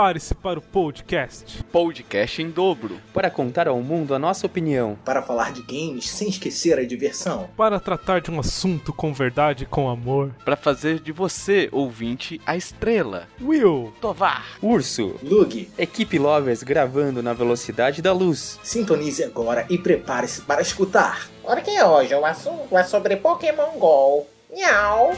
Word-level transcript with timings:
Prepare-se 0.00 0.34
para 0.34 0.58
o 0.58 0.62
podcast. 0.62 1.62
Podcast 1.64 2.40
em 2.40 2.48
dobro. 2.48 2.98
Para 3.12 3.30
contar 3.30 3.68
ao 3.68 3.82
mundo 3.82 4.14
a 4.14 4.18
nossa 4.18 4.46
opinião. 4.46 4.96
Para 5.04 5.20
falar 5.20 5.52
de 5.52 5.60
games 5.60 6.08
sem 6.08 6.30
esquecer 6.30 6.78
a 6.78 6.86
diversão. 6.86 7.50
Para 7.54 7.78
tratar 7.78 8.22
de 8.22 8.30
um 8.30 8.40
assunto 8.40 8.94
com 8.94 9.12
verdade 9.12 9.64
e 9.64 9.66
com 9.66 9.90
amor. 9.90 10.34
Para 10.42 10.56
fazer 10.56 11.00
de 11.00 11.12
você, 11.12 11.68
ouvinte, 11.70 12.40
a 12.46 12.56
estrela. 12.56 13.28
Will. 13.42 13.92
Tovar. 14.00 14.46
Urso. 14.62 15.16
Lug. 15.22 15.68
Equipe 15.76 16.18
Lovers 16.18 16.62
gravando 16.62 17.22
na 17.22 17.34
velocidade 17.34 18.00
da 18.00 18.14
luz. 18.14 18.58
Sintonize 18.62 19.22
agora 19.22 19.66
e 19.68 19.76
prepare-se 19.76 20.40
para 20.40 20.62
escutar. 20.62 21.28
Porque 21.42 21.78
hoje 21.82 22.14
o 22.14 22.24
assunto 22.24 22.74
é 22.74 22.84
sobre 22.84 23.16
Pokémon 23.16 23.78
GO. 23.78 24.26
Nhau. 24.50 25.12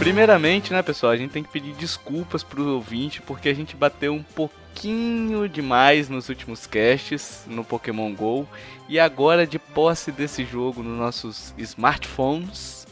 Primeiramente, 0.00 0.72
né, 0.72 0.82
pessoal, 0.82 1.12
a 1.12 1.16
gente 1.16 1.30
tem 1.30 1.42
que 1.42 1.50
pedir 1.50 1.74
desculpas 1.74 2.42
pro 2.42 2.66
ouvinte 2.66 3.20
porque 3.20 3.50
a 3.50 3.54
gente 3.54 3.76
bateu 3.76 4.14
um 4.14 4.22
pouquinho 4.22 5.46
demais 5.46 6.08
nos 6.08 6.30
últimos 6.30 6.66
casts 6.66 7.44
no 7.46 7.62
Pokémon 7.62 8.10
GO 8.14 8.48
e 8.88 8.98
agora 8.98 9.46
de 9.46 9.58
posse 9.58 10.10
desse 10.10 10.42
jogo 10.42 10.82
nos 10.82 10.98
nossos 10.98 11.54
smartphones, 11.58 12.86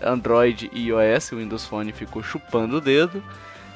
Android 0.00 0.70
e 0.72 0.86
iOS, 0.86 1.32
o 1.32 1.38
Windows 1.38 1.64
Phone 1.66 1.90
ficou 1.90 2.22
chupando 2.22 2.76
o 2.76 2.80
dedo. 2.80 3.20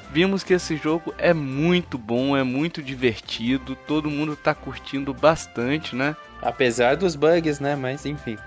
Vimos 0.09 0.41
que 0.41 0.53
esse 0.53 0.77
jogo 0.77 1.13
é 1.17 1.33
muito 1.33 1.97
bom, 1.97 2.37
é 2.37 2.43
muito 2.43 2.81
divertido, 2.81 3.75
todo 3.85 4.09
mundo 4.09 4.33
tá 4.33 4.55
curtindo 4.55 5.13
bastante, 5.13 5.93
né? 5.93 6.15
Apesar 6.41 6.95
dos 6.95 7.17
bugs, 7.17 7.59
né? 7.59 7.75
Mas 7.75 8.05
enfim. 8.05 8.37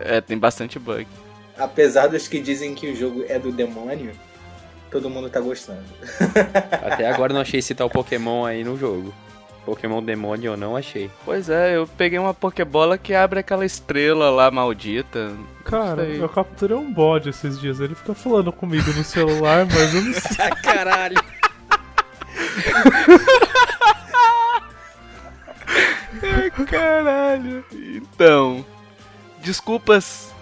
É, 0.00 0.20
tem 0.20 0.36
bastante 0.36 0.76
bug. 0.76 1.06
Apesar 1.60 2.06
dos 2.06 2.26
que 2.26 2.40
dizem 2.40 2.74
que 2.74 2.90
o 2.90 2.96
jogo 2.96 3.22
é 3.28 3.38
do 3.38 3.52
demônio, 3.52 4.12
todo 4.90 5.10
mundo 5.10 5.28
tá 5.28 5.40
gostando. 5.40 5.84
Até 6.82 7.06
agora 7.06 7.34
não 7.34 7.42
achei 7.42 7.60
esse 7.60 7.74
tal 7.74 7.90
Pokémon 7.90 8.46
aí 8.46 8.64
no 8.64 8.78
jogo. 8.78 9.14
Pokémon 9.64 10.02
demônio 10.02 10.52
eu 10.52 10.56
não 10.56 10.74
achei. 10.74 11.10
Pois 11.22 11.50
é, 11.50 11.76
eu 11.76 11.86
peguei 11.86 12.18
uma 12.18 12.32
Pokébola 12.32 12.96
que 12.96 13.14
abre 13.14 13.40
aquela 13.40 13.66
estrela 13.66 14.30
lá 14.30 14.50
maldita. 14.50 15.32
Cara, 15.64 16.04
eu 16.04 16.28
capturei 16.30 16.76
um 16.76 16.90
bode 16.90 17.28
esses 17.28 17.60
dias. 17.60 17.78
Ele 17.78 17.94
fica 17.94 18.14
falando 18.14 18.50
comigo 18.50 18.90
no 18.92 19.04
celular, 19.04 19.66
mas 19.66 19.94
eu 19.94 20.00
não 20.02 20.14
sei. 20.14 20.50
Caralho. 20.62 21.22
Caralho. 26.66 27.64
Então, 27.72 28.64
desculpas 29.40 30.32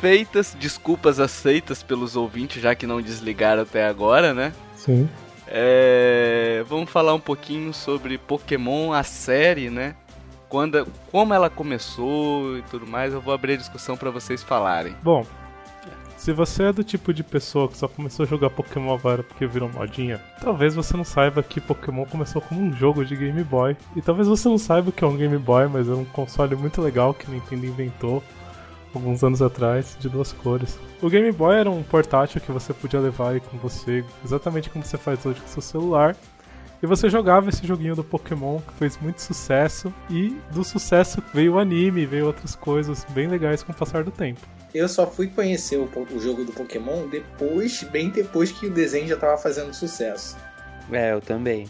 feitas, 0.00 0.56
desculpas 0.58 1.20
aceitas 1.20 1.82
pelos 1.82 2.16
ouvintes, 2.16 2.62
já 2.62 2.74
que 2.74 2.86
não 2.86 3.02
desligaram 3.02 3.62
até 3.62 3.86
agora, 3.86 4.32
né? 4.32 4.52
Sim. 4.74 5.08
É, 5.46 6.64
vamos 6.68 6.88
falar 6.88 7.12
um 7.14 7.20
pouquinho 7.20 7.74
sobre 7.74 8.16
Pokémon, 8.16 8.92
a 8.92 9.02
série, 9.02 9.68
né? 9.68 9.94
Quando, 10.48 10.86
como 11.12 11.34
ela 11.34 11.50
começou 11.50 12.56
e 12.58 12.62
tudo 12.62 12.86
mais, 12.86 13.12
eu 13.12 13.20
vou 13.20 13.34
abrir 13.34 13.52
a 13.52 13.56
discussão 13.56 13.96
para 13.96 14.10
vocês 14.10 14.42
falarem. 14.42 14.94
Bom, 15.02 15.24
se 16.16 16.32
você 16.32 16.64
é 16.64 16.72
do 16.72 16.82
tipo 16.82 17.14
de 17.14 17.22
pessoa 17.22 17.68
que 17.68 17.76
só 17.76 17.88
começou 17.88 18.24
a 18.24 18.28
jogar 18.28 18.50
Pokémon 18.50 18.94
agora 18.94 19.22
porque 19.22 19.46
virou 19.46 19.68
modinha, 19.68 20.20
talvez 20.40 20.74
você 20.74 20.96
não 20.96 21.04
saiba 21.04 21.42
que 21.42 21.60
Pokémon 21.60 22.04
começou 22.04 22.42
como 22.42 22.60
um 22.60 22.72
jogo 22.72 23.04
de 23.04 23.16
Game 23.16 23.42
Boy. 23.44 23.76
E 23.96 24.02
talvez 24.02 24.28
você 24.28 24.48
não 24.48 24.58
saiba 24.58 24.92
que 24.92 25.04
é 25.04 25.06
um 25.06 25.16
Game 25.16 25.38
Boy, 25.38 25.68
mas 25.68 25.88
é 25.88 25.92
um 25.92 26.04
console 26.04 26.56
muito 26.56 26.82
legal 26.82 27.14
que 27.14 27.26
a 27.26 27.30
Nintendo 27.30 27.66
inventou 27.66 28.22
alguns 28.94 29.22
anos 29.22 29.40
atrás, 29.40 29.96
de 29.98 30.08
duas 30.08 30.32
cores. 30.32 30.78
O 31.00 31.08
Game 31.08 31.30
Boy 31.32 31.56
era 31.56 31.70
um 31.70 31.82
portátil 31.82 32.40
que 32.40 32.52
você 32.52 32.72
podia 32.72 33.00
levar 33.00 33.30
aí 33.30 33.40
com 33.40 33.56
você, 33.58 34.04
exatamente 34.24 34.70
como 34.70 34.84
você 34.84 34.98
faz 34.98 35.24
hoje 35.24 35.40
com 35.40 35.48
seu 35.48 35.62
celular. 35.62 36.16
E 36.82 36.86
você 36.86 37.10
jogava 37.10 37.50
esse 37.50 37.66
joguinho 37.66 37.94
do 37.94 38.02
Pokémon, 38.02 38.58
que 38.58 38.72
fez 38.74 38.98
muito 38.98 39.20
sucesso, 39.20 39.92
e 40.08 40.34
do 40.50 40.64
sucesso 40.64 41.22
veio 41.34 41.54
o 41.54 41.58
anime, 41.58 42.06
veio 42.06 42.26
outras 42.26 42.54
coisas 42.54 43.04
bem 43.10 43.28
legais 43.28 43.62
com 43.62 43.70
o 43.70 43.74
passar 43.74 44.02
do 44.02 44.10
tempo. 44.10 44.40
Eu 44.72 44.88
só 44.88 45.06
fui 45.06 45.26
conhecer 45.26 45.76
o, 45.76 45.88
o 46.10 46.18
jogo 46.18 46.44
do 46.44 46.52
Pokémon 46.52 47.06
depois, 47.06 47.82
bem 47.82 48.08
depois 48.08 48.50
que 48.50 48.66
o 48.66 48.70
desenho 48.70 49.08
já 49.08 49.16
tava 49.16 49.36
fazendo 49.36 49.74
sucesso. 49.74 50.38
É, 50.90 51.12
eu 51.12 51.20
também. 51.20 51.68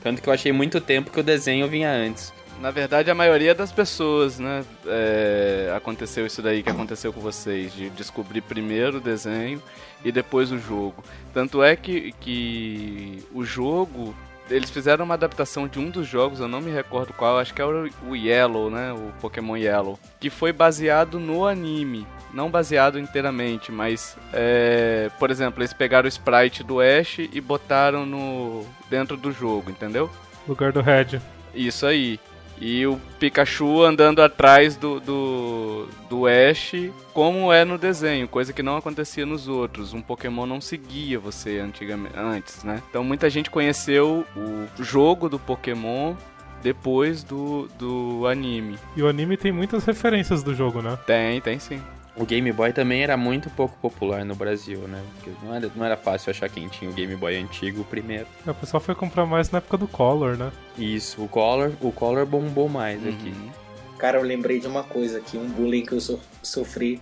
Tanto 0.00 0.22
que 0.22 0.28
eu 0.28 0.32
achei 0.32 0.52
muito 0.52 0.80
tempo 0.80 1.10
que 1.10 1.20
o 1.20 1.24
desenho 1.24 1.68
vinha 1.68 1.90
antes. 1.90 2.32
Na 2.62 2.70
verdade, 2.70 3.10
a 3.10 3.14
maioria 3.14 3.56
das 3.56 3.72
pessoas, 3.72 4.38
né? 4.38 4.64
é, 4.86 5.74
aconteceu 5.76 6.24
isso 6.24 6.40
daí 6.40 6.62
que 6.62 6.70
aconteceu 6.70 7.12
com 7.12 7.20
vocês, 7.20 7.74
de 7.74 7.90
descobrir 7.90 8.40
primeiro 8.40 8.98
o 8.98 9.00
desenho 9.00 9.60
e 10.04 10.12
depois 10.12 10.52
o 10.52 10.58
jogo. 10.60 11.02
Tanto 11.34 11.60
é 11.60 11.74
que, 11.74 12.12
que 12.20 13.24
o 13.34 13.44
jogo. 13.44 14.14
Eles 14.48 14.70
fizeram 14.70 15.04
uma 15.04 15.14
adaptação 15.14 15.66
de 15.66 15.80
um 15.80 15.90
dos 15.90 16.06
jogos, 16.06 16.38
eu 16.38 16.46
não 16.46 16.60
me 16.60 16.70
recordo 16.70 17.12
qual, 17.12 17.38
acho 17.38 17.52
que 17.52 17.60
é 17.60 17.64
o, 17.64 17.90
o 18.08 18.14
Yellow, 18.14 18.70
né? 18.70 18.92
O 18.92 19.12
Pokémon 19.20 19.56
Yellow. 19.56 19.98
Que 20.20 20.30
foi 20.30 20.52
baseado 20.52 21.18
no 21.18 21.44
anime. 21.44 22.06
Não 22.32 22.48
baseado 22.48 22.96
inteiramente, 22.96 23.72
mas. 23.72 24.16
é, 24.32 25.10
por 25.18 25.32
exemplo, 25.32 25.60
eles 25.60 25.72
pegaram 25.72 26.04
o 26.06 26.08
sprite 26.08 26.62
do 26.62 26.78
Ash 26.80 27.18
e 27.18 27.40
botaram 27.40 28.06
no 28.06 28.64
dentro 28.88 29.16
do 29.16 29.32
jogo, 29.32 29.68
entendeu? 29.68 30.08
Lugar 30.46 30.70
do 30.70 30.80
Red. 30.80 31.20
Isso 31.52 31.86
aí. 31.86 32.20
E 32.60 32.86
o 32.86 33.00
Pikachu 33.18 33.82
andando 33.82 34.22
atrás 34.22 34.76
do, 34.76 35.00
do, 35.00 35.88
do 36.08 36.26
Ash, 36.26 36.72
como 37.12 37.52
é 37.52 37.64
no 37.64 37.76
desenho, 37.76 38.28
coisa 38.28 38.52
que 38.52 38.62
não 38.62 38.76
acontecia 38.76 39.26
nos 39.26 39.48
outros. 39.48 39.92
Um 39.92 40.00
Pokémon 40.00 40.46
não 40.46 40.60
seguia 40.60 41.18
você 41.18 41.58
antigamente, 41.58 42.14
antes, 42.16 42.62
né? 42.62 42.82
Então 42.88 43.02
muita 43.02 43.28
gente 43.28 43.50
conheceu 43.50 44.24
o 44.36 44.82
jogo 44.82 45.28
do 45.28 45.38
Pokémon 45.38 46.14
depois 46.62 47.24
do, 47.24 47.68
do 47.78 48.26
anime. 48.26 48.78
E 48.96 49.02
o 49.02 49.08
anime 49.08 49.36
tem 49.36 49.50
muitas 49.50 49.84
referências 49.84 50.42
do 50.42 50.54
jogo, 50.54 50.80
né? 50.80 50.96
Tem, 51.04 51.40
tem 51.40 51.58
sim. 51.58 51.82
O 52.14 52.26
Game 52.26 52.52
Boy 52.52 52.72
também 52.74 53.02
era 53.02 53.16
muito 53.16 53.48
pouco 53.50 53.74
popular 53.78 54.22
no 54.24 54.34
Brasil, 54.34 54.80
né? 54.80 55.02
Porque 55.14 55.30
não 55.42 55.54
era, 55.54 55.70
não 55.74 55.84
era 55.84 55.96
fácil 55.96 56.30
achar 56.30 56.48
quem 56.50 56.68
tinha 56.68 56.90
o 56.90 56.92
Game 56.94 57.16
Boy 57.16 57.36
antigo 57.36 57.84
primeiro. 57.84 58.26
É, 58.46 58.50
O 58.50 58.54
pessoal 58.54 58.80
foi 58.82 58.94
comprar 58.94 59.24
mais 59.24 59.50
na 59.50 59.58
época 59.58 59.78
do 59.78 59.88
Color, 59.88 60.36
né? 60.36 60.52
Isso, 60.76 61.22
o 61.22 61.28
Color, 61.28 61.72
o 61.80 61.90
Color 61.90 62.26
bombou 62.26 62.68
mais 62.68 63.00
aqui. 63.06 63.28
Uhum. 63.30 63.50
Cara, 63.98 64.18
eu 64.18 64.22
lembrei 64.22 64.60
de 64.60 64.66
uma 64.66 64.82
coisa 64.82 65.18
aqui, 65.18 65.38
um 65.38 65.46
bullying 65.48 65.86
que 65.86 65.92
eu 65.92 66.00
so- 66.02 66.20
sofri 66.42 67.00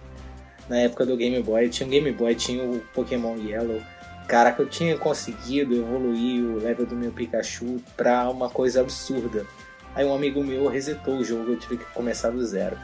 na 0.68 0.76
época 0.76 1.04
do 1.04 1.16
Game 1.16 1.42
Boy. 1.42 1.64
Eu 1.64 1.70
tinha 1.70 1.86
um 1.86 1.90
Game 1.90 2.12
Boy, 2.12 2.34
tinha 2.36 2.62
o 2.62 2.78
Pokémon 2.94 3.36
Yellow. 3.36 3.80
Cara, 4.28 4.52
que 4.52 4.62
eu 4.62 4.68
tinha 4.68 4.96
conseguido 4.96 5.74
evoluir 5.74 6.44
o 6.44 6.58
level 6.58 6.86
do 6.86 6.94
meu 6.94 7.10
Pikachu 7.10 7.80
pra 7.96 8.30
uma 8.30 8.48
coisa 8.48 8.80
absurda. 8.80 9.44
Aí 9.92 10.04
um 10.04 10.14
amigo 10.14 10.44
meu 10.44 10.68
resetou 10.68 11.16
o 11.16 11.24
jogo, 11.24 11.50
eu 11.50 11.58
tive 11.58 11.78
que 11.78 11.84
começar 11.86 12.30
do 12.30 12.46
zero. 12.46 12.76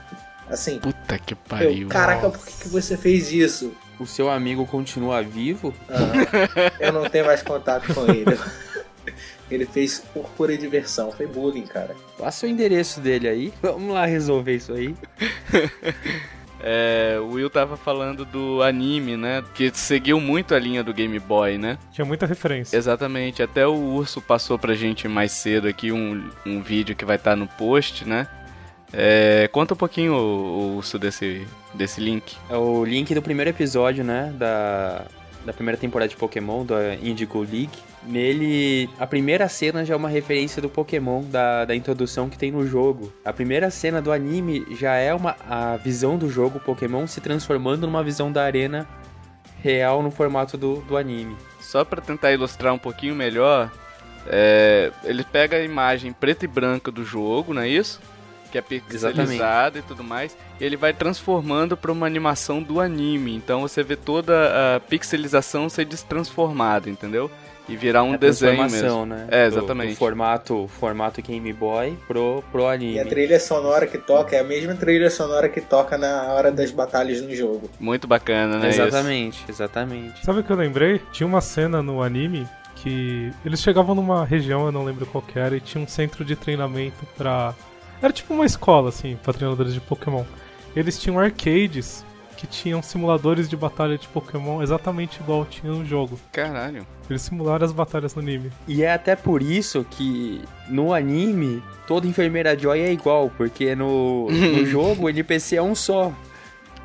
Assim, 0.49 0.79
Puta 0.79 1.19
que 1.19 1.34
pariu. 1.34 1.83
eu, 1.83 1.89
caraca, 1.89 2.31
por 2.31 2.45
que, 2.47 2.53
que 2.63 2.69
você 2.69 2.97
fez 2.97 3.33
isso? 3.33 3.72
O 3.98 4.07
seu 4.07 4.31
amigo 4.31 4.66
continua 4.66 5.22
vivo? 5.22 5.75
Ah, 5.89 6.72
eu 6.78 6.93
não 6.93 7.09
tenho 7.10 7.25
mais 7.27 7.43
contato 7.43 7.93
com 7.95 8.03
ele. 8.10 8.25
Ele 9.48 9.65
fez 9.65 10.01
por 10.13 10.25
pura 10.31 10.59
diversão, 10.59 11.13
foi 11.13 11.25
bullying, 11.28 11.63
cara. 11.66 11.95
Passa 12.19 12.47
o 12.47 12.48
endereço 12.48 13.01
dele 13.01 13.28
aí. 13.28 13.53
Vamos 13.63 13.95
lá 13.95 14.04
resolver 14.04 14.57
isso 14.57 14.72
aí. 14.72 14.95
É, 16.69 17.19
o 17.21 17.33
Will 17.34 17.51
tava 17.51 17.77
falando 17.77 18.25
do 18.25 18.63
anime, 18.63 19.16
né? 19.16 19.45
Que 19.54 19.71
seguiu 19.72 20.19
muito 20.19 20.54
a 20.54 20.59
linha 20.59 20.83
do 20.83 20.92
Game 20.92 21.16
Boy, 21.21 21.59
né? 21.59 21.78
Tinha 21.92 22.04
muita 22.04 22.27
referência. 22.27 22.77
Exatamente, 22.77 23.42
até 23.42 23.66
o 23.66 23.75
Urso 23.75 24.21
passou 24.22 24.59
pra 24.59 24.75
gente 24.75 25.07
mais 25.07 25.33
cedo 25.33 25.69
aqui 25.69 25.92
um, 25.92 26.28
um 26.45 26.63
vídeo 26.63 26.97
que 26.97 27.04
vai 27.04 27.16
estar 27.16 27.37
no 27.37 27.47
post, 27.47 28.09
né? 28.09 28.27
É, 28.92 29.48
conta 29.53 29.74
um 29.74 29.77
pouquinho, 29.77 30.15
o, 30.15 30.77
Urso, 30.77 30.98
desse, 30.98 31.47
desse 31.74 32.00
link. 32.00 32.36
É 32.48 32.56
o 32.56 32.84
link 32.84 33.15
do 33.15 33.22
primeiro 33.22 33.50
episódio, 33.50 34.04
né? 34.04 34.33
Da, 34.38 35.04
da 35.44 35.53
primeira 35.53 35.78
temporada 35.78 36.09
de 36.09 36.16
Pokémon, 36.16 36.65
da 36.65 36.94
Indigo 36.94 37.41
League. 37.41 37.78
Nele, 38.03 38.88
a 38.98 39.06
primeira 39.06 39.48
cena 39.48 39.84
já 39.84 39.94
é 39.94 39.97
uma 39.97 40.09
referência 40.09 40.62
do 40.62 40.68
Pokémon, 40.68 41.22
da, 41.24 41.65
da 41.65 41.74
introdução 41.74 42.28
que 42.28 42.38
tem 42.38 42.53
no 42.53 42.66
jogo. 42.66 43.12
A 43.24 43.33
primeira 43.33 43.68
cena 43.71 44.00
do 44.00 44.12
anime 44.12 44.65
já 44.77 44.94
é 44.94 45.12
uma, 45.12 45.34
a 45.48 45.77
visão 45.77 46.16
do 46.16 46.30
jogo 46.30 46.60
Pokémon 46.60 47.06
se 47.06 47.21
transformando 47.21 47.86
numa 47.86 48.04
visão 48.04 48.30
da 48.30 48.44
arena 48.44 48.86
real 49.60 50.03
no 50.03 50.10
formato 50.12 50.56
do, 50.56 50.77
do 50.82 50.97
anime. 50.97 51.36
Só 51.60 51.84
pra 51.84 52.00
tentar 52.00 52.32
ilustrar 52.32 52.72
um 52.72 52.78
pouquinho 52.78 53.16
melhor, 53.16 53.72
é, 54.28 54.92
ele 55.03 55.24
pega 55.24 55.56
a 55.56 55.62
imagem 55.62 56.12
preta 56.12 56.44
e 56.44 56.48
branca 56.48 56.92
do 56.92 57.04
jogo, 57.04 57.53
não 57.53 57.62
é 57.62 57.68
isso? 57.68 58.00
Que 58.62 58.74
é 58.74 58.80
pixelizada 58.80 59.78
e 59.78 59.82
tudo 59.82 60.03
mais, 60.04 60.36
e 60.60 60.64
ele 60.64 60.76
vai 60.76 60.92
transformando 60.92 61.76
para 61.76 61.92
uma 61.92 62.06
animação 62.06 62.62
do 62.62 62.80
anime. 62.80 63.34
Então 63.34 63.60
você 63.62 63.82
vê 63.82 63.97
toda 63.97 64.76
a 64.76 64.80
pixelização 64.80 65.68
ser 65.68 65.84
destransformada, 65.84 66.88
entendeu? 66.91 67.30
e 67.68 67.76
virar 67.76 68.04
um 68.04 68.12
a 68.12 68.16
desenho 68.16 68.62
mesmo. 68.70 69.06
né? 69.06 69.26
É, 69.28 69.48
Do- 69.50 69.56
exatamente. 69.58 69.91
Do, 69.91 69.97
formato, 69.97 70.68
formato 70.78 71.20
Game 71.20 71.53
Boy 71.53 71.98
pro, 72.06 72.42
pro 72.53 72.66
anime. 72.68 72.94
E 72.94 73.00
a 73.00 73.04
trilha 73.04 73.41
sonora 73.41 73.86
que 73.86 73.98
toca 73.98 74.36
é 74.36 74.38
a 74.38 74.44
mesma 74.44 74.74
trilha 74.76 75.10
sonora 75.10 75.48
que 75.48 75.60
toca 75.60 75.98
na 75.98 76.32
hora 76.32 76.53
das 76.53 76.70
batalhas 76.70 77.20
no 77.20 77.34
jogo. 77.34 77.68
Muito 77.80 78.06
bacana, 78.06 78.58
né? 78.58 78.68
Exatamente, 78.68 79.44
exatamente. 79.48 80.24
Sabe 80.24 80.41
o 80.41 80.44
que 80.44 80.53
eu 80.53 80.56
lembrei? 80.56 81.00
Tinha 81.10 81.26
uma 81.26 81.41
cena 81.41 81.82
no 81.82 82.03
anime 82.03 82.47
que 82.76 83.32
eles 83.44 83.60
chegavam 83.60 83.94
numa 83.97 84.24
região, 84.24 84.66
eu 84.66 84.70
não 84.70 84.84
lembro 84.84 85.04
qual 85.06 85.22
que 85.22 85.36
era, 85.38 85.56
e 85.56 85.60
tinha 85.60 85.82
um 85.82 85.88
centro 85.88 86.24
de 86.24 86.36
treinamento 86.36 87.04
pra. 87.16 87.53
Era 88.03 88.13
tipo 88.13 88.33
uma 88.34 88.45
escola, 88.47 88.89
assim, 88.91 89.16
pra 89.22 89.33
treinadores 89.33 89.72
de 89.75 89.81
Pokémon. 89.81 90.25
Eles 90.75 90.98
tinham 91.01 91.19
arcades 91.19 92.04
que 92.37 92.47
tinham 92.47 92.83
simuladores 92.83 93.48
de 93.48 93.57
batalha 93.57 93.97
de 93.97 94.07
Pokémon 94.09 94.63
exatamente 94.63 95.19
igual 95.21 95.47
tinha 95.47 95.72
no 95.72 95.87
jogo. 95.87 96.21
Caralho. 96.31 96.87
Eles 97.09 97.22
simularam 97.22 97.65
as 97.65 97.72
batalhas 97.72 98.15
no 98.15 98.21
anime. 98.21 98.53
E 98.69 98.83
é 98.83 98.93
até 98.93 99.16
por 99.16 99.41
isso 99.43 99.87
que 99.91 100.43
no 100.69 100.93
anime 100.93 101.63
toda 101.87 102.07
enfermeira 102.07 102.59
Joy 102.59 102.81
é 102.81 102.93
igual, 102.93 103.31
porque 103.39 103.75
no, 103.75 104.28
no 104.31 104.65
jogo 104.69 105.04
o 105.07 105.09
NPC 105.10 105.57
é 105.57 105.63
um 105.63 105.75
só. 105.75 106.13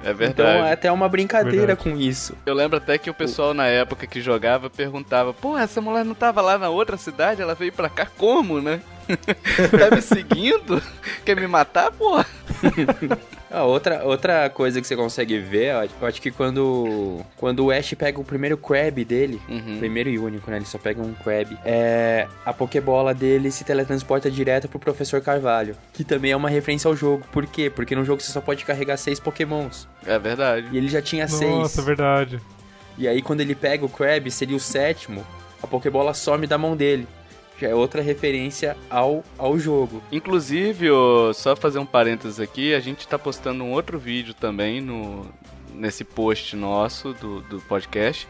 É 0.04 0.10
Então 0.12 0.16
verdade. 0.16 0.68
é 0.70 0.72
até 0.72 0.92
uma 0.92 1.08
brincadeira 1.10 1.68
Verdade. 1.76 1.84
com 1.84 1.96
isso. 1.98 2.34
Eu 2.46 2.56
lembro 2.56 2.78
até 2.78 2.98
que 2.98 3.10
o 3.10 3.14
pessoal 3.14 3.54
na 3.54 3.68
época 3.68 4.08
que 4.08 4.20
jogava 4.22 4.68
perguntava: 4.70 5.32
Pô, 5.34 5.56
essa 5.58 5.80
mulher 5.82 6.04
não 6.06 6.16
tava 6.16 6.42
lá 6.42 6.58
na 6.58 6.70
outra 6.70 6.96
cidade? 6.98 7.42
Ela 7.42 7.54
veio 7.54 7.72
pra 7.74 7.88
cá 7.90 8.08
como, 8.18 8.60
né? 8.62 8.82
tá 9.90 9.96
me 9.96 10.02
seguindo? 10.02 10.82
Quer 11.26 11.36
me 11.36 11.48
matar, 11.48 11.92
pô? 11.92 12.24
Ah, 13.50 13.64
outra, 13.66 14.04
outra 14.06 14.50
coisa 14.50 14.80
que 14.82 14.88
você 14.88 14.96
consegue 14.96 15.40
ver, 15.40 15.74
eu 16.02 16.08
acho 16.08 16.22
que 16.22 16.32
quando, 16.32 17.20
quando 17.38 17.66
o 17.66 17.72
Ash 17.72 17.94
pega 17.94 18.20
o 18.20 18.24
primeiro 18.24 18.58
Crab 18.58 19.04
dele, 19.04 19.42
Uhum. 19.50 19.78
primeiro 19.80 20.10
e 20.10 20.18
único, 20.20 20.50
né? 20.50 20.58
Ele 20.58 20.66
só 20.66 20.78
pega 20.78 21.02
um 21.02 21.14
Crab. 21.14 21.58
É, 21.66 22.28
a 22.46 22.54
Pokébola 22.54 23.14
dele 23.14 23.52
se 23.52 23.64
teletransporta 23.64 24.30
direto 24.30 24.68
pro 24.68 24.80
Professor 24.80 25.22
Carvalho. 25.22 25.76
Que 25.94 26.04
também 26.04 26.32
é 26.32 26.36
uma 26.36 26.50
referência 26.50 26.88
ao 26.88 26.96
jogo. 26.96 27.24
Por 27.32 27.46
quê? 27.46 27.70
Porque 27.70 27.96
no 27.96 28.06
jogo 28.06 28.22
você 28.22 28.32
só 28.32 28.42
pode 28.42 28.64
carregar 28.66 28.98
seis 28.98 29.20
Pokémons. 29.20 29.88
É 30.06 30.18
verdade. 30.18 30.68
E 30.72 30.78
ele 30.78 30.88
já 30.88 31.02
tinha 31.02 31.24
Nossa, 31.24 31.38
seis. 31.38 31.78
é 31.78 31.82
verdade. 31.82 32.40
E 32.98 33.08
aí 33.08 33.22
quando 33.22 33.42
ele 33.42 33.56
pega 33.56 33.86
o 33.86 33.90
Crab, 33.90 34.30
seria 34.30 34.56
o 34.56 34.60
sétimo, 34.60 35.26
a 35.62 35.68
Pokébola 35.68 36.14
some 36.14 36.46
da 36.48 36.58
mão 36.58 36.76
dele. 36.76 37.08
Já 37.62 37.68
é 37.68 37.76
outra 37.76 38.02
referência 38.02 38.76
ao, 38.90 39.24
ao 39.38 39.60
jogo. 39.60 40.02
Inclusive, 40.12 40.90
ô, 40.90 41.32
só 41.32 41.56
fazer 41.56 41.78
um 41.78 41.86
parênteses 41.86 42.40
aqui, 42.40 42.74
a 42.74 42.80
gente 42.80 43.08
tá 43.08 43.20
postando 43.20 43.64
um 43.64 43.72
outro 43.72 44.00
vídeo 44.00 44.34
também 44.34 44.82
no, 44.82 45.28
nesse 45.72 46.04
post 46.04 46.56
nosso 46.56 47.14
do, 47.14 47.42
do 47.42 47.62
podcast, 47.62 48.28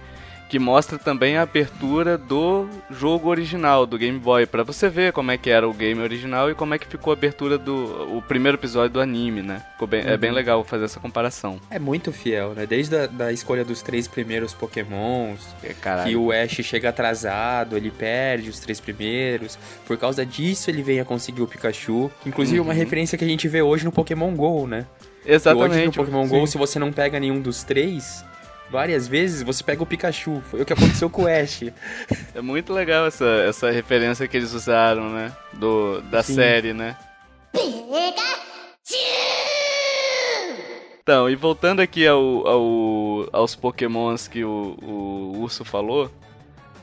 que 0.51 0.59
mostra 0.59 1.00
também 1.00 1.38
a 1.38 1.44
abertura 1.44 2.18
do 2.18 2.68
jogo 2.89 3.30
original, 3.30 3.86
do 3.86 3.98
Game 3.98 4.19
Boy, 4.19 4.45
pra 4.45 4.63
você 4.63 4.89
ver 4.89 5.13
como 5.13 5.31
é 5.31 5.38
que 5.38 5.50
era 5.50 5.65
o 5.65 5.74
game 5.74 6.01
original 6.01 6.51
e 6.51 6.53
como 6.53 6.74
é 6.74 6.77
que 6.77 6.86
ficou 6.86 7.12
a 7.12 7.13
abertura 7.15 7.57
do 7.57 8.18
o 8.18 8.21
primeiro 8.21 8.57
episódio 8.57 8.89
do 8.89 9.00
anime, 9.00 9.42
né? 9.42 9.63
Ficou 9.71 9.88
bem- 9.88 10.03
É 10.06 10.18
bem 10.18 10.30
legal 10.30 10.62
fazer 10.65 10.83
essa 10.83 11.00
comparação. 11.00 11.57
É 11.69 11.80
muito 11.80 12.12
fiel, 12.12 12.50
né? 12.53 12.65
Desde 12.65 12.94
a 12.98 13.07
da 13.07 13.31
escolha 13.31 13.63
dos 13.63 13.81
três 13.81 14.09
primeiros 14.09 14.53
Pokémons, 14.53 15.39
É, 15.63 15.74
que 16.03 16.18
o 16.18 16.33
Ash 16.33 16.59
chega 16.63 16.89
atrasado, 16.89 17.77
ele 17.77 17.89
perde 17.89 18.50
os 18.50 18.59
três 18.59 18.77
primeiros. 18.81 19.57
Por 19.88 19.95
causa 19.98 20.25
disso, 20.25 20.69
ele 20.69 20.83
vem 20.83 21.00
a 21.00 21.06
conseguir 21.06 21.42
o 21.44 21.48
Pikachu. 21.48 22.12
Inclusive, 22.25 22.59
uma 22.59 22.74
Uhum. 22.74 22.77
referência 22.77 23.18
que 23.18 23.24
a 23.24 23.27
gente 23.27 23.48
vê 23.48 23.62
hoje 23.62 23.86
no 23.86 23.92
Pokémon 23.94 24.36
GO, 24.36 24.68
né? 24.68 24.86
Que 25.24 25.30
Hoje 25.30 25.30
no 25.30 25.33
Exatamente. 25.36 25.98
Pokémon 25.98 26.24
sim. 26.27 26.30
GO, 26.39 26.45
se 26.48 26.57
você 26.57 26.77
não 26.77 26.92
pega 26.92 27.19
nenhum 27.21 27.39
dos 27.39 27.63
três, 27.63 28.25
várias 28.71 29.07
vezes 29.07 29.41
você 29.44 29.63
pega 29.63 29.83
o 29.83 29.85
Pikachu. 29.85 30.41
Foi 30.50 30.62
o 30.62 30.65
que 30.65 30.73
aconteceu 30.73 31.09
com 31.09 31.23
o 31.23 31.27
Ash. 31.27 31.63
É 32.33 32.41
muito 32.41 32.71
legal 32.73 33.06
essa, 33.06 33.25
essa 33.47 33.69
referência 33.69 34.27
que 34.27 34.38
eles 34.38 34.53
usaram, 34.53 35.09
né? 35.09 35.31
Do, 35.53 36.01
da 36.03 36.23
Sim. 36.23 36.35
série, 36.35 36.73
né? 36.73 36.95
Então, 41.03 41.29
e 41.29 41.35
voltando 41.35 41.81
aqui 41.81 42.07
ao, 42.07 42.47
ao- 42.47 43.29
aos 43.33 43.56
pokémons 43.56 44.27
que 44.27 44.44
o, 44.44 44.77
o 44.81 45.39
Urso 45.39 45.65
falou, 45.65 46.09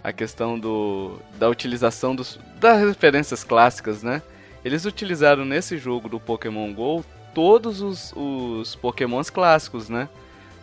a 0.03 0.13
questão 0.13 0.59
do, 0.59 1.19
da 1.39 1.49
utilização 1.49 2.15
dos, 2.15 2.39
das 2.61 2.81
referências 2.87 3.45
clássicas, 3.45 4.03
né? 4.03 4.21
Eles 4.65 4.85
utilizaram 4.85 5.45
nesse 5.45 5.79
jogo 5.79 6.09
do 6.09 6.19
Pokémon 6.19 6.73
GO 6.75 7.05
todos 7.35 7.81
os, 7.81 8.13
os 8.17 8.75
pokémons 8.75 9.31
clássicos, 9.31 9.89
né? 9.89 10.09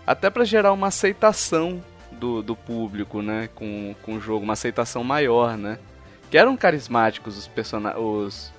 Até 0.06 0.30
para 0.30 0.44
gerar 0.44 0.72
uma 0.72 0.88
aceitação 0.88 1.84
do, 2.12 2.42
do 2.42 2.56
público, 2.56 3.22
né? 3.22 3.50
Com, 3.56 3.96
com 4.04 4.16
o 4.16 4.19
jogo, 4.19 4.44
uma 4.44 4.54
aceitação 4.54 5.04
maior, 5.04 5.57
né? 5.57 5.78
Que 6.30 6.38
eram 6.38 6.56
carismáticos 6.56 7.38
os, 7.38 7.48
persona 7.48 7.98
os, 7.98 8.52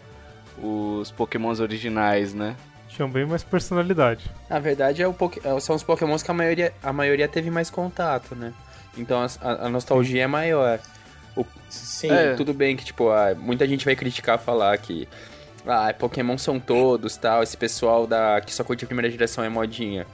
os 0.63 1.11
pokémons 1.13 1.61
originais, 1.61 2.35
né? 2.35 2.57
Tinham 2.89 3.11
bem 3.11 3.27
mais 3.27 3.43
personalidade. 3.43 4.31
Na 4.49 4.59
verdade, 4.59 5.03
é 5.03 5.09
o 5.09 5.15
é- 5.45 5.61
são 5.61 5.77
os 5.77 5.83
Pokémons 5.83 6.23
que 6.23 6.31
a 6.31 6.35
maioria, 6.35 6.73
a 6.83 6.93
maioria 6.93 7.29
teve 7.29 7.51
mais 7.51 7.69
contato, 7.69 8.35
né? 8.35 8.55
Então 8.97 9.21
a, 9.23 9.27
a- 9.67 9.69
nostalgia 9.69 10.23
é 10.25 10.27
maior. 10.27 10.79
Sim. 11.69 12.11
É. 12.11 12.35
Tudo 12.35 12.55
bem 12.55 12.75
que, 12.77 12.85
tipo, 12.85 13.11
ah, 13.11 13.35
muita 13.37 13.67
gente 13.67 13.85
vai 13.85 13.95
criticar, 13.95 14.39
falar 14.39 14.79
que 14.79 15.07
ah, 15.67 15.93
Pokémon 15.99 16.39
são 16.39 16.59
todos, 16.59 17.17
tal, 17.19 17.43
esse 17.43 17.57
pessoal 17.57 18.07
da 18.07 18.41
que 18.41 18.55
só 18.55 18.65
curte 18.65 18.85
a 18.85 18.87
primeira 18.87 19.11
geração 19.11 19.45
é 19.45 19.49
modinha. 19.51 20.07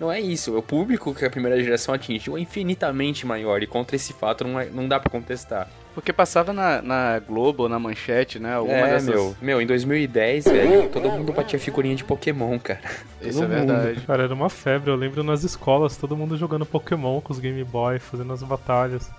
Não 0.00 0.10
é 0.10 0.18
isso, 0.18 0.56
o 0.56 0.62
público 0.62 1.14
que 1.14 1.26
a 1.26 1.30
primeira 1.30 1.62
geração 1.62 1.94
atingiu 1.94 2.38
é 2.38 2.40
infinitamente 2.40 3.26
maior 3.26 3.62
e 3.62 3.66
contra 3.66 3.94
esse 3.94 4.14
fato 4.14 4.44
não, 4.44 4.58
é- 4.58 4.70
não 4.70 4.88
dá 4.88 4.98
pra 4.98 5.10
contestar. 5.10 5.68
Porque 5.94 6.10
passava 6.10 6.54
na, 6.54 6.80
na 6.80 7.18
Globo 7.18 7.64
ou 7.64 7.68
na 7.68 7.78
Manchete, 7.78 8.38
né? 8.38 8.54
Alguma 8.54 8.78
é, 8.78 8.92
dessas... 8.92 9.14
meu, 9.14 9.36
meu, 9.42 9.60
em 9.60 9.66
batia 9.66 10.46
velho, 10.46 10.88
todo 10.88 11.10
mundo 11.10 11.34
batia 11.34 11.58
figurinha 11.58 11.94
de 11.94 12.02
Pokémon, 12.02 12.58
cara. 12.58 12.80
Isso 13.20 13.42
é 13.42 13.46
todo 13.46 13.54
mundo. 13.54 13.66
verdade. 13.66 14.00
Cara, 14.06 14.22
era 14.22 14.32
uma 14.32 14.48
febre. 14.48 14.90
Eu 14.90 14.96
lembro 14.96 15.22
nas 15.22 15.44
escolas, 15.44 15.98
todo 15.98 16.16
mundo 16.16 16.34
jogando 16.34 16.64
Pokémon 16.64 17.20
com 17.20 17.34
os 17.34 17.38
Game 17.38 17.62
Boy, 17.64 17.98
fazendo 17.98 18.32
as 18.32 18.42
batalhas. 18.42 19.10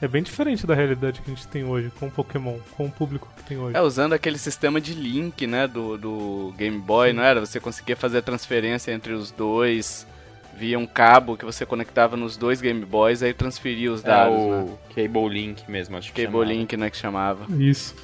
É 0.00 0.08
bem 0.08 0.22
diferente 0.22 0.66
da 0.66 0.74
realidade 0.74 1.20
que 1.20 1.30
a 1.30 1.34
gente 1.34 1.46
tem 1.48 1.64
hoje 1.64 1.92
com 2.00 2.06
o 2.06 2.10
Pokémon, 2.10 2.56
com 2.74 2.86
o 2.86 2.90
público 2.90 3.28
que 3.36 3.42
tem 3.44 3.58
hoje. 3.58 3.76
É, 3.76 3.82
usando 3.82 4.14
aquele 4.14 4.38
sistema 4.38 4.80
de 4.80 4.94
link, 4.94 5.46
né, 5.46 5.66
do, 5.66 5.98
do 5.98 6.54
Game 6.56 6.78
Boy, 6.78 7.12
não 7.12 7.22
era? 7.22 7.40
Você 7.40 7.60
conseguia 7.60 7.94
fazer 7.94 8.18
a 8.18 8.22
transferência 8.22 8.92
entre 8.92 9.12
os 9.12 9.30
dois 9.30 10.06
via 10.60 10.78
um 10.78 10.86
cabo 10.86 11.38
que 11.38 11.44
você 11.44 11.64
conectava 11.64 12.18
nos 12.18 12.36
dois 12.36 12.60
Game 12.60 12.84
Boys, 12.84 13.22
aí 13.22 13.32
transferia 13.32 13.90
os 13.90 14.04
É 14.04 14.08
dados, 14.08 14.38
o 14.38 14.50
né? 14.50 14.68
Cable 14.94 15.28
Link 15.30 15.68
mesmo, 15.70 15.96
acho 15.96 16.12
que 16.12 16.22
Cable 16.22 16.40
chamava. 16.40 16.52
Link, 16.52 16.76
né, 16.76 16.90
que 16.90 16.96
chamava. 16.98 17.46
Isso. 17.58 17.94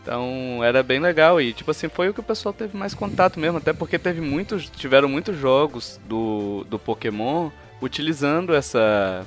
Então, 0.00 0.60
era 0.62 0.82
bem 0.84 1.00
legal 1.00 1.40
e, 1.40 1.52
tipo 1.52 1.70
assim, 1.72 1.88
foi 1.88 2.08
o 2.08 2.14
que 2.14 2.20
o 2.20 2.22
pessoal 2.22 2.52
teve 2.52 2.76
mais 2.76 2.94
contato 2.94 3.40
mesmo, 3.40 3.58
até 3.58 3.72
porque 3.72 3.98
teve 3.98 4.20
muitos, 4.20 4.70
tiveram 4.70 5.08
muitos 5.08 5.36
jogos 5.36 5.98
do, 6.06 6.64
do 6.70 6.78
Pokémon 6.78 7.50
utilizando 7.82 8.54
essa 8.54 9.26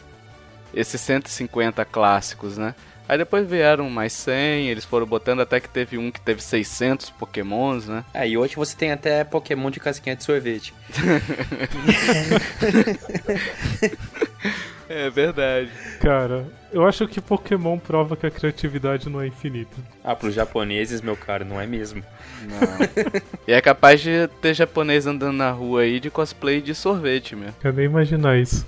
esses 0.73 0.99
150 1.01 1.83
clássicos, 1.85 2.57
né? 2.57 2.73
Aí 3.09 3.17
depois 3.17 3.47
vieram 3.47 3.89
mais 3.89 4.11
100, 4.11 4.67
eles 4.67 4.83
foram 4.83 5.05
botando 5.05 5.39
até 5.39 5.61
que 5.61 5.69
teve 5.69 5.97
um 5.97 6.11
que 6.11 6.19
teve 6.19 6.43
600 6.43 7.09
Pokémons, 7.11 7.87
né? 7.87 8.03
É, 8.13 8.27
e 8.27 8.37
hoje 8.37 8.55
você 8.55 8.75
tem 8.75 8.91
até 8.91 9.23
Pokémon 9.23 9.71
de 9.71 9.79
casquinha 9.79 10.15
de 10.15 10.25
sorvete. 10.25 10.73
É 14.89 15.09
verdade. 15.09 15.69
Cara, 15.99 16.45
eu 16.71 16.85
acho 16.85 17.07
que 17.07 17.19
Pokémon 17.19 17.77
prova 17.77 18.15
que 18.15 18.25
a 18.25 18.31
criatividade 18.31 19.09
não 19.09 19.21
é 19.21 19.27
infinita. 19.27 19.75
Ah, 20.03 20.15
pros 20.15 20.33
japoneses, 20.33 21.01
meu 21.01 21.15
cara, 21.15 21.43
não 21.43 21.59
é 21.59 21.65
mesmo. 21.67 22.03
Não. 22.43 23.13
e 23.47 23.51
é 23.51 23.59
capaz 23.61 23.99
de 24.01 24.27
ter 24.41 24.53
japonês 24.53 25.05
andando 25.05 25.35
na 25.35 25.51
rua 25.51 25.81
aí 25.81 25.99
de 25.99 26.09
cosplay 26.09 26.61
de 26.61 26.73
sorvete, 26.73 27.35
meu. 27.35 27.49
Quero 27.61 27.75
nem 27.75 27.85
imaginar 27.85 28.37
isso. 28.37 28.65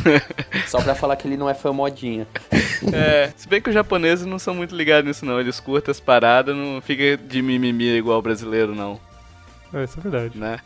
Só 0.66 0.82
pra 0.82 0.94
falar 0.94 1.16
que 1.16 1.26
ele 1.26 1.36
não 1.36 1.48
é 1.48 1.54
fã 1.54 1.72
modinha. 1.72 2.26
É, 2.92 3.32
se 3.36 3.48
bem 3.48 3.60
que 3.60 3.68
os 3.70 3.74
japoneses 3.74 4.26
não 4.26 4.38
são 4.38 4.54
muito 4.54 4.74
ligados 4.76 5.06
nisso 5.06 5.24
não, 5.24 5.40
eles 5.40 5.58
curtem 5.60 5.90
as 5.90 6.00
paradas, 6.00 6.54
não 6.54 6.80
fica 6.80 7.16
de 7.16 7.40
mimimi 7.40 7.96
igual 7.96 8.18
o 8.18 8.22
brasileiro 8.22 8.74
não. 8.74 9.00
É, 9.72 9.84
isso 9.84 9.98
é 9.98 10.02
verdade. 10.02 10.38
né? 10.38 10.58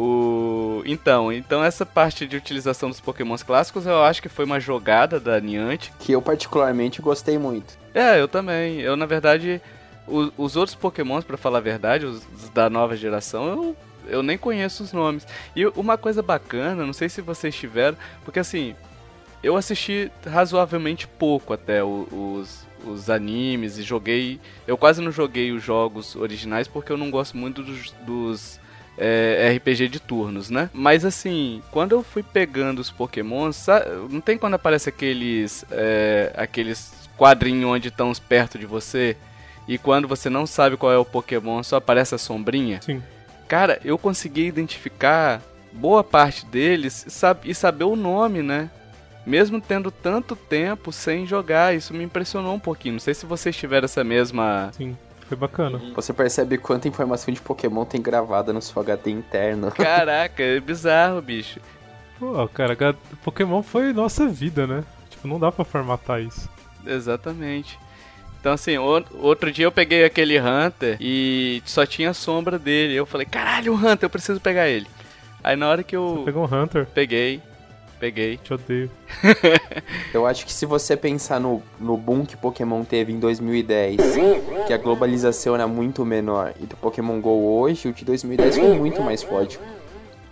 O... 0.00 0.80
Então, 0.86 1.32
então 1.32 1.62
essa 1.64 1.84
parte 1.84 2.24
de 2.24 2.36
utilização 2.36 2.88
dos 2.88 3.00
pokémons 3.00 3.42
clássicos 3.42 3.84
eu 3.84 4.04
acho 4.04 4.22
que 4.22 4.28
foi 4.28 4.44
uma 4.44 4.60
jogada 4.60 5.18
da 5.18 5.40
Niantic. 5.40 5.92
Que 5.98 6.12
eu 6.12 6.22
particularmente 6.22 7.02
gostei 7.02 7.36
muito. 7.36 7.76
É, 7.92 8.20
eu 8.20 8.28
também. 8.28 8.80
Eu, 8.80 8.96
na 8.96 9.06
verdade, 9.06 9.60
o- 10.06 10.30
os 10.38 10.54
outros 10.54 10.76
pokémons, 10.76 11.24
pra 11.24 11.36
falar 11.36 11.58
a 11.58 11.62
verdade, 11.62 12.06
os, 12.06 12.22
os 12.32 12.48
da 12.50 12.70
nova 12.70 12.96
geração, 12.96 13.48
eu, 13.48 13.76
eu 14.08 14.22
nem 14.22 14.38
conheço 14.38 14.84
os 14.84 14.92
nomes. 14.92 15.26
E 15.56 15.66
uma 15.66 15.98
coisa 15.98 16.22
bacana, 16.22 16.86
não 16.86 16.92
sei 16.92 17.08
se 17.08 17.20
vocês 17.20 17.56
tiveram, 17.56 17.96
porque 18.24 18.38
assim, 18.38 18.76
eu 19.42 19.56
assisti 19.56 20.12
razoavelmente 20.24 21.08
pouco 21.08 21.52
até 21.52 21.82
os, 21.82 22.64
os 22.86 23.10
animes 23.10 23.78
e 23.78 23.82
joguei... 23.82 24.40
Eu 24.64 24.78
quase 24.78 25.02
não 25.02 25.10
joguei 25.10 25.50
os 25.50 25.62
jogos 25.62 26.14
originais 26.14 26.68
porque 26.68 26.92
eu 26.92 26.96
não 26.96 27.10
gosto 27.10 27.36
muito 27.36 27.64
dos... 27.64 27.90
dos 28.06 28.57
é, 28.98 29.54
RPG 29.56 29.88
de 29.88 30.00
turnos, 30.00 30.50
né? 30.50 30.68
Mas 30.72 31.04
assim, 31.04 31.62
quando 31.70 31.92
eu 31.92 32.02
fui 32.02 32.22
pegando 32.22 32.80
os 32.80 32.90
Pokémons, 32.90 33.56
sa- 33.56 33.84
não 34.10 34.20
tem 34.20 34.36
quando 34.36 34.54
aparece 34.54 34.88
aqueles 34.88 35.64
é, 35.70 36.32
aqueles 36.36 36.92
quadrinho 37.16 37.68
onde 37.68 37.88
estão 37.88 38.12
perto 38.28 38.58
de 38.58 38.66
você. 38.66 39.16
E 39.66 39.76
quando 39.78 40.08
você 40.08 40.30
não 40.30 40.46
sabe 40.46 40.76
qual 40.76 40.90
é 40.92 40.96
o 40.98 41.04
Pokémon, 41.04 41.62
só 41.62 41.76
aparece 41.76 42.14
a 42.14 42.18
sombrinha. 42.18 42.80
Sim. 42.82 43.02
Cara, 43.46 43.78
eu 43.84 43.98
consegui 43.98 44.46
identificar 44.46 45.42
boa 45.72 46.02
parte 46.02 46.44
deles 46.46 47.06
e 47.44 47.54
saber 47.54 47.84
o 47.84 47.94
nome, 47.96 48.42
né? 48.42 48.70
Mesmo 49.26 49.60
tendo 49.60 49.90
tanto 49.90 50.34
tempo 50.34 50.90
sem 50.90 51.26
jogar, 51.26 51.74
isso 51.74 51.92
me 51.92 52.02
impressionou 52.02 52.54
um 52.54 52.58
pouquinho. 52.58 52.94
Não 52.94 52.98
sei 53.00 53.12
se 53.12 53.26
vocês 53.26 53.54
tiveram 53.54 53.84
essa 53.84 54.02
mesma. 54.02 54.70
Sim. 54.74 54.96
Foi 55.28 55.36
bacana. 55.36 55.78
Você 55.94 56.12
percebe 56.12 56.56
quanta 56.56 56.88
informação 56.88 57.32
de 57.32 57.40
Pokémon 57.40 57.84
tem 57.84 58.00
gravada 58.00 58.50
no 58.50 58.62
seu 58.62 58.80
HD 58.80 59.10
interno. 59.10 59.70
Caraca, 59.76 60.42
é 60.42 60.58
bizarro, 60.58 61.20
bicho. 61.20 61.60
Pô, 62.18 62.48
cara, 62.48 62.74
Pokémon 63.22 63.62
foi 63.62 63.92
nossa 63.92 64.26
vida, 64.26 64.66
né? 64.66 64.82
Tipo, 65.10 65.28
não 65.28 65.38
dá 65.38 65.52
pra 65.52 65.64
formatar 65.64 66.22
isso. 66.22 66.48
Exatamente. 66.86 67.78
Então, 68.40 68.52
assim, 68.52 68.78
outro 68.78 69.52
dia 69.52 69.66
eu 69.66 69.72
peguei 69.72 70.04
aquele 70.04 70.40
Hunter 70.40 70.96
e 71.00 71.62
só 71.66 71.84
tinha 71.84 72.10
a 72.10 72.14
sombra 72.14 72.58
dele. 72.58 72.94
Eu 72.94 73.04
falei, 73.04 73.26
caralho, 73.26 73.74
o 73.74 73.76
Hunter, 73.76 74.04
eu 74.04 74.10
preciso 74.10 74.40
pegar 74.40 74.68
ele. 74.68 74.86
Aí 75.42 75.56
na 75.56 75.68
hora 75.68 75.82
que 75.82 75.94
eu 75.94 76.18
Você 76.18 76.24
pegou 76.24 76.48
um 76.48 76.62
Hunter, 76.62 76.86
peguei, 76.86 77.42
peguei. 77.98 78.36
te 78.36 78.54
odeio. 78.54 78.90
Eu 80.12 80.26
acho 80.26 80.46
que 80.46 80.52
se 80.52 80.64
você 80.66 80.96
pensar 80.96 81.40
no, 81.40 81.62
no 81.78 81.96
boom 81.96 82.24
que 82.24 82.36
Pokémon 82.36 82.84
teve 82.84 83.12
em 83.12 83.18
2010, 83.18 83.96
que 84.66 84.72
a 84.72 84.78
globalização 84.78 85.54
era 85.54 85.66
muito 85.66 86.04
menor, 86.04 86.54
e 86.60 86.66
do 86.66 86.76
Pokémon 86.76 87.20
GO 87.20 87.60
hoje, 87.60 87.88
o 87.88 87.92
de 87.92 88.04
2010 88.04 88.58
foi 88.58 88.74
muito 88.78 89.02
mais 89.02 89.22
forte. 89.22 89.58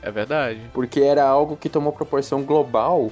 É 0.02 0.10
verdade. 0.10 0.60
Porque 0.72 1.00
era 1.00 1.24
algo 1.24 1.56
que 1.56 1.68
tomou 1.68 1.92
proporção 1.92 2.42
global 2.42 3.10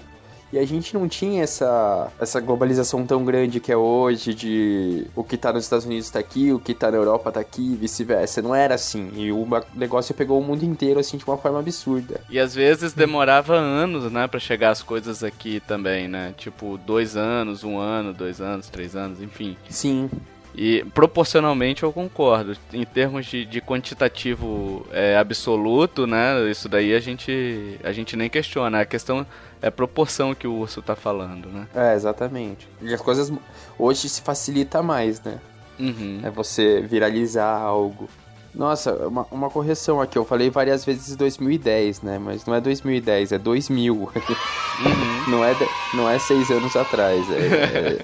e 0.55 0.59
a 0.59 0.65
gente 0.65 0.95
não 0.95 1.09
tinha 1.09 1.43
essa, 1.43 2.13
essa 2.21 2.39
globalização 2.39 3.05
tão 3.05 3.25
grande 3.25 3.59
que 3.59 3.73
é 3.73 3.77
hoje 3.77 4.33
de 4.33 5.05
o 5.13 5.25
que 5.25 5.37
tá 5.37 5.53
nos 5.53 5.65
Estados 5.65 5.85
Unidos 5.85 6.09
tá 6.11 6.21
aqui, 6.21 6.53
o 6.53 6.61
que 6.61 6.73
tá 6.73 6.93
na 6.93 6.97
Europa 6.97 7.33
tá 7.33 7.41
aqui 7.41 7.73
e 7.73 7.75
vice-versa. 7.75 8.41
Não 8.41 8.55
era 8.55 8.77
assim. 8.77 9.11
E 9.17 9.33
o 9.33 9.45
negócio 9.75 10.15
pegou 10.15 10.41
o 10.41 10.45
mundo 10.45 10.65
inteiro 10.65 11.01
assim 11.01 11.17
de 11.17 11.25
uma 11.27 11.37
forma 11.37 11.59
absurda. 11.59 12.21
E 12.31 12.39
às 12.39 12.55
vezes 12.55 12.93
demorava 12.93 13.57
anos, 13.57 14.13
né, 14.13 14.29
pra 14.29 14.39
chegar 14.39 14.71
as 14.71 14.81
coisas 14.81 15.25
aqui 15.25 15.59
também, 15.59 16.07
né? 16.07 16.33
Tipo, 16.37 16.79
dois 16.79 17.17
anos, 17.17 17.65
um 17.65 17.77
ano, 17.77 18.15
dois 18.15 18.41
anos, 18.41 18.69
três 18.69 18.95
anos, 18.95 19.21
enfim. 19.21 19.57
Sim. 19.69 20.09
E 20.57 20.85
proporcionalmente 20.95 21.83
eu 21.83 21.93
concordo. 21.93 22.57
Em 22.73 22.85
termos 22.85 23.27
de, 23.27 23.45
de 23.45 23.61
quantitativo 23.61 24.87
é, 24.93 25.17
absoluto, 25.17 26.07
né? 26.07 26.49
Isso 26.49 26.69
daí 26.69 26.95
a 26.95 27.01
gente, 27.01 27.77
a 27.83 27.91
gente 27.91 28.17
nem 28.17 28.31
questiona. 28.31 28.81
A 28.81 28.85
questão 28.85 29.27
é 29.65 29.69
a 29.69 29.73
proporção 29.73 30.35
que 30.35 30.47
o 30.47 30.53
urso 30.53 30.83
tá 30.83 30.95
falando, 30.95 31.49
né? 31.49 31.67
É, 31.75 31.95
exatamente. 31.95 32.69
E 32.83 32.93
as 32.93 33.01
coisas 33.01 33.33
hoje 33.79 34.11
se 34.11 34.21
facilita 34.21 34.83
mais, 34.83 35.23
né? 35.23 35.41
Uhum. 35.81 36.21
É 36.23 36.29
você 36.29 36.83
viralizar 36.83 37.57
algo. 37.57 38.07
Nossa, 38.55 38.93
uma, 39.09 39.27
uma 39.31 39.49
correção 39.49 40.03
aqui. 40.03 40.19
Eu 40.19 40.25
falei 40.27 40.51
várias 40.51 40.85
vezes 40.85 41.17
2010, 41.17 42.03
né? 42.03 42.19
Mas 42.19 42.45
não 42.45 42.55
é 42.55 42.61
2010, 42.61 43.33
é 43.33 43.39
2000. 43.39 44.11
Uhum. 44.75 45.31
Não 45.31 45.45
é, 45.45 45.55
não 45.95 46.11
é 46.11 46.19
seis 46.19 46.51
anos 46.51 46.75
atrás, 46.75 47.25
é, 47.31 48.01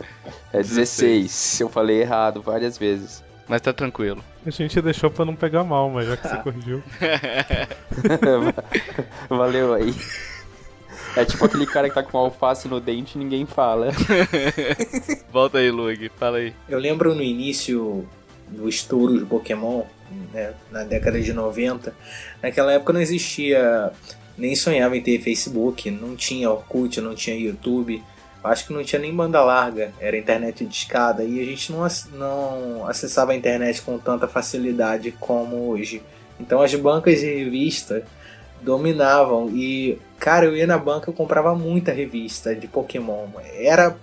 é, 0.52 0.55
é 0.61 0.62
16. 0.62 1.61
Eu 1.61 1.69
falei 1.69 2.00
errado 2.00 2.40
várias 2.40 2.79
vezes. 2.79 3.25
Mas 3.49 3.61
tá 3.61 3.73
tranquilo. 3.73 4.23
A 4.47 4.50
gente 4.50 4.81
deixou 4.81 5.11
pra 5.11 5.25
não 5.25 5.35
pegar 5.35 5.64
mal, 5.64 5.90
mas 5.90 6.07
já 6.07 6.17
que 6.17 6.29
você 6.29 6.37
corrigiu. 6.45 6.81
Valeu 9.29 9.75
aí. 9.75 9.93
É 11.17 11.25
tipo 11.25 11.45
aquele 11.45 11.67
cara 11.67 11.88
que 11.88 11.95
tá 11.95 12.02
com 12.02 12.17
alface 12.19 12.69
no 12.69 12.81
dente 12.81 13.17
e 13.17 13.19
ninguém 13.19 13.45
fala. 13.47 13.88
Volta 15.33 15.59
aí, 15.59 15.71
Lug, 15.71 16.11
fala 16.19 16.38
aí. 16.38 16.55
Eu 16.69 16.79
lembro 16.79 17.14
no 17.14 17.23
início 17.23 18.07
do 18.49 18.69
estouro 18.69 19.19
de 19.19 19.25
Pokémon, 19.25 19.83
né, 20.33 20.52
na 20.71 20.83
década 20.85 21.21
de 21.21 21.33
90, 21.33 21.95
naquela 22.43 22.73
época 22.73 22.93
não 22.93 23.00
existia, 23.00 23.93
nem 24.37 24.55
sonhava 24.57 24.97
em 24.97 25.00
ter 25.00 25.21
Facebook, 25.21 25.90
não 25.90 26.17
tinha 26.17 26.50
Orkut, 26.50 27.00
não 27.00 27.14
tinha 27.14 27.37
YouTube, 27.37 28.02
acho 28.43 28.67
que 28.67 28.73
não 28.73 28.83
tinha 28.83 29.00
nem 29.00 29.14
banda 29.14 29.40
larga, 29.43 29.93
era 30.00 30.17
internet 30.19 30.64
de 30.64 30.75
escada 30.75 31.23
e 31.23 31.40
a 31.40 31.45
gente 31.45 31.71
não, 31.71 31.85
ac- 31.85 32.09
não 32.12 32.87
acessava 32.88 33.33
a 33.33 33.37
internet 33.37 33.83
com 33.83 33.99
tanta 33.99 34.26
facilidade 34.26 35.12
como 35.21 35.69
hoje. 35.69 36.02
Então 36.40 36.61
as 36.61 36.75
bancas 36.75 37.21
de 37.21 37.26
revista 37.26 38.05
dominavam 38.62 39.49
e, 39.50 39.99
cara, 40.19 40.47
eu 40.47 40.57
ia 40.57 40.67
na 40.67 40.79
banca 40.79 41.11
e 41.11 41.14
comprava 41.14 41.55
muita 41.55 41.93
revista 41.93 42.55
de 42.55 42.67
Pokémon. 42.69 43.29
Era 43.55 43.97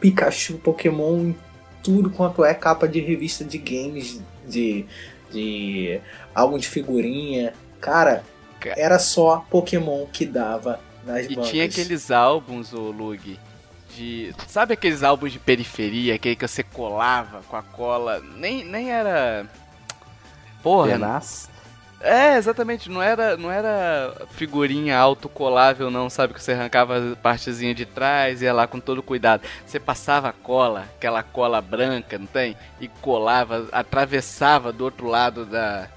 Pikachu, 0.00 0.58
Pokémon 0.58 1.18
em 1.18 1.36
tudo 1.82 2.10
quanto 2.10 2.44
é 2.44 2.52
capa 2.54 2.86
de 2.88 3.00
revista 3.00 3.44
de 3.44 3.58
games, 3.58 4.20
de, 4.46 4.84
de 5.30 6.00
álbum 6.34 6.58
de 6.58 6.68
figurinha. 6.68 7.52
Cara, 7.80 8.24
Ca- 8.60 8.74
era 8.76 8.98
só 8.98 9.44
Pokémon 9.50 10.06
que 10.06 10.26
dava 10.26 10.80
nas 11.04 11.26
E 11.26 11.34
bancas. 11.34 11.50
tinha 11.50 11.64
aqueles 11.64 12.10
álbuns, 12.10 12.72
ô 12.74 12.90
Lug, 12.90 13.38
de. 13.94 14.34
Sabe 14.48 14.74
aqueles 14.74 15.02
álbuns 15.02 15.32
de 15.32 15.38
periferia, 15.38 16.14
aquele 16.16 16.36
que 16.36 16.46
você 16.46 16.62
colava 16.62 17.42
com 17.48 17.56
a 17.56 17.62
cola? 17.62 18.20
Nem, 18.36 18.64
nem 18.64 18.90
era. 18.90 19.46
Porra, 20.62 20.88
Tenaz. 20.92 21.48
É, 22.00 22.36
exatamente, 22.36 22.90
não 22.90 23.02
era, 23.02 23.36
não 23.36 23.50
era 23.50 24.12
figurinha 24.30 24.98
autocolável 24.98 25.90
não, 25.90 26.10
sabe? 26.10 26.34
Que 26.34 26.42
você 26.42 26.52
arrancava 26.52 27.12
a 27.12 27.16
partezinha 27.16 27.74
de 27.74 27.86
trás, 27.86 28.42
ia 28.42 28.52
lá 28.52 28.66
com 28.66 28.78
todo 28.78 29.02
cuidado. 29.02 29.42
Você 29.64 29.80
passava 29.80 30.28
a 30.28 30.32
cola, 30.32 30.86
aquela 30.96 31.22
cola 31.22 31.60
branca, 31.60 32.18
não 32.18 32.26
tem? 32.26 32.56
E 32.80 32.88
colava, 32.88 33.66
atravessava 33.72 34.72
do 34.72 34.84
outro 34.84 35.06
lado 35.06 35.46
da... 35.46 35.88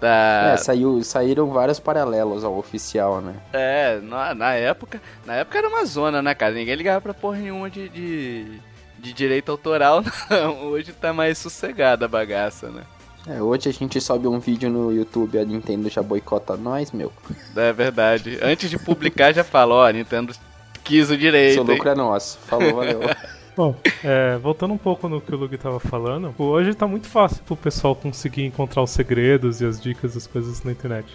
Da... 0.00 0.52
É, 0.52 0.56
saiu, 0.58 1.02
saíram 1.02 1.48
vários 1.50 1.80
paralelos 1.80 2.44
ao 2.44 2.58
oficial, 2.58 3.22
né? 3.22 3.34
É, 3.52 3.98
na, 4.02 4.34
na 4.34 4.52
época, 4.52 5.00
na 5.24 5.36
época 5.36 5.56
era 5.56 5.68
uma 5.68 5.86
zona, 5.86 6.20
né, 6.20 6.34
cara? 6.34 6.52
Ninguém 6.52 6.74
ligava 6.74 7.00
pra 7.00 7.14
porra 7.14 7.38
nenhuma 7.38 7.70
de, 7.70 7.88
de, 7.88 8.60
de 8.98 9.12
direito 9.14 9.50
autoral, 9.50 10.02
não. 10.28 10.66
Hoje 10.66 10.92
tá 10.92 11.14
mais 11.14 11.38
sossegada 11.38 12.04
a 12.04 12.08
bagaça, 12.08 12.68
né? 12.68 12.82
É, 13.28 13.42
hoje 13.42 13.68
a 13.68 13.72
gente 13.72 14.00
sobe 14.00 14.28
um 14.28 14.38
vídeo 14.38 14.70
no 14.70 14.92
YouTube, 14.92 15.38
a 15.38 15.44
Nintendo 15.44 15.88
já 15.88 16.00
boicota 16.00 16.56
nós, 16.56 16.92
meu. 16.92 17.12
É 17.56 17.72
verdade. 17.72 18.38
Antes 18.40 18.70
de 18.70 18.78
publicar 18.78 19.32
já 19.32 19.42
fala, 19.42 19.74
ó, 19.74 19.90
Nintendo 19.90 20.32
quis 20.84 21.10
o 21.10 21.16
direito. 21.16 21.54
Seu 21.54 21.64
hein? 21.64 21.70
lucro 21.70 21.88
é 21.88 21.94
nosso. 21.94 22.38
Falou, 22.38 22.76
valeu. 22.76 23.00
Bom, 23.56 23.74
é, 24.04 24.36
voltando 24.36 24.74
um 24.74 24.78
pouco 24.78 25.08
no 25.08 25.20
que 25.20 25.34
o 25.34 25.38
Lug 25.38 25.56
tava 25.56 25.80
falando, 25.80 26.34
hoje 26.38 26.74
tá 26.74 26.86
muito 26.86 27.08
fácil 27.08 27.42
pro 27.42 27.56
pessoal 27.56 27.96
conseguir 27.96 28.44
encontrar 28.44 28.82
os 28.82 28.90
segredos 28.90 29.60
e 29.62 29.64
as 29.64 29.80
dicas 29.80 30.14
das 30.14 30.26
coisas 30.26 30.62
na 30.62 30.70
internet. 30.70 31.06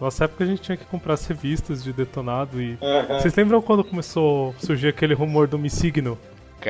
Nossa 0.00 0.24
época 0.24 0.44
a 0.44 0.46
gente 0.46 0.62
tinha 0.62 0.76
que 0.76 0.84
comprar 0.86 1.14
as 1.14 1.26
revistas 1.26 1.84
de 1.84 1.92
detonado 1.92 2.62
e. 2.62 2.78
Aham. 2.80 3.20
Vocês 3.20 3.34
lembram 3.34 3.60
quando 3.60 3.84
começou 3.84 4.54
a 4.56 4.64
surgir 4.64 4.88
aquele 4.88 5.12
rumor 5.12 5.46
do 5.46 5.58
Missigno? 5.58 6.16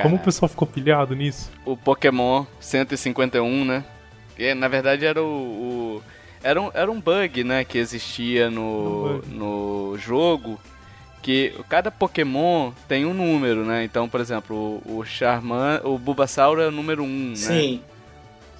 Como 0.02 0.16
o 0.16 0.18
pessoal 0.18 0.48
ficou 0.48 0.66
pilhado 0.66 1.14
nisso? 1.14 1.50
o 1.66 1.76
Pokémon 1.76 2.44
151, 2.60 3.64
né? 3.64 3.84
Que 4.40 4.54
na 4.54 4.68
verdade 4.68 5.04
era 5.04 5.22
o. 5.22 5.26
o- 5.26 6.02
era, 6.42 6.58
um, 6.58 6.70
era 6.72 6.90
um 6.90 6.98
bug, 6.98 7.44
né? 7.44 7.62
Que 7.62 7.76
existia 7.76 8.48
no, 8.48 9.20
Um 9.28 9.34
no 9.92 9.98
jogo. 9.98 10.58
Que 11.20 11.52
cada 11.68 11.90
Pokémon 11.90 12.72
tem 12.88 13.04
um 13.04 13.12
número, 13.12 13.66
né? 13.66 13.84
Então, 13.84 14.08
por 14.08 14.18
exemplo, 14.18 14.80
o, 14.86 14.96
o 15.00 15.04
Charmander. 15.04 15.86
O 15.86 15.98
Bulbasaur 15.98 16.58
é 16.58 16.68
o 16.68 16.70
número 16.70 17.02
1, 17.04 17.06
né? 17.28 17.34
Sim. 17.36 17.82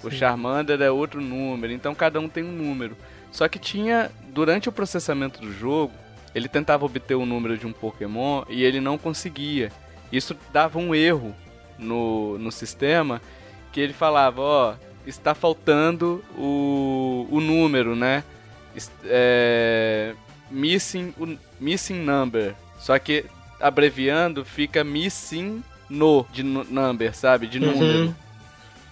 O 0.05 0.11
Sim. 0.11 0.19
Charmander 0.19 0.83
é 0.83 0.91
outro 0.91 1.19
número, 1.23 1.73
então 1.73 1.95
cada 1.95 2.21
um 2.21 2.29
tem 2.29 2.45
um 2.45 2.53
número. 2.53 2.95
Só 3.33 3.49
que 3.49 3.59
tinha, 3.59 4.11
durante 4.29 4.69
o 4.69 4.73
processamento 4.73 5.41
do 5.41 5.51
jogo, 5.51 5.95
ele 6.35 6.47
tentava 6.47 6.85
obter 6.85 7.15
o 7.15 7.25
número 7.25 7.57
de 7.57 7.67
um 7.67 7.73
Pokémon 7.73 8.43
e 8.51 8.63
ele 8.63 8.81
não 8.81 8.99
conseguia. 8.99 9.73
Isso 10.13 10.37
dava 10.53 10.79
um 10.79 10.95
erro 10.95 11.35
no, 11.79 12.37
no 12.39 12.53
sistema, 12.53 13.23
que 13.73 13.81
ele 13.81 13.95
falava, 13.95 14.43
ó, 14.43 14.75
está 15.11 15.35
faltando 15.35 16.23
o, 16.37 17.27
o 17.31 17.41
número, 17.41 17.95
né? 17.97 18.23
É, 19.05 20.15
missing, 20.51 21.15
o- 21.19 21.37
missing 21.61 22.01
number. 22.01 22.55
Só 22.79 22.99
que 22.99 23.25
abreviando 23.61 24.45
fica 24.45 24.83
missing 24.85 25.63
no 25.89 26.25
de 26.33 26.43
nu- 26.43 26.65
number, 26.69 27.15
sabe? 27.15 27.47
De 27.47 27.59
número. 27.61 28.15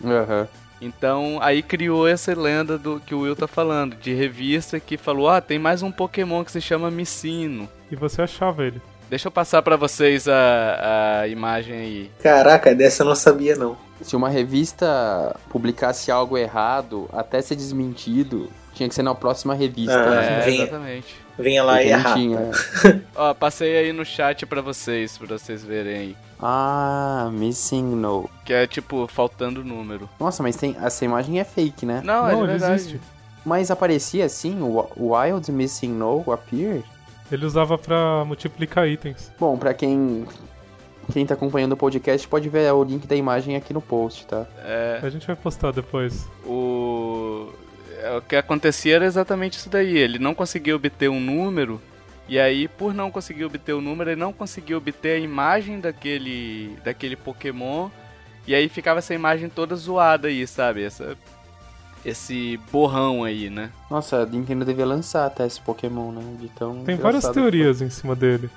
Uhum. 0.03 0.11
Aham. 0.13 0.49
Então, 0.81 1.39
aí 1.43 1.61
criou 1.63 2.07
essa 2.07 2.33
lenda 2.39 2.79
do 2.79 3.01
que 3.01 3.13
o 3.15 3.21
Will 3.23 3.35
tá 3.35 3.49
falando, 3.49 3.97
de 3.97 4.15
revista 4.15 4.79
que 4.79 4.97
falou: 4.97 5.29
"Ah, 5.29 5.41
tem 5.41 5.59
mais 5.59 5.83
um 5.83 5.91
Pokémon 5.91 6.45
que 6.45 6.53
se 6.53 6.61
chama 6.61 6.91
Missino". 6.91 7.69
E 7.91 7.97
você 7.97 8.23
achava 8.23 8.65
ele. 8.65 8.81
Deixa 9.11 9.27
eu 9.27 9.33
passar 9.33 9.63
pra 9.63 9.75
vocês 9.75 10.29
a, 10.29 11.21
a 11.23 11.29
imagem 11.29 11.75
aí. 11.75 12.11
Caraca, 12.23 12.75
dessa 12.75 13.03
eu 13.03 13.07
não 13.09 13.15
sabia 13.17 13.57
não. 13.57 13.77
Se 14.03 14.15
uma 14.17 14.29
revista 14.29 15.35
publicasse 15.51 16.11
algo 16.11 16.37
errado, 16.39 17.09
até 17.13 17.41
ser 17.43 17.57
desmentido, 17.57 18.49
tinha 18.75 18.89
que 18.89 18.95
ser 18.95 19.03
na 19.03 19.15
próxima 19.15 19.55
revista. 19.55 19.93
Ah, 19.99 20.11
né? 20.11 20.39
É, 20.39 20.41
Vinha. 20.43 20.63
exatamente. 20.63 21.17
Vinha 21.39 21.63
lá 21.65 21.83
e 21.83 21.89
errar. 21.89 22.15
tinha. 22.15 22.51
Ó, 23.15 23.35
passei 23.35 23.77
aí 23.77 23.93
no 23.93 24.05
chat 24.05 24.45
pra 24.47 24.61
vocês, 24.61 25.17
pra 25.19 25.27
vocês 25.39 25.65
verem 25.65 25.95
aí. 25.97 26.17
Ah, 26.41 27.29
Missing 27.33 27.83
No. 27.97 28.29
Que 28.45 28.53
é 28.53 28.67
tipo, 28.67 29.07
faltando 29.09 29.65
número. 29.65 30.09
Nossa, 30.19 30.43
mas 30.43 30.57
tem, 30.57 30.77
essa 30.83 31.05
imagem 31.05 31.41
é 31.41 31.45
fake, 31.45 31.85
né? 31.85 32.01
Não, 32.05 32.29
é 32.29 32.33
Não, 32.33 32.47
verdade. 32.47 32.75
existe. 32.75 33.01
Mas 33.45 33.71
aparecia 33.71 34.25
assim, 34.25 34.61
o 34.61 34.85
Wild 34.97 35.51
Missing 35.51 35.93
No 35.93 36.25
appear? 36.33 36.83
Ele 37.31 37.45
usava 37.47 37.77
pra 37.77 38.25
multiplicar 38.25 38.89
itens. 38.89 39.31
Bom, 39.39 39.57
pra 39.57 39.75
quem 39.75 40.27
quem 41.13 41.25
tá 41.27 41.35
acompanhando 41.35 41.73
o 41.73 41.77
podcast 41.77 42.27
pode 42.29 42.49
ver 42.49 42.73
o 42.73 42.83
link 42.85 43.07
da 43.07 43.17
imagem 43.17 43.57
aqui 43.57 43.73
no 43.73 43.81
post, 43.81 44.27
tá? 44.27 44.47
É, 44.65 45.01
A 45.03 45.09
gente 45.09 45.27
vai 45.27 45.37
postar 45.37 45.73
depois. 45.73 46.27
o... 46.45 47.51
é, 48.03 48.17
o 48.17 48.23
que 48.23 48.37
acontecia 48.37 48.97
era 48.97 49.05
exatamente 49.07 49.59
isso 49.59 49.69
daí. 49.71 49.97
Ele 49.97 50.19
não 50.19 50.35
conseguia 50.35 50.77
obter 50.77 51.09
um 51.09 51.21
número. 51.21 51.81
E 52.29 52.39
aí, 52.39 52.69
por 52.69 52.93
não 52.93 53.11
conseguir 53.11 53.45
obter 53.47 53.73
o 53.73 53.81
número, 53.81 54.11
ele 54.11 54.21
não 54.21 54.33
conseguia 54.35 54.77
obter 54.77 55.13
a 55.17 55.19
imagem 55.19 55.81
daquele, 55.81 56.77
daquele 56.85 57.17
Pokémon. 57.17 57.89
E 58.47 58.55
aí 58.55 58.69
ficava 58.69 58.99
essa 58.99 59.15
imagem 59.15 59.49
toda 59.49 59.75
zoada 59.75 60.29
aí, 60.29 60.47
sabe? 60.47 60.83
Essa, 60.85 61.17
esse 62.05 62.59
borrão 62.71 63.25
aí, 63.25 63.49
né? 63.51 63.71
Nossa, 63.91 64.23
a 64.23 64.27
Nintendo 64.27 64.65
devia 64.65 64.85
lançar 64.87 65.27
até 65.27 65.47
esse 65.47 65.61
Pokémon, 65.61 66.13
né? 66.13 66.23
De 66.39 66.49
tão 66.51 66.85
Tem 66.85 66.97
várias 66.97 67.27
que 67.27 67.33
foi. 67.33 67.43
teorias 67.43 67.81
em 67.81 67.91
cima 67.91 68.15
dele. 68.15 68.51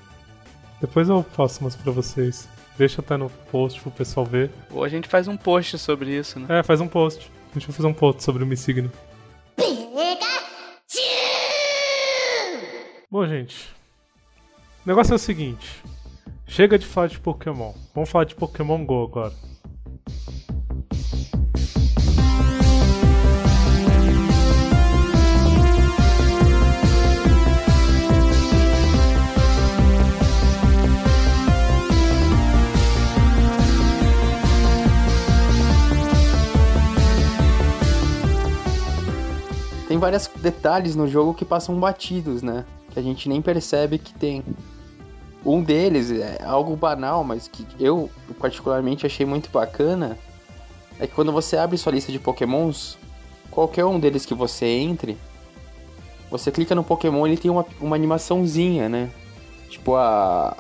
Depois 0.82 1.08
eu 1.08 1.24
passo 1.24 1.62
umas 1.62 1.76
pra 1.76 1.92
vocês. 1.92 2.50
Deixa 2.78 3.02
até 3.02 3.16
no 3.16 3.30
post 3.52 3.80
pro 3.80 3.92
pessoal 3.92 4.26
ver. 4.26 4.50
Ou 4.72 4.84
a 4.84 4.90
gente 4.90 5.08
faz 5.08 5.28
um 5.28 5.38
post 5.38 5.78
sobre 5.78 6.18
isso, 6.18 6.40
né? 6.40 6.60
É, 6.60 6.64
faz 6.64 6.82
um 6.82 6.88
post. 6.88 7.32
A 7.52 7.54
gente 7.54 7.68
vai 7.68 7.76
fazer 7.76 7.88
um 7.88 7.94
post 7.94 8.24
sobre 8.24 8.44
o 8.44 8.48
Missigno. 8.48 8.92
Bom, 13.12 13.28
gente. 13.28 13.70
O 14.84 14.88
negócio 14.90 15.12
é 15.12 15.16
o 15.16 15.20
seguinte. 15.20 15.84
Chega 16.48 16.80
de 16.80 16.86
falar 16.86 17.08
de 17.08 17.20
Pokémon. 17.20 17.74
Vamos 17.94 18.10
falar 18.10 18.24
de 18.24 18.34
Pokémon 18.34 18.84
GO 18.84 19.04
agora. 19.04 19.34
Vários 40.02 40.28
detalhes 40.28 40.96
no 40.96 41.08
jogo 41.08 41.34
que 41.34 41.46
passam 41.46 41.80
batidos, 41.80 42.42
né? 42.42 42.66
Que 42.90 43.00
a 43.00 43.02
gente 43.02 43.30
nem 43.30 43.42
percebe 43.42 43.98
que 43.98 44.14
tem. 44.14 44.44
Um 45.46 45.64
deles 45.64 46.12
é 46.12 46.40
algo 46.44 46.76
banal, 46.76 47.24
mas 47.24 47.48
que 47.48 47.66
eu 47.80 48.10
particularmente 48.40 49.06
achei 49.06 49.26
muito 49.26 49.50
bacana. 49.50 50.18
É 51.00 51.08
que 51.08 51.14
quando 51.14 51.32
você 51.32 51.56
abre 51.56 51.78
sua 51.78 51.94
lista 51.94 52.12
de 52.12 52.20
pokémons, 52.20 52.98
qualquer 53.50 53.86
um 53.86 54.00
deles 54.00 54.26
que 54.26 54.34
você 54.34 54.66
entre, 54.66 55.18
você 56.30 56.50
clica 56.50 56.74
no 56.74 56.84
Pokémon 56.84 57.28
ele 57.28 57.38
tem 57.38 57.52
uma, 57.52 57.66
uma 57.80 57.96
animaçãozinha, 57.96 58.88
né? 58.88 59.10
Tipo 59.70 59.96
a. 59.96 60.58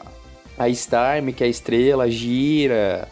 A 0.57 0.69
Starmie, 0.69 1.33
que 1.33 1.43
é 1.43 1.47
a 1.47 1.49
estrela, 1.49 2.11
gira. 2.11 3.07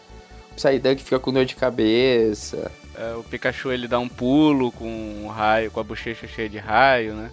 O 0.52 0.54
Psyduck 0.54 1.02
fica 1.02 1.18
com 1.18 1.32
dor 1.32 1.44
de 1.44 1.56
cabeça. 1.56 2.70
É, 3.00 3.14
o 3.14 3.22
Pikachu 3.22 3.72
ele 3.72 3.88
dá 3.88 3.98
um 3.98 4.08
pulo 4.08 4.70
com 4.70 4.86
um 5.24 5.28
raio, 5.28 5.70
com 5.70 5.80
a 5.80 5.84
bochecha 5.84 6.26
cheia 6.26 6.48
de 6.48 6.58
raio, 6.58 7.14
né? 7.14 7.30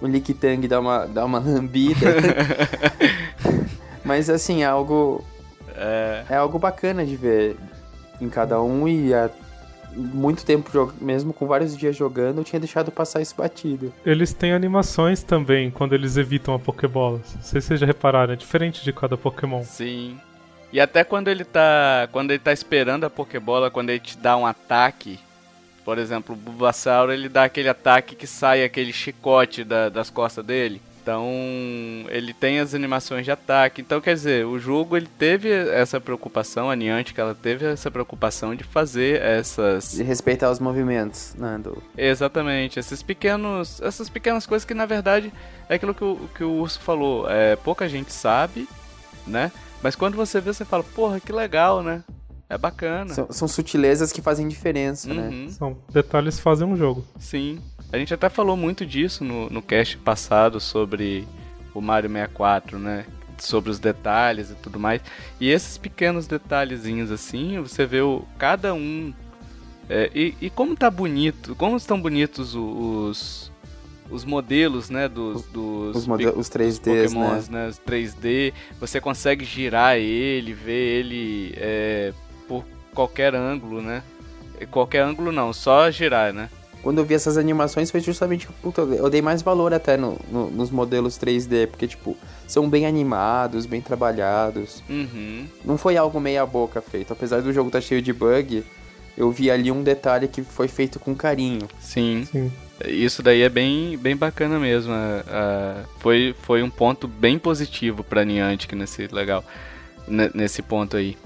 o 0.00 0.06
Lickitung 0.06 0.66
dá 0.68 0.80
uma, 0.80 1.06
dá 1.06 1.24
uma 1.24 1.38
lambida. 1.38 2.14
Mas 4.04 4.30
assim, 4.30 4.62
é 4.62 4.66
algo. 4.66 5.24
É... 5.74 6.24
algo 6.36 6.58
bacana 6.58 7.04
de 7.04 7.16
ver 7.16 7.56
em 8.20 8.28
cada 8.28 8.60
um 8.62 8.88
e 8.88 9.12
há 9.12 9.28
muito 9.94 10.44
tempo, 10.44 10.92
mesmo 11.00 11.32
com 11.32 11.46
vários 11.46 11.76
dias 11.76 11.96
jogando, 11.96 12.38
eu 12.38 12.44
tinha 12.44 12.60
deixado 12.60 12.90
passar 12.90 13.20
esse 13.20 13.34
batido. 13.34 13.92
Eles 14.04 14.32
têm 14.32 14.52
animações 14.52 15.22
também 15.22 15.70
quando 15.70 15.94
eles 15.94 16.16
evitam 16.16 16.54
a 16.54 16.58
Pokébola. 16.58 17.18
Não 17.34 17.42
sei 17.42 17.60
se 17.60 17.68
vocês 17.68 17.80
já 17.80 17.86
repararam, 17.86 18.34
é 18.34 18.36
diferente 18.36 18.84
de 18.84 18.92
cada 18.92 19.16
Pokémon. 19.16 19.62
Sim. 19.64 20.18
E 20.72 20.80
até 20.80 21.04
quando 21.04 21.28
ele 21.28 21.44
tá. 21.44 22.08
Quando 22.12 22.30
ele 22.32 22.38
tá 22.40 22.52
esperando 22.52 23.04
a 23.04 23.10
Pokébola, 23.10 23.70
quando 23.70 23.90
ele 23.90 24.00
te 24.00 24.16
dá 24.18 24.36
um 24.36 24.46
ataque. 24.46 25.18
Por 25.84 25.98
exemplo, 25.98 26.34
o 26.34 26.38
Bulbasaur 26.38 27.10
ele 27.10 27.28
dá 27.28 27.44
aquele 27.44 27.68
ataque 27.68 28.16
que 28.16 28.26
sai 28.26 28.64
aquele 28.64 28.92
chicote 28.92 29.62
da- 29.62 29.88
das 29.88 30.10
costas 30.10 30.44
dele. 30.44 30.82
Então 31.00 31.24
ele 32.08 32.34
tem 32.34 32.58
as 32.58 32.74
animações 32.74 33.24
de 33.24 33.30
ataque. 33.30 33.80
Então 33.80 34.00
quer 34.00 34.14
dizer, 34.14 34.44
o 34.44 34.58
jogo 34.58 34.96
ele 34.96 35.06
teve 35.06 35.48
essa 35.48 36.00
preocupação, 36.00 36.68
a 36.68 36.74
Niantic 36.74 37.16
ela 37.16 37.32
teve 37.32 37.64
essa 37.64 37.88
preocupação 37.92 38.56
de 38.56 38.64
fazer 38.64 39.22
essas 39.22 39.92
De 39.92 40.02
respeitar 40.02 40.50
os 40.50 40.58
movimentos, 40.58 41.32
né? 41.38 41.56
Do... 41.62 41.80
Exatamente, 41.96 42.80
esses 42.80 43.04
pequenos, 43.04 43.80
essas 43.80 44.10
pequenas 44.10 44.44
coisas 44.44 44.64
que 44.66 44.74
na 44.74 44.84
verdade 44.86 45.32
é 45.68 45.76
aquilo 45.76 45.94
que 45.94 46.02
o, 46.02 46.28
que 46.34 46.42
o 46.42 46.50
Urso 46.60 46.80
falou, 46.80 47.30
é, 47.30 47.54
pouca 47.54 47.88
gente 47.88 48.12
sabe, 48.12 48.68
né? 49.24 49.52
Mas 49.86 49.94
quando 49.94 50.16
você 50.16 50.40
vê, 50.40 50.52
você 50.52 50.64
fala, 50.64 50.82
porra, 50.82 51.20
que 51.20 51.30
legal, 51.30 51.80
né? 51.80 52.02
É 52.48 52.58
bacana. 52.58 53.14
São, 53.14 53.28
são 53.30 53.46
sutilezas 53.46 54.10
que 54.10 54.20
fazem 54.20 54.48
diferença, 54.48 55.14
né? 55.14 55.28
Uhum, 55.28 55.48
São 55.48 55.78
detalhes 55.92 56.34
que 56.34 56.42
fazem 56.42 56.66
um 56.66 56.76
jogo. 56.76 57.04
sim. 57.20 57.60
A 57.92 57.96
gente 57.96 58.12
até 58.12 58.28
falou 58.28 58.56
muito 58.56 58.84
disso 58.84 59.22
no, 59.22 59.48
no 59.48 59.62
cast 59.62 59.96
passado 59.98 60.58
sobre 60.58 61.24
o 61.72 61.80
Mario 61.80 62.10
64, 62.10 62.80
né? 62.80 63.06
Sobre 63.38 63.70
os 63.70 63.78
detalhes 63.78 64.50
e 64.50 64.54
tudo 64.56 64.80
mais. 64.80 65.00
E 65.38 65.48
esses 65.50 65.78
pequenos 65.78 66.26
detalhezinhos 66.26 67.12
assim, 67.12 67.60
você 67.60 67.86
vê 67.86 68.00
o, 68.00 68.24
cada 68.36 68.74
um. 68.74 69.14
é, 69.88 70.10
e, 70.12 70.34
e 70.40 70.50
como 70.50 70.74
tá 70.74 70.90
bonito, 70.90 71.54
como 71.54 71.76
estão 71.76 72.00
bonitos 72.00 72.56
os, 72.56 73.52
os 74.10 74.24
modelos, 74.24 74.90
né? 74.90 75.08
Dos, 75.08 75.42
dos 75.46 75.96
Os, 75.96 76.06
mode- 76.06 76.26
os 76.26 76.48
3Ds, 76.48 76.86
né? 76.86 77.02
Pokémons, 77.04 77.48
né? 77.48 77.68
Os 77.68 77.78
3D, 77.78 78.52
você 78.80 79.00
consegue 79.00 79.44
girar 79.44 79.96
ele, 79.96 80.52
ver 80.52 81.00
ele 81.00 81.54
é, 81.56 82.12
por 82.48 82.64
qualquer 82.94 83.34
ângulo, 83.34 83.80
né? 83.82 84.02
Qualquer 84.70 85.00
ângulo 85.02 85.30
não, 85.32 85.52
só 85.52 85.90
girar, 85.90 86.32
né? 86.32 86.48
Quando 86.82 86.98
eu 86.98 87.04
vi 87.04 87.14
essas 87.14 87.36
animações 87.36 87.90
foi 87.90 88.00
justamente, 88.00 88.46
puta, 88.62 88.82
eu 88.82 89.10
dei 89.10 89.20
mais 89.20 89.42
valor 89.42 89.74
até 89.74 89.96
no- 89.96 90.18
no- 90.30 90.50
nos 90.50 90.70
modelos 90.70 91.16
3D, 91.18 91.66
porque, 91.66 91.88
tipo, 91.88 92.16
são 92.46 92.68
bem 92.70 92.86
animados, 92.86 93.66
bem 93.66 93.80
trabalhados. 93.80 94.84
Uhum. 94.88 95.46
Não 95.64 95.76
foi 95.76 95.96
algo 95.96 96.20
meia 96.20 96.46
boca 96.46 96.80
feito. 96.80 97.12
Apesar 97.12 97.42
do 97.42 97.52
jogo 97.52 97.68
estar 97.70 97.80
cheio 97.80 98.00
de 98.00 98.12
bug, 98.12 98.62
eu 99.18 99.30
vi 99.32 99.50
ali 99.50 99.72
um 99.72 99.82
detalhe 99.82 100.28
que 100.28 100.42
foi 100.42 100.68
feito 100.68 101.00
com 101.00 101.12
carinho. 101.14 101.66
Sim, 101.80 102.24
Sim. 102.30 102.52
Isso 102.84 103.22
daí 103.22 103.42
é 103.42 103.48
bem, 103.48 103.96
bem 103.96 104.16
bacana 104.16 104.58
mesmo. 104.58 104.92
é, 104.92 105.24
é, 105.28 105.84
foi, 105.98 106.34
foi 106.42 106.62
um 106.62 106.70
ponto 106.70 107.08
bem 107.08 107.38
positivo 107.38 108.04
pra 108.04 108.24
Niantic 108.24 108.74
nesse 108.74 109.06
legal, 109.08 109.44
ne- 110.06 110.30
nesse 110.34 110.62
ponto 110.62 110.96
aí. 110.96 111.16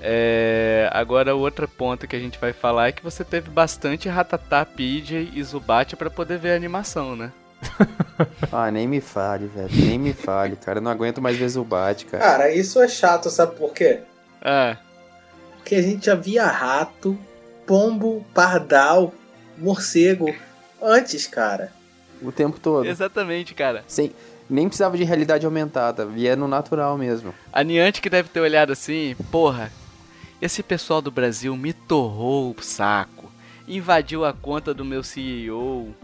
É, 0.00 0.88
agora 0.92 1.34
outro 1.34 1.66
ponto 1.66 2.06
que 2.06 2.14
a 2.14 2.20
gente 2.20 2.38
vai 2.38 2.52
falar 2.52 2.88
é 2.88 2.92
que 2.92 3.02
você 3.02 3.24
teve 3.24 3.50
bastante 3.50 4.08
Ratatá, 4.08 4.64
PJ 4.64 5.30
e 5.34 5.42
Zubat 5.42 5.96
pra 5.96 6.10
poder 6.10 6.38
ver 6.38 6.52
a 6.52 6.56
animação, 6.56 7.16
né? 7.16 7.32
Ah, 8.52 8.70
nem 8.70 8.86
me 8.86 9.00
fale, 9.00 9.46
velho. 9.46 9.68
Nem 9.72 9.98
me 9.98 10.12
fale, 10.12 10.56
cara. 10.56 10.78
Eu 10.78 10.82
não 10.82 10.90
aguento 10.90 11.20
mais 11.20 11.36
ver 11.36 11.48
Zubat, 11.48 12.06
cara. 12.06 12.22
Cara, 12.22 12.50
isso 12.54 12.80
é 12.80 12.88
chato, 12.88 13.30
sabe 13.30 13.56
por 13.56 13.72
quê? 13.72 14.00
Ah, 14.42 14.76
Porque 15.56 15.74
a 15.74 15.82
gente 15.82 16.06
já 16.06 16.14
via 16.14 16.46
rato, 16.46 17.18
pombo, 17.66 18.24
pardal, 18.34 19.12
morcego 19.56 20.34
antes, 20.82 21.26
cara. 21.26 21.72
O 22.20 22.32
tempo 22.32 22.58
todo. 22.58 22.86
exatamente, 22.86 23.54
cara. 23.54 23.84
Sem, 23.86 24.12
nem 24.50 24.66
precisava 24.66 24.96
de 24.96 25.04
realidade 25.04 25.46
aumentada. 25.46 26.04
Via 26.04 26.34
no 26.34 26.48
natural 26.48 26.96
mesmo. 26.98 27.32
A 27.52 27.62
Niantic 27.62 28.08
deve 28.10 28.28
ter 28.28 28.40
olhado 28.40 28.72
assim, 28.72 29.14
porra, 29.30 29.70
esse 30.42 30.62
pessoal 30.62 31.00
do 31.00 31.10
Brasil 31.10 31.56
me 31.56 31.72
torrou 31.72 32.54
o 32.58 32.62
saco, 32.62 33.30
invadiu 33.68 34.24
a 34.24 34.32
conta 34.32 34.72
do 34.74 34.84
meu 34.84 35.02
CEO, 35.04 35.94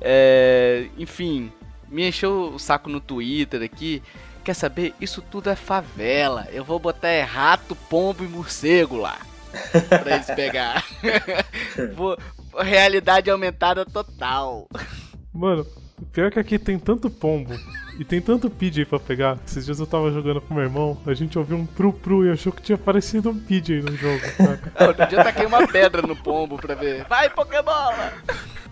é, 0.00 0.86
enfim, 0.98 1.50
me 1.88 2.08
encheu 2.08 2.52
o 2.54 2.58
saco 2.58 2.88
no 2.88 3.00
Twitter 3.00 3.62
aqui. 3.62 4.02
Quer 4.44 4.54
saber? 4.54 4.94
Isso 5.00 5.20
tudo 5.22 5.50
é 5.50 5.56
favela. 5.56 6.46
Eu 6.52 6.62
vou 6.64 6.78
botar 6.78 7.08
é 7.08 7.22
rato, 7.22 7.74
pombo 7.74 8.22
e 8.22 8.28
morcego 8.28 8.96
lá. 8.96 9.18
pra 9.88 10.14
eles 10.14 10.26
pegar. 10.26 10.84
Vou- 11.96 12.16
realidade 12.64 13.30
aumentada 13.30 13.84
total. 13.84 14.68
Mano, 15.32 15.66
o 16.00 16.06
pior 16.06 16.26
é 16.28 16.30
que 16.30 16.38
aqui 16.38 16.58
tem 16.58 16.78
tanto 16.78 17.10
pombo 17.10 17.54
e 17.98 18.04
tem 18.04 18.20
tanto 18.20 18.48
PJ 18.50 18.84
pra 18.86 18.98
pegar. 18.98 19.38
que 19.38 19.48
Esses 19.50 19.64
dias 19.64 19.78
eu 19.80 19.86
tava 19.86 20.10
jogando 20.10 20.40
com 20.40 20.54
meu 20.54 20.62
irmão, 20.64 20.96
a 21.06 21.14
gente 21.14 21.38
ouviu 21.38 21.56
um 21.56 21.66
pru-pru 21.66 22.24
e 22.26 22.30
achou 22.30 22.52
que 22.52 22.62
tinha 22.62 22.76
aparecido 22.76 23.30
um 23.30 23.38
PJ 23.38 23.80
no 23.82 23.96
jogo, 23.96 24.20
saca? 24.36 24.72
Ah, 24.74 24.84
Outro 24.88 25.06
dia 25.06 25.18
eu 25.18 25.24
taquei 25.24 25.46
uma 25.46 25.66
pedra 25.66 26.02
no 26.02 26.16
pombo 26.16 26.56
pra 26.56 26.74
ver. 26.74 27.04
Vai, 27.04 27.28
Pokébola! 27.30 28.12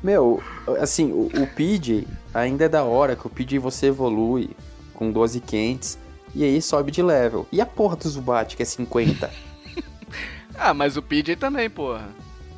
Meu, 0.03 0.42
assim, 0.81 1.12
o, 1.12 1.27
o 1.42 1.47
PJ 1.47 2.07
ainda 2.33 2.64
é 2.64 2.68
da 2.68 2.85
hora 2.85 3.16
que 3.16 3.27
o 3.27 3.31
PJ 3.31 3.59
você 3.59 3.87
evolui. 3.87 4.51
com 4.92 5.11
12 5.11 5.40
quentes, 5.40 5.99
e 6.35 6.44
aí 6.44 6.61
sobe 6.61 6.90
de 6.92 7.03
level. 7.03 7.47
E 7.51 7.61
a 7.61 7.66
porra 7.66 7.97
do 7.97 8.09
Zubat, 8.09 8.57
que 8.57 8.62
é 8.62 8.66
50? 8.66 9.31
Ah, 10.57 10.73
mas 10.73 10.97
o 10.97 11.03
PJ 11.03 11.35
também, 11.35 11.68
porra. 11.68 12.09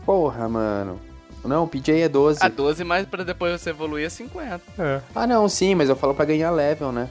porra, 0.05 0.47
mano. 0.49 1.01
Não, 1.49 1.65
o 1.65 1.69
PJ 1.69 2.01
é 2.03 2.09
12. 2.09 2.39
A 2.43 2.49
12, 2.49 2.85
mas 2.85 3.07
pra 3.07 3.23
depois 3.25 3.61
você 3.61 3.71
evoluir 3.71 4.07
a 4.07 4.11
50. 4.11 4.61
É. 4.79 5.01
Ah, 5.15 5.27
não, 5.27 5.49
sim, 5.49 5.75
mas 5.75 5.89
eu 5.89 5.97
falo 5.97 6.15
pra 6.15 6.25
ganhar 6.25 6.51
level, 6.51 6.93
né? 6.93 7.09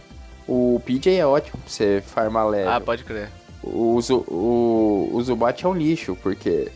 O 0.47 0.81
PJ 0.85 1.15
é 1.15 1.25
ótimo 1.25 1.59
pra 1.59 1.69
você 1.71 2.03
farmar 2.05 2.47
level. 2.47 2.71
Ah, 2.71 2.79
pode 2.81 3.03
crer. 3.03 3.29
O, 3.63 3.99
o, 4.27 5.09
o 5.13 5.23
Zubat 5.23 5.65
é 5.65 5.67
um 5.69 5.73
lixo, 5.73 6.15
porque 6.21 6.71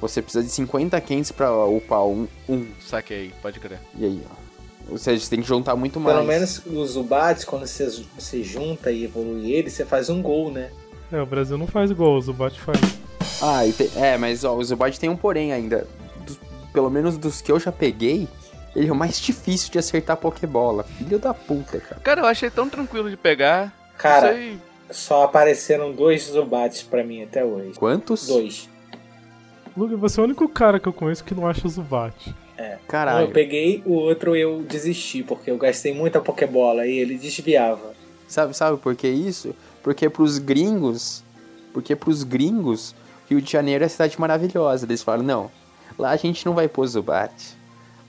você 0.00 0.22
precisa 0.22 0.44
de 0.44 0.50
50 0.50 1.00
quentes 1.00 1.32
pra 1.32 1.52
upar 1.66 2.04
um, 2.06 2.28
um. 2.48 2.66
Saquei, 2.80 3.32
pode 3.42 3.58
crer. 3.58 3.78
E 3.96 4.04
aí, 4.04 4.22
ó. 4.30 4.92
Ou 4.92 4.98
seja, 4.98 5.22
você 5.24 5.30
tem 5.30 5.40
que 5.40 5.46
juntar 5.48 5.76
muito 5.76 5.98
mais. 6.00 6.16
Pelo 6.16 6.26
menos 6.28 6.62
os 6.66 6.90
Zubats, 6.92 7.44
quando 7.44 7.66
você, 7.66 7.86
você 8.18 8.42
junta 8.42 8.90
e 8.90 9.04
evolui 9.04 9.52
ele, 9.52 9.70
você 9.70 9.84
faz 9.84 10.08
um 10.08 10.20
gol, 10.22 10.50
né? 10.50 10.70
É, 11.12 11.20
o 11.20 11.26
Brasil 11.26 11.58
não 11.58 11.66
faz 11.66 11.90
gol, 11.92 12.16
o 12.16 12.20
Zubat 12.20 12.60
faz. 12.60 12.78
Ah, 13.42 13.66
e 13.66 13.72
te- 13.72 13.90
é, 13.96 14.16
mas 14.16 14.44
ó, 14.44 14.54
o 14.56 14.62
Zubat 14.64 14.98
tem 14.98 15.08
um 15.10 15.16
porém 15.16 15.52
ainda. 15.52 15.86
Pelo 16.72 16.90
menos 16.90 17.16
dos 17.16 17.40
que 17.40 17.50
eu 17.50 17.58
já 17.58 17.72
peguei, 17.72 18.28
ele 18.74 18.88
é 18.88 18.92
o 18.92 18.94
mais 18.94 19.20
difícil 19.20 19.70
de 19.70 19.78
acertar 19.78 20.16
Pokébola. 20.16 20.84
Filho 20.84 21.18
da 21.18 21.34
puta, 21.34 21.80
cara. 21.80 22.00
Cara, 22.00 22.20
eu 22.20 22.26
achei 22.26 22.50
tão 22.50 22.68
tranquilo 22.68 23.10
de 23.10 23.16
pegar. 23.16 23.74
Cara, 23.98 24.36
só 24.90 25.24
apareceram 25.24 25.92
dois 25.92 26.24
Zubats 26.24 26.82
pra 26.82 27.02
mim 27.04 27.22
até 27.22 27.44
hoje. 27.44 27.74
Quantos? 27.74 28.26
Dois. 28.26 28.68
Luke, 29.76 29.94
você 29.94 30.20
é 30.20 30.22
o 30.22 30.26
único 30.26 30.48
cara 30.48 30.80
que 30.80 30.88
eu 30.88 30.92
conheço 30.92 31.24
que 31.24 31.34
não 31.34 31.46
acha 31.46 31.66
o 31.66 31.70
Zubat. 31.70 32.34
Um 32.58 32.86
Caralho. 32.86 33.26
eu 33.26 33.30
peguei, 33.30 33.82
o 33.86 33.94
outro 33.94 34.36
eu 34.36 34.62
desisti, 34.62 35.22
porque 35.22 35.50
eu 35.50 35.56
gastei 35.56 35.94
muita 35.94 36.20
Pokébola 36.20 36.86
e 36.86 36.98
ele 36.98 37.16
desviava. 37.16 37.94
Sabe, 38.28 38.54
sabe 38.54 38.76
por 38.78 38.94
que 38.94 39.08
isso? 39.08 39.54
Porque 39.82 40.08
pros 40.08 40.38
gringos, 40.38 41.24
porque 41.72 41.96
pros 41.96 42.22
gringos, 42.22 42.94
Rio 43.28 43.40
de 43.40 43.50
Janeiro 43.50 43.84
é 43.84 43.88
cidade 43.88 44.20
maravilhosa. 44.20 44.84
Eles 44.84 45.02
falam, 45.02 45.24
não, 45.24 45.50
lá 45.98 46.10
a 46.10 46.16
gente 46.16 46.44
não 46.46 46.54
vai 46.54 46.68
pôr 46.68 46.86
Zubat. 46.86 47.60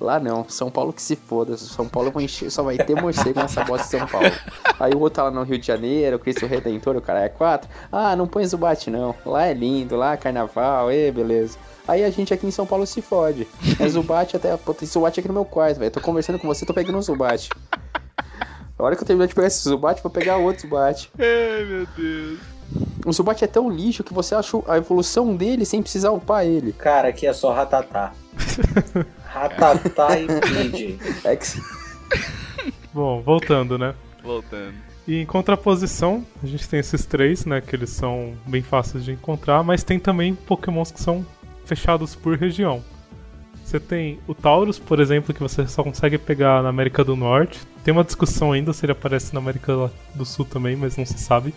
Lá 0.02 0.20
não, 0.20 0.50
São 0.50 0.72
Paulo 0.72 0.92
que 0.92 1.02
se 1.02 1.16
foda. 1.16 1.56
São 1.56 1.88
Paulo 1.88 2.12
só 2.50 2.64
vai 2.64 2.76
ter 2.76 3.00
morcego 3.00 3.40
nessa 3.40 3.64
bosta 3.64 3.84
de 3.84 4.00
São 4.00 4.08
Paulo. 4.08 4.32
Aí 4.80 4.94
o 4.94 5.00
outro 5.00 5.18
tá 5.18 5.24
lá 5.24 5.32
no 5.32 5.44
Rio 5.44 5.60
de 5.60 5.68
Janeiro, 5.68 6.18
Cristo 6.18 6.48
Redentor, 6.48 6.96
o 6.96 7.02
cara 7.02 7.22
é 7.22 7.30
quatro. 7.30 7.70
Ah, 7.92 8.16
não 8.16 8.26
põe 8.26 8.44
Zubat 8.44 8.90
não. 8.90 9.16
Lá 9.24 9.46
é 9.46 9.54
lindo, 9.54 9.96
lá 9.96 10.14
é 10.14 10.18
carnaval, 10.18 10.92
e 10.92 11.12
beleza. 11.12 11.56
Aí 11.88 12.04
a 12.04 12.10
gente 12.10 12.34
aqui 12.34 12.48
em 12.48 12.52
São 12.52 12.66
Paulo 12.66 12.88
se 12.88 13.00
fode. 13.00 13.48
É 13.80 13.88
Zubat 13.88 14.36
até. 14.36 14.58
Pô, 14.58 14.74
tem 14.74 14.88
Zubat 14.88 15.20
aqui 15.20 15.28
no 15.28 15.36
meu 15.36 15.46
quarto, 15.46 15.78
velho. 15.78 15.92
Tô 15.92 16.02
conversando 16.02 16.40
com 16.40 16.48
você, 16.48 16.66
tô 16.66 16.74
pegando 16.74 16.98
um 16.98 17.02
Zubat. 17.02 17.50
A 18.80 18.84
hora 18.84 18.96
que 18.96 19.04
eu 19.04 19.08
terminar 19.08 19.28
de 19.28 19.36
pegar 19.36 19.48
esse 19.48 19.62
Zubat, 19.70 20.02
vou 20.02 20.12
pegar 20.12 20.38
outro 20.38 20.64
Zubat. 20.64 21.12
Ai, 21.20 21.64
meu 21.66 21.86
Deus. 21.96 22.40
O 23.06 23.12
Zubat 23.12 23.44
é 23.44 23.48
tão 23.48 23.70
lixo 23.70 24.04
que 24.04 24.14
você 24.14 24.36
acha 24.36 24.58
a 24.68 24.78
evolução 24.78 25.36
dele 25.36 25.66
sem 25.66 25.82
precisar 25.82 26.12
upar 26.12 26.46
ele. 26.46 26.74
Cara, 26.74 27.10
aqui 27.10 27.26
é 27.26 27.34
só 27.34 27.54
Ratatá. 27.54 28.14
Ratatá 29.26 30.20
e 30.20 30.28
PJ. 30.28 31.00
É 31.24 31.36
que... 31.36 31.46
Bom, 32.94 33.22
voltando, 33.22 33.78
né? 33.78 33.96
Voltando. 34.24 34.74
E 35.08 35.18
em 35.18 35.26
contraposição, 35.26 36.26
a 36.44 36.46
gente 36.46 36.68
tem 36.68 36.80
esses 36.80 37.06
três, 37.06 37.46
né? 37.46 37.60
Que 37.60 37.76
eles 37.76 37.90
são 37.90 38.34
bem 38.46 38.62
fáceis 38.62 39.04
de 39.04 39.12
encontrar, 39.12 39.64
mas 39.64 39.84
tem 39.84 40.00
também 40.00 40.36
pokémons 40.36 40.92
que 40.92 41.02
são 41.02 41.26
fechados 41.66 42.16
por 42.16 42.38
região. 42.38 42.84
Você 43.64 43.80
tem 43.80 44.20
o 44.28 44.36
Taurus, 44.36 44.78
por 44.78 45.00
exemplo, 45.00 45.34
que 45.34 45.40
você 45.40 45.66
só 45.66 45.82
consegue 45.82 46.18
pegar 46.18 46.62
na 46.62 46.70
América 46.70 47.04
do 47.04 47.16
Norte. 47.16 47.62
Tem 47.84 47.94
uma 47.94 48.04
discussão 48.04 48.52
ainda 48.52 48.74
se 48.74 48.86
ele 48.86 48.92
aparece 48.92 49.34
na 49.34 49.40
América 49.40 49.90
do 50.14 50.26
Sul 50.26 50.44
também, 50.44 50.76
mas 50.76 50.98
não 50.98 51.06
se 51.06 51.18
sabe. 51.18 51.54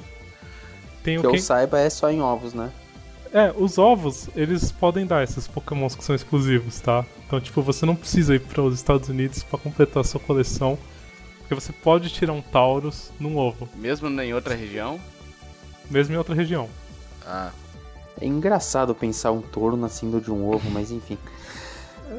Tem 1.04 1.18
o 1.18 1.20
que 1.20 1.26
eu 1.28 1.32
Ken- 1.32 1.38
saiba 1.38 1.78
é 1.78 1.88
só 1.88 2.10
em 2.10 2.20
ovos, 2.20 2.52
né? 2.52 2.72
É, 3.32 3.52
os 3.56 3.78
ovos, 3.78 4.28
eles 4.34 4.72
podem 4.72 5.06
dar 5.06 5.22
esses 5.22 5.46
pokémons 5.46 5.94
que 5.94 6.02
são 6.04 6.14
exclusivos, 6.14 6.80
tá? 6.80 7.04
Então, 7.26 7.40
tipo, 7.40 7.62
você 7.62 7.84
não 7.86 7.94
precisa 7.96 8.34
ir 8.34 8.40
para 8.40 8.62
os 8.62 8.74
Estados 8.74 9.08
Unidos 9.08 9.42
para 9.42 9.58
completar 9.58 10.00
a 10.00 10.04
sua 10.04 10.20
coleção. 10.20 10.76
Porque 11.38 11.54
você 11.54 11.72
pode 11.72 12.08
tirar 12.10 12.32
um 12.32 12.40
Taurus 12.40 13.10
num 13.20 13.36
ovo, 13.36 13.68
Mesmo 13.76 14.08
em 14.20 14.32
outra 14.34 14.54
região? 14.54 14.98
mesmo 15.90 16.14
em 16.14 16.16
outra 16.16 16.34
região. 16.34 16.68
Ah. 17.26 17.50
É 18.20 18.24
engraçado 18.26 18.94
pensar 18.94 19.32
um 19.32 19.42
touro 19.42 19.76
nascendo 19.76 20.20
de 20.20 20.30
um 20.30 20.48
ovo, 20.48 20.70
mas 20.70 20.90
enfim. 20.90 21.18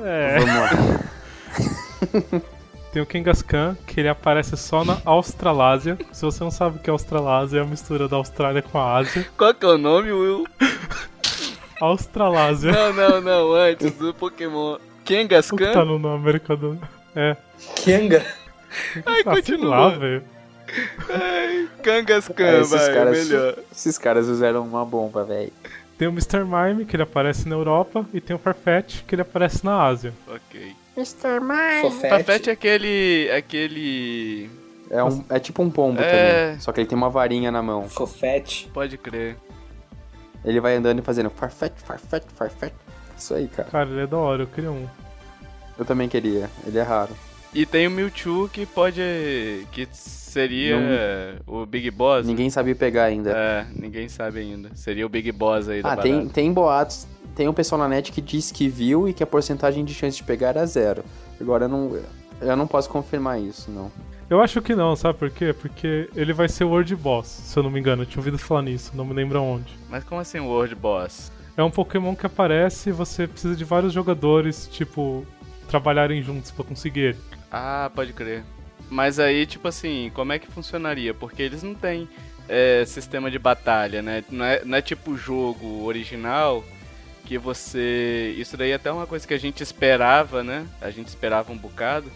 É. 0.04 0.38
Vamos 0.40 0.56
lá. 0.56 2.40
Tem 2.96 3.02
o 3.02 3.06
Kangaskhan, 3.06 3.76
que 3.86 4.00
ele 4.00 4.08
aparece 4.08 4.56
só 4.56 4.86
na 4.86 4.98
Australásia. 5.04 5.98
Se 6.14 6.22
você 6.22 6.42
não 6.42 6.50
sabe 6.50 6.78
o 6.78 6.80
que 6.80 6.90
é 6.90 6.94
Australásia, 6.94 7.58
é 7.60 7.62
a 7.62 7.66
mistura 7.66 8.08
da 8.08 8.16
Austrália 8.16 8.62
com 8.62 8.78
a 8.78 8.96
Ásia. 8.96 9.28
Qual 9.38 9.54
que 9.54 9.66
é 9.66 9.68
o 9.68 9.78
nome, 9.78 10.14
Will? 10.14 10.46
Australásia. 11.82 12.72
Não, 12.72 12.94
não, 12.94 13.20
não, 13.20 13.52
antes 13.54 13.92
do 13.92 14.14
Pokémon. 14.14 14.76
O 14.76 14.80
que 15.04 15.14
tá 15.14 15.22
Kangaskhan? 15.24 15.84
no, 15.84 16.00
no 16.00 16.08
América 16.08 16.56
do... 16.56 16.80
É. 17.14 17.36
Kenga. 17.84 18.26
Ai, 19.06 19.20
Ah, 19.20 19.24
continua. 19.36 19.70
lá, 19.76 19.90
velho. 19.90 20.24
Ai, 21.10 21.68
Kangaskhan, 21.84 22.44
É, 22.46 22.62
esses, 22.62 22.72
vai, 22.72 22.94
caras, 22.94 23.28
melhor. 23.28 23.56
esses 23.74 23.98
caras 23.98 24.28
usaram 24.30 24.64
uma 24.64 24.86
bomba, 24.86 25.26
velho. 25.26 25.52
Tem 25.98 26.08
o 26.08 26.12
Mr. 26.12 26.46
Mime, 26.46 26.86
que 26.86 26.96
ele 26.96 27.04
aparece 27.04 27.46
na 27.46 27.56
Europa. 27.56 28.06
E 28.14 28.22
tem 28.22 28.34
o 28.34 28.40
Farfetch, 28.40 29.02
que 29.06 29.16
ele 29.16 29.22
aparece 29.22 29.66
na 29.66 29.84
Ásia. 29.84 30.14
Ok. 30.30 30.74
Mr. 30.98 31.40
Mime. 31.42 31.82
Fofete. 31.82 32.50
É 32.50 32.54
aquele. 32.54 33.30
aquele. 33.32 34.50
É, 34.90 35.04
um, 35.04 35.24
é 35.30 35.40
tipo 35.40 35.62
um 35.62 35.70
pombo 35.70 36.00
É. 36.02 36.48
também. 36.48 36.60
Só 36.60 36.72
que 36.72 36.80
ele 36.82 36.88
tem 36.88 36.98
uma 36.98 37.10
varinha 37.10 37.52
na 37.52 37.62
mão. 37.62 37.90
Fofete. 37.90 38.70
Pode 38.74 38.98
crer. 38.98 39.38
Ele 40.44 40.60
vai 40.62 40.76
andando 40.76 41.00
e 41.00 41.02
fazendo 41.02 41.30
farfetch, 41.30 41.80
farfetch, 41.84 42.26
farfetch. 42.36 42.74
Isso 43.18 43.34
aí, 43.34 43.48
cara. 43.48 43.70
Cara, 43.70 43.90
ele 43.90 44.02
é 44.02 44.08
da 44.08 44.18
hora, 44.18 44.44
eu 44.44 44.48
queria 44.48 44.72
um. 44.72 44.88
Eu 45.78 45.84
também 45.86 46.08
queria. 46.08 46.50
Ele 46.66 46.78
é 46.78 46.84
raro. 46.84 47.16
E 47.54 47.66
tem 47.66 47.88
o 47.88 47.92
Mewtwo 47.92 48.48
que 48.50 48.66
pode. 48.66 49.02
que 49.72 49.88
seria 49.92 50.78
o 51.48 51.66
Big 51.66 51.90
Boss. 51.90 52.28
Ninguém 52.28 52.50
sabe 52.50 52.76
pegar 52.76 53.06
ainda. 53.06 53.32
É, 53.32 53.66
ninguém 53.74 54.10
sabe 54.10 54.40
ainda. 54.40 54.70
Seria 54.76 55.06
o 55.06 55.10
Big 55.10 55.32
Boss 55.32 55.70
aí 55.70 55.82
da 55.82 55.94
ah, 55.94 55.98
tem, 55.98 56.28
tem 56.28 56.54
boatos. 56.54 57.08
Tem 57.36 57.50
um 57.50 57.54
pessoal 57.54 57.80
na 57.80 57.88
net 57.90 58.14
que 58.14 58.22
diz 58.22 58.50
que 58.50 58.70
viu 58.70 59.10
e 59.10 59.14
que 59.14 59.22
a 59.22 59.28
porcentagem 59.28 59.84
de 59.84 59.94
chance 59.94 60.16
de 60.16 60.24
pegar 60.24 60.50
era 60.50 60.66
zero. 60.66 61.04
Agora 61.40 61.66
eu 61.66 61.70
não, 61.70 62.00
eu 62.40 62.56
não 62.56 62.66
posso 62.66 62.90
confirmar 62.90 63.42
isso, 63.42 63.70
não. 63.70 63.92
Eu 64.30 64.42
acho 64.42 64.62
que 64.62 64.74
não, 64.74 64.96
sabe 64.96 65.20
por 65.20 65.30
quê? 65.30 65.54
Porque 65.54 66.10
ele 66.16 66.32
vai 66.32 66.48
ser 66.48 66.64
o 66.64 66.70
World 66.70 66.96
Boss, 66.96 67.28
se 67.28 67.60
eu 67.60 67.62
não 67.62 67.70
me 67.70 67.80
engano. 67.80 68.04
Eu 68.04 68.06
tinha 68.06 68.20
ouvido 68.22 68.40
falar 68.40 68.62
nisso, 68.62 68.92
não 68.96 69.06
me 69.06 69.14
lembro 69.14 69.38
aonde. 69.38 69.78
Mas 69.90 70.04
como 70.06 70.22
assim 70.22 70.40
o 70.40 70.46
World 70.46 70.74
Boss? 70.76 71.32
É 71.58 71.64
um 71.64 71.70
Pokémon 71.70 72.16
que 72.16 72.26
aparece 72.26 72.90
e 72.90 72.94
você 72.94 73.28
precisa 73.28 73.56
de 73.56 73.64
vários 73.66 73.92
jogadores, 73.92 74.68
tipo, 74.72 75.26
trabalharem 75.68 76.24
juntos 76.24 76.52
pra 76.52 76.64
conseguir 76.64 77.02
ele. 77.02 77.18
Ah, 77.52 77.92
pode 77.94 78.14
crer. 78.14 78.44
Mas 78.90 79.20
aí, 79.20 79.46
tipo 79.46 79.68
assim, 79.68 80.10
como 80.14 80.32
é 80.32 80.40
que 80.40 80.48
funcionaria? 80.48 81.14
Porque 81.14 81.42
eles 81.42 81.64
não 81.64 81.76
têm 81.76 82.08
é, 82.48 82.84
sistema 82.86 83.30
de 83.30 83.38
batalha, 83.38 84.02
né? 84.02 84.24
Não 84.30 84.46
é, 84.46 84.64
não 84.64 84.78
é 84.78 84.82
tipo 84.82 85.12
o 85.12 85.18
jogo 85.18 85.84
original 85.84 86.64
que 87.26 87.38
você. 87.38 88.34
Isso 88.38 88.56
daí 88.56 88.72
é 88.72 88.76
até 88.76 88.92
uma 88.92 89.08
coisa 89.08 89.28
que 89.28 89.34
a 89.34 89.40
gente 89.40 89.62
esperava, 89.62 90.44
né? 90.44 90.66
A 90.80 90.90
gente 90.90 91.08
esperava 91.08 91.52
um 91.52 91.58
bocado. 91.58 92.10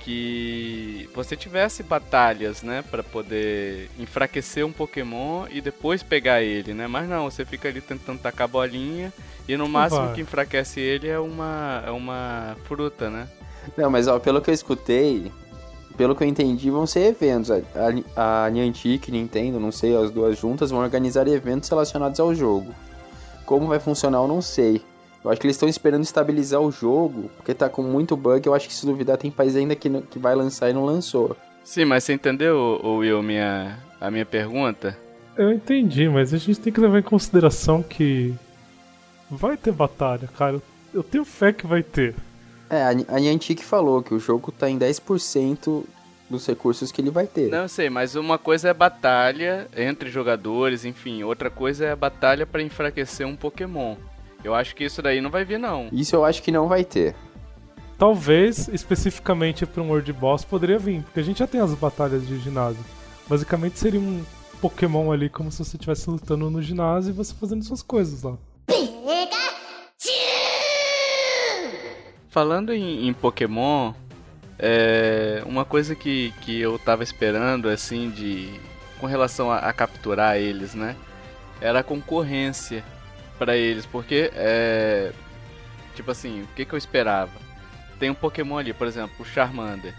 Que 0.00 1.10
você 1.14 1.36
tivesse 1.36 1.82
batalhas, 1.82 2.62
né? 2.62 2.82
Pra 2.90 3.02
poder 3.02 3.90
enfraquecer 3.98 4.64
um 4.64 4.72
Pokémon 4.72 5.46
e 5.50 5.60
depois 5.60 6.02
pegar 6.02 6.42
ele, 6.42 6.72
né? 6.72 6.86
Mas 6.86 7.06
não, 7.06 7.30
você 7.30 7.44
fica 7.44 7.68
ali 7.68 7.82
tentando 7.82 8.18
tacar 8.18 8.48
bolinha 8.48 9.12
e 9.46 9.58
no 9.58 9.68
máximo 9.68 10.06
vai. 10.06 10.14
que 10.14 10.20
enfraquece 10.22 10.80
ele 10.80 11.06
é 11.06 11.18
uma, 11.18 11.84
é 11.86 11.90
uma 11.90 12.56
fruta, 12.64 13.10
né? 13.10 13.28
Não, 13.76 13.90
mas 13.90 14.08
ó, 14.08 14.18
pelo 14.18 14.40
que 14.40 14.48
eu 14.48 14.54
escutei, 14.54 15.30
pelo 15.98 16.16
que 16.16 16.24
eu 16.24 16.28
entendi, 16.28 16.70
vão 16.70 16.86
ser 16.86 17.00
eventos. 17.00 17.50
A, 17.50 17.60
a, 18.16 18.46
a 18.46 18.50
Niantic 18.50 19.10
Nintendo, 19.10 19.60
não 19.60 19.70
sei, 19.70 19.94
as 19.94 20.10
duas 20.10 20.38
juntas, 20.38 20.70
vão 20.70 20.80
organizar 20.80 21.28
eventos 21.28 21.68
relacionados 21.68 22.18
ao 22.18 22.34
jogo. 22.34 22.74
Como 23.50 23.66
vai 23.66 23.80
funcionar, 23.80 24.18
eu 24.18 24.28
não 24.28 24.40
sei. 24.40 24.80
Eu 25.24 25.28
acho 25.28 25.40
que 25.40 25.46
eles 25.48 25.56
estão 25.56 25.68
esperando 25.68 26.04
estabilizar 26.04 26.60
o 26.60 26.70
jogo, 26.70 27.28
porque 27.36 27.52
tá 27.52 27.68
com 27.68 27.82
muito 27.82 28.16
bug. 28.16 28.46
Eu 28.46 28.54
acho 28.54 28.68
que 28.68 28.72
se 28.72 28.86
duvidar, 28.86 29.18
tem 29.18 29.28
país 29.28 29.56
ainda 29.56 29.74
que, 29.74 29.88
não- 29.88 30.02
que 30.02 30.20
vai 30.20 30.36
lançar 30.36 30.70
e 30.70 30.72
não 30.72 30.84
lançou. 30.84 31.36
Sim, 31.64 31.84
mas 31.84 32.04
você 32.04 32.12
entendeu, 32.12 32.80
Will, 32.84 33.20
minha, 33.24 33.76
a 34.00 34.08
minha 34.08 34.24
pergunta? 34.24 34.96
Eu 35.36 35.52
entendi, 35.52 36.08
mas 36.08 36.32
a 36.32 36.38
gente 36.38 36.60
tem 36.60 36.72
que 36.72 36.80
levar 36.80 37.00
em 37.00 37.02
consideração 37.02 37.82
que 37.82 38.32
vai 39.28 39.56
ter 39.56 39.72
batalha, 39.72 40.28
cara. 40.38 40.62
Eu 40.94 41.02
tenho 41.02 41.24
fé 41.24 41.52
que 41.52 41.66
vai 41.66 41.82
ter. 41.82 42.14
É, 42.70 42.84
a 42.84 43.18
Niantic 43.18 43.64
falou 43.64 44.00
que 44.04 44.14
o 44.14 44.20
jogo 44.20 44.52
tá 44.52 44.70
em 44.70 44.78
10% 44.78 45.82
dos 46.30 46.46
recursos 46.46 46.92
que 46.92 47.00
ele 47.00 47.10
vai 47.10 47.26
ter. 47.26 47.50
Não, 47.50 47.62
eu 47.62 47.68
sei, 47.68 47.90
mas 47.90 48.14
uma 48.14 48.38
coisa 48.38 48.68
é 48.68 48.74
batalha 48.74 49.68
entre 49.76 50.08
jogadores, 50.08 50.84
enfim, 50.84 51.22
outra 51.24 51.50
coisa 51.50 51.84
é 51.86 51.92
a 51.92 51.96
batalha 51.96 52.46
pra 52.46 52.62
enfraquecer 52.62 53.26
um 53.26 53.36
Pokémon. 53.36 53.96
Eu 54.42 54.54
acho 54.54 54.74
que 54.74 54.84
isso 54.84 55.02
daí 55.02 55.20
não 55.20 55.30
vai 55.30 55.44
vir, 55.44 55.58
não. 55.58 55.88
Isso 55.92 56.16
eu 56.16 56.24
acho 56.24 56.42
que 56.42 56.50
não 56.50 56.68
vai 56.68 56.84
ter. 56.84 57.14
Talvez, 57.98 58.68
especificamente 58.68 59.66
pra 59.66 59.82
um 59.82 59.90
World 59.90 60.10
Boss, 60.14 60.42
poderia 60.42 60.78
vir, 60.78 61.02
porque 61.02 61.20
a 61.20 61.22
gente 61.22 61.40
já 61.40 61.46
tem 61.46 61.60
as 61.60 61.74
batalhas 61.74 62.26
de 62.26 62.38
ginásio. 62.38 62.82
Basicamente 63.28 63.78
seria 63.78 64.00
um 64.00 64.24
Pokémon 64.60 65.12
ali 65.12 65.28
como 65.28 65.50
se 65.52 65.62
você 65.62 65.76
estivesse 65.76 66.08
lutando 66.08 66.48
no 66.48 66.62
ginásio 66.62 67.10
e 67.10 67.12
você 67.12 67.34
fazendo 67.34 67.62
suas 67.62 67.82
coisas 67.82 68.22
lá. 68.22 68.38
Falando 72.30 72.72
em, 72.72 73.08
em 73.08 73.12
Pokémon, 73.12 73.92
é, 74.62 75.42
uma 75.46 75.64
coisa 75.64 75.94
que, 75.94 76.34
que 76.42 76.60
eu 76.60 76.78
tava 76.78 77.02
esperando, 77.02 77.68
assim, 77.68 78.10
de 78.10 78.60
com 78.98 79.06
relação 79.06 79.50
a, 79.50 79.56
a 79.58 79.72
capturar 79.72 80.36
eles, 80.36 80.74
né? 80.74 80.94
Era 81.62 81.80
a 81.80 81.82
concorrência 81.82 82.84
para 83.38 83.56
eles, 83.56 83.86
porque 83.86 84.30
é, 84.34 85.12
tipo 85.94 86.10
assim, 86.10 86.42
o 86.42 86.46
que, 86.48 86.66
que 86.66 86.74
eu 86.74 86.78
esperava? 86.78 87.32
Tem 87.98 88.10
um 88.10 88.14
Pokémon 88.14 88.58
ali, 88.58 88.74
por 88.74 88.86
exemplo, 88.86 89.14
o 89.18 89.24
Charmander. 89.24 89.94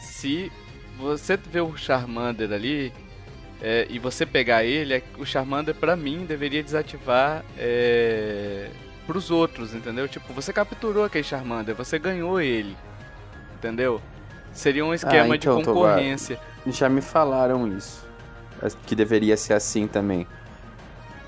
Se 0.00 0.52
você 0.96 1.36
vê 1.36 1.60
o 1.60 1.76
Charmander 1.76 2.52
ali 2.52 2.92
é, 3.60 3.88
e 3.90 3.98
você 3.98 4.24
pegar 4.24 4.62
ele, 4.62 4.94
é, 4.94 5.02
o 5.18 5.26
Charmander 5.26 5.74
pra 5.74 5.96
mim 5.96 6.24
deveria 6.24 6.62
desativar 6.62 7.44
é, 7.58 8.70
pros 9.08 9.28
outros, 9.28 9.74
entendeu? 9.74 10.06
Tipo, 10.06 10.32
você 10.32 10.52
capturou 10.52 11.04
aquele 11.04 11.24
Charmander, 11.24 11.74
você 11.74 11.98
ganhou 11.98 12.40
ele, 12.40 12.76
entendeu? 13.66 14.00
Seria 14.52 14.84
um 14.84 14.94
esquema 14.94 15.34
Ah, 15.34 15.36
então, 15.36 15.58
de 15.58 15.64
concorrência. 15.64 16.38
Já 16.66 16.88
me 16.88 17.00
falaram 17.00 17.66
isso. 17.76 18.06
Que 18.86 18.94
deveria 18.94 19.36
ser 19.36 19.52
assim 19.52 19.86
também. 19.86 20.26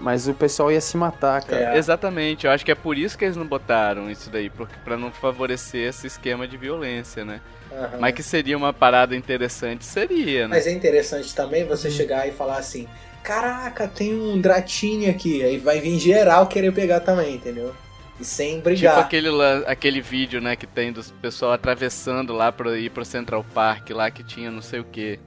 Mas 0.00 0.28
o 0.28 0.34
pessoal 0.34 0.70
ia 0.70 0.80
se 0.80 0.96
matar, 0.96 1.42
cara. 1.42 1.74
É. 1.74 1.76
Exatamente, 1.76 2.46
eu 2.46 2.52
acho 2.52 2.64
que 2.64 2.70
é 2.70 2.74
por 2.74 2.96
isso 2.96 3.18
que 3.18 3.24
eles 3.24 3.36
não 3.36 3.46
botaram 3.46 4.08
isso 4.08 4.30
daí, 4.30 4.48
porque 4.48 4.74
para 4.84 4.96
não 4.96 5.10
favorecer 5.10 5.88
esse 5.88 6.06
esquema 6.06 6.46
de 6.46 6.56
violência, 6.56 7.24
né? 7.24 7.40
Aham. 7.72 7.98
Mas 7.98 8.14
que 8.14 8.22
seria 8.22 8.56
uma 8.56 8.72
parada 8.72 9.16
interessante, 9.16 9.84
seria, 9.84 10.46
né? 10.46 10.56
Mas 10.56 10.66
é 10.66 10.70
interessante 10.72 11.34
também 11.34 11.66
você 11.66 11.90
chegar 11.90 12.28
e 12.28 12.32
falar 12.32 12.58
assim: 12.58 12.86
Caraca, 13.22 13.88
tem 13.88 14.14
um 14.14 14.40
Dratini 14.40 15.10
aqui. 15.10 15.42
Aí 15.42 15.58
vai 15.58 15.80
vir 15.80 15.98
geral 15.98 16.46
querer 16.46 16.72
pegar 16.72 17.00
também, 17.00 17.34
entendeu? 17.34 17.74
E 18.20 18.24
sem 18.24 18.52
Tipo 18.54 18.64
brigar. 18.64 18.98
aquele, 18.98 19.30
lan- 19.30 19.62
aquele 19.66 20.00
vídeo, 20.00 20.40
né, 20.40 20.56
que 20.56 20.66
tem 20.66 20.92
dos 20.92 21.10
pessoal 21.10 21.52
atravessando 21.52 22.32
lá 22.32 22.50
pra 22.50 22.76
ir 22.76 22.90
pro 22.90 23.04
Central 23.04 23.44
Park, 23.54 23.90
lá 23.90 24.10
que 24.10 24.22
tinha 24.24 24.50
não 24.50 24.60
sei 24.62 24.80
o 24.80 24.84
que. 24.84 25.18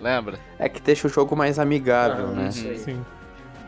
Lembra? 0.00 0.38
É 0.58 0.68
que 0.68 0.80
deixa 0.80 1.08
o 1.08 1.10
jogo 1.10 1.34
mais 1.34 1.58
amigável, 1.58 2.26
Aham, 2.26 2.34
né? 2.34 2.50
Sim. 2.52 3.04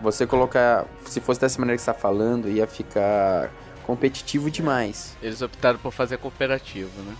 Você 0.01 0.27
colocar. 0.27 0.87
Se 1.05 1.21
fosse 1.21 1.41
dessa 1.41 1.59
maneira 1.59 1.77
que 1.77 1.83
você 1.83 1.93
tá 1.93 1.99
falando, 1.99 2.49
ia 2.49 2.67
ficar 2.67 3.51
competitivo 3.85 4.49
demais. 4.51 5.17
Eles 5.21 5.43
optaram 5.43 5.79
por 5.79 5.93
fazer 5.93 6.19
cooperativo, 6.19 6.91
né? 7.03 7.15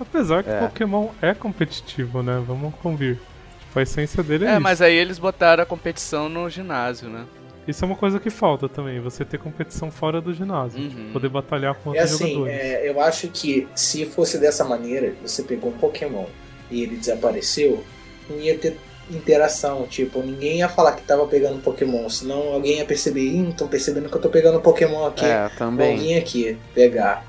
Apesar 0.00 0.44
que 0.44 0.50
É. 0.50 0.60
Pokémon 0.60 1.08
é 1.20 1.34
competitivo, 1.34 2.22
né? 2.22 2.40
Vamos 2.46 2.72
convir. 2.76 3.18
Tipo, 3.58 3.80
a 3.80 3.82
essência 3.82 4.22
dele 4.22 4.44
é, 4.44 4.50
É, 4.50 4.52
isso. 4.52 4.60
mas 4.60 4.80
aí 4.80 4.94
eles 4.94 5.18
botaram 5.18 5.62
a 5.64 5.66
competição 5.66 6.28
no 6.28 6.48
ginásio, 6.48 7.08
né? 7.08 7.24
Isso 7.68 7.84
é 7.84 7.86
uma 7.86 7.96
coisa 7.96 8.18
que 8.18 8.30
falta 8.30 8.68
também, 8.68 8.98
você 8.98 9.24
ter 9.24 9.38
competição 9.38 9.90
fora 9.90 10.20
do 10.22 10.32
ginásio. 10.32 10.80
Uhum. 10.80 11.10
Poder 11.12 11.28
batalhar 11.28 11.74
com 11.74 11.94
É 11.94 12.00
outros 12.00 12.14
assim, 12.20 12.32
jogadores. 12.34 12.58
é, 12.60 12.88
eu 12.88 13.00
acho 13.00 13.28
que 13.28 13.68
se 13.74 14.06
fosse 14.06 14.38
dessa 14.38 14.64
maneira, 14.64 15.12
você 15.22 15.42
pegou 15.42 15.70
um 15.70 15.76
Pokémon 15.78 16.24
e 16.70 16.82
ele 16.82 16.96
desapareceu, 16.96 17.84
não 18.30 18.40
ia 18.40 18.56
ter 18.58 18.78
interação. 19.10 19.86
Tipo, 19.86 20.20
ninguém 20.22 20.58
ia 20.58 20.68
falar 20.68 20.92
que 20.92 21.02
tava 21.02 21.26
pegando 21.26 21.60
Pokémon, 21.62 22.08
senão 22.08 22.54
alguém 22.54 22.78
ia 22.78 22.84
perceber, 22.84 23.20
ih, 23.20 23.50
estão 23.50 23.68
percebendo 23.68 24.08
que 24.08 24.16
eu 24.16 24.20
tô 24.20 24.28
pegando 24.30 24.60
Pokémon 24.60 25.06
aqui. 25.06 25.24
É, 25.26 25.48
também. 25.58 25.98
vir 25.98 26.16
aqui 26.16 26.56
pegar. 26.74 27.24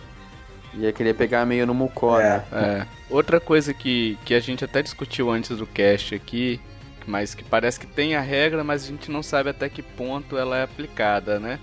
Ia 0.73 0.93
querer 0.93 1.15
pegar 1.15 1.45
meio 1.45 1.65
no 1.65 1.73
mucó, 1.73 2.19
É. 2.19 2.23
né? 2.51 2.85
É. 2.87 3.13
Outra 3.13 3.39
coisa 3.39 3.73
que, 3.73 4.17
que 4.23 4.33
a 4.33 4.39
gente 4.39 4.63
até 4.63 4.81
discutiu 4.81 5.29
antes 5.31 5.57
do 5.57 5.65
cast 5.65 6.13
aqui, 6.13 6.61
mas 7.07 7.33
que 7.35 7.43
parece 7.43 7.79
que 7.79 7.87
tem 7.87 8.15
a 8.15 8.21
regra, 8.21 8.63
mas 8.63 8.83
a 8.83 8.87
gente 8.87 9.11
não 9.11 9.21
sabe 9.23 9.49
até 9.49 9.69
que 9.69 9.81
ponto 9.81 10.37
ela 10.37 10.57
é 10.57 10.63
aplicada, 10.63 11.39
né? 11.39 11.59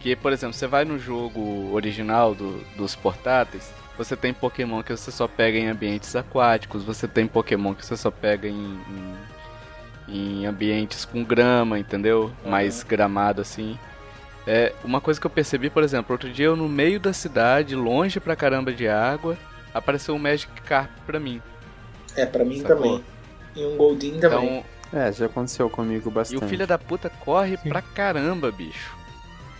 Que, 0.00 0.14
por 0.14 0.32
exemplo, 0.32 0.54
você 0.54 0.66
vai 0.66 0.84
no 0.84 0.98
jogo 0.98 1.72
original 1.72 2.34
do- 2.34 2.62
dos 2.76 2.94
portáteis, 2.94 3.72
você 3.96 4.16
tem 4.16 4.32
Pokémon 4.32 4.82
que 4.82 4.96
você 4.96 5.10
só 5.10 5.26
pega 5.26 5.58
em 5.58 5.66
ambientes 5.68 6.14
aquáticos, 6.14 6.84
você 6.84 7.08
tem 7.08 7.26
Pokémon 7.26 7.74
que 7.74 7.84
você 7.84 7.96
só 7.96 8.10
pega 8.10 8.46
em, 8.48 8.78
em, 10.08 10.40
em 10.42 10.46
ambientes 10.46 11.04
com 11.04 11.24
grama, 11.24 11.78
entendeu? 11.78 12.30
Mais 12.44 12.82
gramado 12.82 13.40
assim. 13.40 13.78
É, 14.46 14.72
uma 14.84 15.00
coisa 15.00 15.20
que 15.20 15.26
eu 15.26 15.30
percebi, 15.30 15.68
por 15.68 15.82
exemplo, 15.82 16.12
outro 16.14 16.30
dia 16.30 16.46
eu 16.46 16.56
no 16.56 16.68
meio 16.68 16.98
da 16.98 17.12
cidade, 17.12 17.74
longe 17.74 18.18
pra 18.18 18.34
caramba 18.36 18.72
de 18.72 18.88
água, 18.88 19.36
apareceu 19.74 20.14
um 20.14 20.18
Magic 20.18 20.48
Carp 20.62 20.90
pra 21.04 21.20
mim. 21.20 21.42
É, 22.16 22.24
pra 22.24 22.44
mim 22.44 22.60
Sacou? 22.60 22.76
também. 22.76 23.04
E 23.54 23.64
um 23.64 23.76
Goldin 23.76 24.18
também. 24.20 24.64
É, 24.92 25.12
já 25.12 25.26
aconteceu 25.26 25.68
comigo 25.68 26.08
e 26.08 26.12
bastante. 26.12 26.42
o 26.44 26.48
filho 26.48 26.66
da 26.66 26.78
puta 26.78 27.10
corre 27.10 27.56
Sim. 27.58 27.68
pra 27.68 27.82
caramba, 27.82 28.50
bicho. 28.50 28.96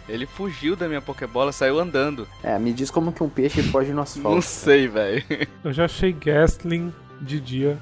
Ele 0.08 0.24
fugiu 0.24 0.74
da 0.74 0.88
minha 0.88 1.02
Pokébola, 1.02 1.52
saiu 1.52 1.78
andando. 1.78 2.26
É, 2.42 2.58
me 2.58 2.72
diz 2.72 2.90
como 2.90 3.12
que 3.12 3.22
um 3.22 3.28
peixe 3.28 3.62
foge 3.64 3.90
no 3.90 3.96
Não 3.96 4.02
asfalto. 4.04 4.40
sei, 4.42 4.88
velho. 4.88 5.22
Eu 5.62 5.72
já 5.72 5.84
achei 5.84 6.12
Gastling 6.12 6.92
de 7.20 7.38
dia, 7.38 7.76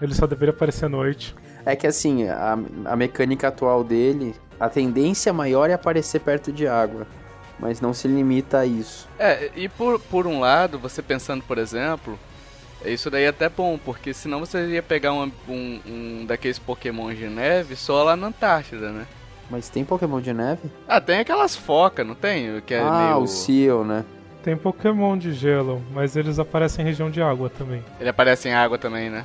ele 0.00 0.14
só 0.14 0.26
deveria 0.26 0.52
aparecer 0.54 0.84
à 0.84 0.88
noite. 0.88 1.34
É 1.66 1.74
que 1.74 1.86
assim, 1.86 2.28
a, 2.28 2.56
a 2.84 2.96
mecânica 2.96 3.48
atual 3.48 3.82
dele, 3.82 4.34
a 4.60 4.68
tendência 4.68 5.32
maior 5.32 5.70
é 5.70 5.72
aparecer 5.72 6.20
perto 6.20 6.52
de 6.52 6.68
água. 6.68 7.06
Mas 7.58 7.80
não 7.80 7.92
se 7.92 8.06
limita 8.08 8.58
a 8.60 8.66
isso. 8.66 9.08
É, 9.18 9.50
e 9.56 9.68
por, 9.68 9.98
por 9.98 10.26
um 10.26 10.40
lado, 10.40 10.78
você 10.78 11.00
pensando, 11.02 11.42
por 11.44 11.58
exemplo, 11.58 12.18
isso 12.86 13.10
daí 13.10 13.24
é 13.24 13.28
até 13.28 13.48
bom, 13.48 13.78
porque 13.82 14.12
senão 14.12 14.40
você 14.40 14.66
ia 14.66 14.82
pegar 14.82 15.12
um, 15.12 15.30
um, 15.48 15.80
um 15.86 16.24
daqueles 16.26 16.58
Pokémon 16.58 17.12
de 17.12 17.26
neve 17.28 17.76
só 17.76 18.02
lá 18.02 18.16
na 18.16 18.28
Antártida, 18.28 18.90
né? 18.90 19.06
Mas 19.50 19.68
tem 19.68 19.84
Pokémon 19.84 20.20
de 20.20 20.32
neve? 20.32 20.62
Ah, 20.88 21.00
tem 21.00 21.18
aquelas 21.18 21.54
focas, 21.54 22.06
não 22.06 22.14
tem? 22.14 22.60
Que 22.62 22.74
é 22.74 22.80
ah, 22.80 23.08
meio... 23.10 23.18
o 23.18 23.26
Seal, 23.26 23.84
né? 23.84 24.04
Tem 24.42 24.56
Pokémon 24.56 25.16
de 25.16 25.32
gelo, 25.32 25.82
mas 25.92 26.16
eles 26.16 26.38
aparecem 26.38 26.84
em 26.84 26.88
região 26.88 27.10
de 27.10 27.22
água 27.22 27.50
também. 27.50 27.84
Ele 28.00 28.08
aparece 28.08 28.48
em 28.48 28.54
água 28.54 28.78
também, 28.78 29.08
né? 29.10 29.24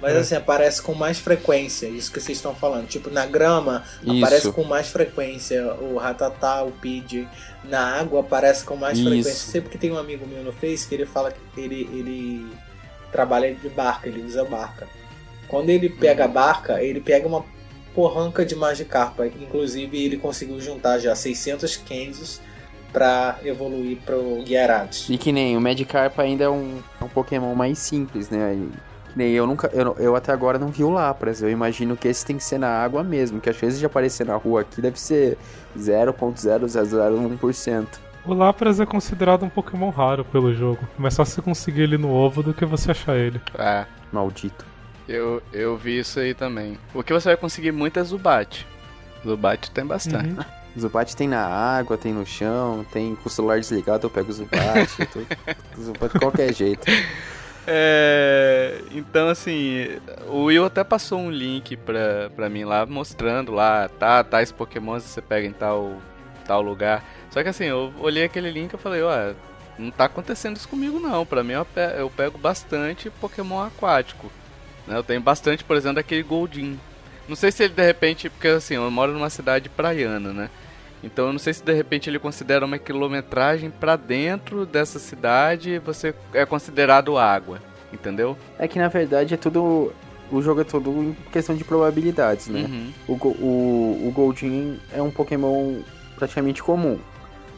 Mas 0.00 0.14
É. 0.14 0.18
assim, 0.18 0.34
aparece 0.36 0.80
com 0.80 0.94
mais 0.94 1.18
frequência, 1.18 1.86
isso 1.86 2.12
que 2.12 2.20
vocês 2.20 2.38
estão 2.38 2.54
falando. 2.54 2.86
Tipo, 2.86 3.10
na 3.10 3.26
grama 3.26 3.82
Isso. 4.02 4.18
aparece 4.24 4.52
com 4.52 4.62
mais 4.64 4.88
frequência 4.90 5.74
o 5.74 5.96
Ratatá, 5.96 6.62
o 6.62 6.70
Pidgey. 6.70 7.26
Na 7.64 7.98
água 7.98 8.20
aparece 8.20 8.64
com 8.64 8.76
mais 8.76 8.96
Isso. 8.96 9.08
frequência. 9.08 9.34
Sempre 9.34 9.70
que 9.70 9.78
tem 9.78 9.90
um 9.90 9.98
amigo 9.98 10.24
meu 10.26 10.44
no 10.44 10.52
Face 10.52 10.86
que 10.88 10.94
ele 10.94 11.04
fala 11.04 11.32
que 11.32 11.60
ele, 11.60 11.88
ele 11.92 12.46
trabalha 13.10 13.54
de 13.54 13.68
barca, 13.68 14.08
ele 14.08 14.22
usa 14.22 14.44
barca. 14.44 14.86
Quando 15.48 15.70
ele 15.70 15.88
pega 15.88 16.26
a 16.26 16.28
barca, 16.28 16.82
ele 16.82 17.00
pega 17.00 17.26
uma 17.26 17.42
porranca 17.94 18.44
de 18.44 18.54
Magikarpa. 18.54 19.26
Inclusive, 19.26 20.04
ele 20.04 20.18
conseguiu 20.18 20.60
juntar 20.60 20.98
já 20.98 21.14
600 21.14 21.78
Candies 21.78 22.42
pra 22.92 23.38
evoluir 23.44 23.98
pro 24.04 24.44
Gyarados. 24.44 25.08
E 25.08 25.16
que 25.18 25.32
nem 25.32 25.56
o 25.56 25.60
Magikarp 25.60 26.16
ainda 26.18 26.44
é 26.44 26.48
um, 26.48 26.80
é 27.00 27.04
um 27.04 27.08
Pokémon 27.08 27.54
mais 27.54 27.78
simples, 27.78 28.30
né? 28.30 28.54
E, 28.54 28.68
que 29.10 29.18
nem 29.18 29.32
eu 29.32 29.46
nunca. 29.46 29.70
Eu, 29.72 29.96
eu 29.98 30.14
até 30.14 30.30
agora 30.32 30.58
não 30.58 30.68
vi 30.68 30.84
o 30.84 30.90
Lapras. 30.90 31.40
Eu 31.42 31.48
imagino 31.50 31.96
que 31.96 32.08
esse 32.08 32.26
tem 32.26 32.36
que 32.36 32.44
ser 32.44 32.58
na 32.58 32.68
água 32.68 33.02
mesmo. 33.02 33.40
Que 33.40 33.48
às 33.48 33.56
vezes 33.56 33.78
de 33.78 33.86
aparecer 33.86 34.26
na 34.26 34.36
rua 34.36 34.60
aqui 34.60 34.82
deve 34.82 35.00
ser 35.00 35.38
0.0001%. 35.76 37.86
O 38.28 38.34
Lapras 38.34 38.78
é 38.78 38.84
considerado 38.84 39.44
um 39.44 39.48
Pokémon 39.48 39.88
raro 39.88 40.22
pelo 40.24 40.52
jogo. 40.54 40.86
Mas 40.98 41.14
só 41.14 41.24
você 41.24 41.40
conseguir 41.40 41.82
ele 41.82 41.96
no 41.96 42.10
ovo 42.10 42.42
do 42.42 42.52
que 42.52 42.66
você 42.66 42.90
achar 42.90 43.16
ele. 43.16 43.40
Ah, 43.58 43.86
Maldito. 44.12 44.66
eu, 45.08 45.42
eu 45.52 45.76
vi 45.78 45.98
isso 45.98 46.20
aí 46.20 46.34
também. 46.34 46.78
O 46.92 47.02
que 47.02 47.12
você 47.12 47.30
vai 47.30 47.36
conseguir 47.38 47.72
muito 47.72 47.98
é 47.98 48.04
Zubat. 48.04 48.66
Zubat 49.24 49.70
tem 49.70 49.86
bastante. 49.86 50.28
Uhum. 50.28 50.44
Zubat 50.78 51.16
tem 51.16 51.26
na 51.26 51.44
água, 51.44 51.96
tem 51.96 52.12
no 52.12 52.26
chão, 52.26 52.84
tem 52.92 53.14
com 53.16 53.28
o 53.28 53.32
celular 53.32 53.58
desligado, 53.58 54.06
eu 54.06 54.10
pego 54.10 54.28
o 54.28 54.32
Zubat. 54.32 54.90
eu 55.00 55.06
tô- 55.06 55.82
Zubat 55.82 56.12
de 56.12 56.18
qualquer 56.20 56.52
jeito. 56.52 56.84
É, 57.70 58.80
então 58.92 59.28
assim, 59.28 59.88
o 60.26 60.44
Will 60.44 60.64
até 60.64 60.82
passou 60.82 61.18
um 61.18 61.30
link 61.30 61.76
pra, 61.76 62.30
pra 62.34 62.48
mim 62.48 62.64
lá, 62.64 62.86
mostrando 62.86 63.52
lá, 63.52 63.90
tá, 63.98 64.24
tais 64.24 64.50
pokémons 64.50 65.02
você 65.02 65.20
pega 65.20 65.46
em 65.46 65.52
tal, 65.52 65.98
tal 66.46 66.62
lugar. 66.62 67.04
Só 67.30 67.42
que 67.42 67.48
assim, 67.48 67.64
eu 67.64 67.92
olhei 68.00 68.24
aquele 68.24 68.50
link 68.50 68.72
e 68.72 68.78
falei, 68.78 69.02
ó, 69.02 69.32
não 69.78 69.90
tá 69.90 70.04
acontecendo 70.06 70.56
isso 70.56 70.68
comigo 70.68 70.98
não. 70.98 71.24
Pra 71.26 71.44
mim 71.44 71.52
eu, 71.52 71.64
pe- 71.64 71.94
eu 71.98 72.10
pego 72.10 72.38
bastante 72.38 73.10
pokémon 73.10 73.62
aquático. 73.62 74.30
Né? 74.86 74.96
Eu 74.96 75.02
tenho 75.02 75.20
bastante, 75.20 75.62
por 75.62 75.76
exemplo, 75.76 75.96
daquele 75.96 76.22
Goldin. 76.22 76.78
Não 77.28 77.36
sei 77.36 77.52
se 77.52 77.62
ele 77.64 77.74
de 77.74 77.84
repente, 77.84 78.30
porque 78.30 78.48
assim, 78.48 78.74
eu 78.74 78.90
moro 78.90 79.12
numa 79.12 79.28
cidade 79.30 79.68
praiana, 79.68 80.32
né? 80.32 80.48
Então 81.04 81.26
eu 81.26 81.32
não 81.32 81.38
sei 81.38 81.52
se 81.52 81.62
de 81.62 81.72
repente 81.72 82.10
ele 82.10 82.18
considera 82.18 82.64
uma 82.64 82.78
quilometragem 82.78 83.70
pra 83.70 83.94
dentro 83.94 84.66
dessa 84.66 84.98
cidade 84.98 85.78
você 85.78 86.12
é 86.34 86.44
considerado 86.44 87.16
água, 87.16 87.60
entendeu? 87.92 88.36
É 88.58 88.66
que 88.66 88.78
na 88.78 88.88
verdade 88.88 89.34
é 89.34 89.36
tudo. 89.36 89.92
O 90.30 90.42
jogo 90.42 90.60
é 90.62 90.64
todo 90.64 90.90
em 90.90 91.16
questão 91.32 91.54
de 91.54 91.62
probabilidades, 91.64 92.48
né? 92.48 92.60
Uhum. 92.68 92.92
O, 93.06 93.12
o, 93.14 94.08
o 94.08 94.12
Goldin 94.12 94.78
é 94.92 95.00
um 95.00 95.10
Pokémon 95.10 95.80
praticamente 96.16 96.62
comum. 96.62 96.98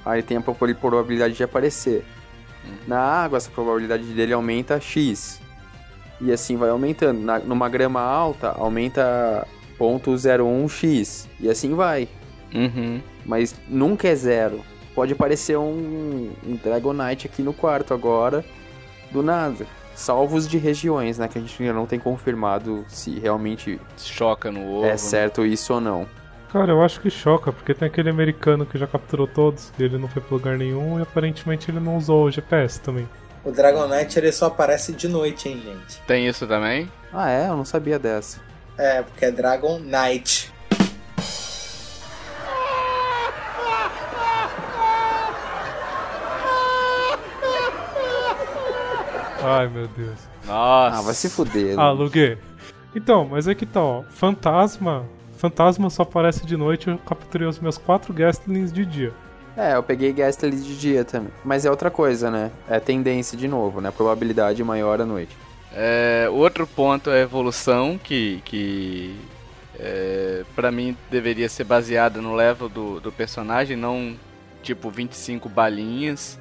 Aí 0.05 0.23
tem 0.23 0.37
a 0.37 0.41
proba- 0.41 0.75
probabilidade 0.75 1.35
de 1.35 1.43
aparecer. 1.43 2.05
Na 2.87 2.99
água, 3.01 3.37
essa 3.39 3.51
probabilidade 3.51 4.05
dele 4.05 4.33
aumenta 4.33 4.79
X. 4.81 5.41
E 6.21 6.31
assim 6.33 6.57
vai 6.57 6.69
aumentando. 6.71 7.21
Na, 7.21 7.39
numa 7.39 7.69
grama 7.69 8.01
alta, 8.01 8.51
aumenta 8.51 9.47
0.01x. 9.79 11.27
E 11.41 11.49
assim 11.49 11.75
vai. 11.75 12.09
Uhum. 12.55 13.01
Mas 13.25 13.55
nunca 13.69 14.09
é 14.09 14.15
zero. 14.15 14.61
Pode 14.95 15.13
aparecer 15.13 15.57
um, 15.57 16.31
um 16.47 16.57
Dragonite 16.63 17.27
aqui 17.27 17.43
no 17.43 17.53
quarto 17.53 17.95
agora, 17.95 18.45
do 19.11 19.23
nada. 19.23 19.67
Salvos 19.95 20.49
de 20.49 20.59
regiões, 20.59 21.19
né? 21.19 21.29
Que 21.29 21.39
a 21.39 21.41
gente 21.41 21.63
ainda 21.63 21.75
não 21.75 21.87
tem 21.87 21.99
confirmado 21.99 22.85
se 22.89 23.19
realmente 23.19 23.79
Choca 23.97 24.51
no 24.51 24.77
ovo. 24.77 24.87
é 24.87 24.91
né? 24.93 24.97
certo 24.97 25.45
isso 25.45 25.75
ou 25.75 25.81
não. 25.81 26.07
Cara, 26.53 26.73
eu 26.73 26.83
acho 26.83 27.01
que 27.01 27.09
choca, 27.09 27.53
porque 27.53 27.73
tem 27.73 27.87
aquele 27.87 28.11
americano 28.11 28.67
que 28.67 28.77
já 28.77 28.87
capturou 28.87 29.27
todos, 29.29 29.73
e 29.79 29.85
ele 29.85 29.99
não 29.99 30.09
foi 30.09 30.21
pra 30.21 30.37
lugar 30.37 30.59
nenhum, 30.59 30.99
e 30.99 31.03
aparentemente 31.03 31.71
ele 31.71 31.79
não 31.79 31.97
usou 31.97 32.25
o 32.25 32.31
GPS 32.31 32.81
também. 32.81 33.09
O 33.45 33.53
Dragonite 33.53 34.19
ele 34.19 34.33
só 34.33 34.47
aparece 34.47 34.93
de 34.93 35.07
noite, 35.07 35.49
hein, 35.49 35.63
gente? 35.65 36.01
Tem 36.09 36.27
isso 36.27 36.47
também? 36.49 36.91
Ah, 37.13 37.31
é? 37.31 37.49
Eu 37.49 37.57
não 37.57 37.65
sabia 37.65 37.99
dessa. 38.01 38.41
É, 38.77 39.01
porque 39.01 39.27
é 39.27 39.31
Dragon 39.31 39.79
Knight. 39.79 40.53
Ai, 49.43 49.69
meu 49.69 49.87
Deus. 49.89 50.19
Nossa. 50.45 50.99
Ah, 50.99 51.03
vai 51.03 51.15
se 51.15 51.31
fuder. 51.31 51.79
Ah, 51.79 51.93
Lugue. 51.93 52.37
Então, 52.95 53.25
mas 53.25 53.47
é 53.47 53.55
que 53.55 53.65
tá, 53.65 53.81
ó. 53.81 54.03
Fantasma. 54.11 55.07
Fantasma 55.41 55.89
só 55.89 56.03
aparece 56.03 56.45
de 56.45 56.55
noite, 56.55 56.89
eu 56.89 56.99
capturei 56.99 57.49
os 57.49 57.59
meus 57.59 57.79
quatro 57.79 58.13
Gastlings 58.13 58.71
de 58.71 58.85
dia. 58.85 59.13
É, 59.57 59.75
eu 59.75 59.83
peguei 59.83 60.13
Ghastly 60.13 60.51
de 60.51 60.79
dia 60.79 61.03
também. 61.03 61.33
Mas 61.43 61.65
é 61.65 61.71
outra 61.71 61.91
coisa, 61.91 62.31
né? 62.31 62.51
É 62.69 62.79
tendência 62.79 63.39
de 63.39 63.49
novo, 63.49 63.81
né? 63.81 63.91
Probabilidade 63.91 64.63
maior 64.63 65.01
à 65.01 65.07
noite. 65.07 65.35
É, 65.73 66.29
outro 66.31 66.67
ponto 66.67 67.09
é 67.09 67.21
a 67.21 67.23
evolução, 67.23 67.99
que, 67.99 68.43
que 68.45 69.17
é, 69.79 70.45
para 70.55 70.71
mim 70.71 70.95
deveria 71.11 71.49
ser 71.49 71.65
baseada 71.65 72.21
no 72.21 72.35
level 72.35 72.69
do, 72.69 73.01
do 73.01 73.11
personagem, 73.11 73.79
não 73.79 74.15
tipo 74.63 74.91
25 74.91 75.49
balinhas. 75.49 76.39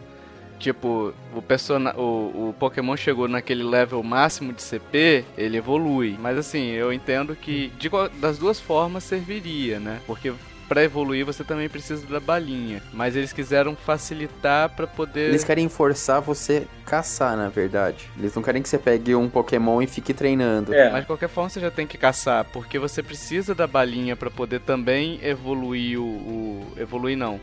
Tipo, 0.60 1.13
o, 1.34 1.41
persona 1.41 1.95
o, 1.98 2.50
o 2.50 2.56
Pokémon 2.60 2.95
chegou 2.98 3.28
naquele 3.28 3.63
level 3.63 4.04
máximo 4.04 4.52
de 4.54 4.62
CP, 4.62 5.24
ele 5.38 5.58
evolui. 5.58 6.17
Mas 6.19 6.38
assim, 6.38 6.67
eu 6.72 6.91
entendo 6.91 7.36
que 7.36 7.72
de 7.80 7.89
qual- 7.89 8.10
das 8.10 8.38
duas 8.38 8.60
formas 8.60 9.04
serviria, 9.06 9.80
né? 9.80 10.00
Porque 10.06 10.34
pra 10.67 10.84
evoluir 10.84 11.26
você 11.26 11.43
também 11.43 11.67
precisa 11.67 12.06
da 12.06 12.19
balinha. 12.19 12.84
Mas 12.93 13.15
eles 13.15 13.34
quiseram 13.34 13.76
facilitar 13.76 14.69
pra 14.76 14.86
poder. 14.86 15.30
Eles 15.30 15.43
querem 15.43 15.67
forçar 15.69 16.22
você 16.22 16.67
caçar, 16.86 17.36
na 17.38 17.50
verdade. 17.50 18.08
Eles 18.17 18.36
não 18.36 18.43
querem 18.43 18.62
que 18.62 18.69
você 18.69 18.78
pegue 18.78 19.15
um 19.15 19.28
Pokémon 19.30 19.82
e 19.82 19.88
fique 19.88 20.13
treinando. 20.13 20.74
É. 20.74 20.89
Mas 20.91 21.02
de 21.02 21.08
qualquer 21.08 21.30
forma 21.30 21.50
você 21.50 21.60
já 21.60 21.72
tem 21.72 21.88
que 21.88 21.98
caçar, 21.98 22.45
porque 22.52 22.78
você 22.78 23.02
precisa 23.02 23.56
da 23.56 23.65
balinha 23.65 24.15
pra 24.15 24.30
poder 24.30 24.60
também 24.60 25.19
evoluir 25.24 26.00
o, 26.00 26.04
o- 26.06 26.67
evoluir 26.78 27.17
não, 27.17 27.39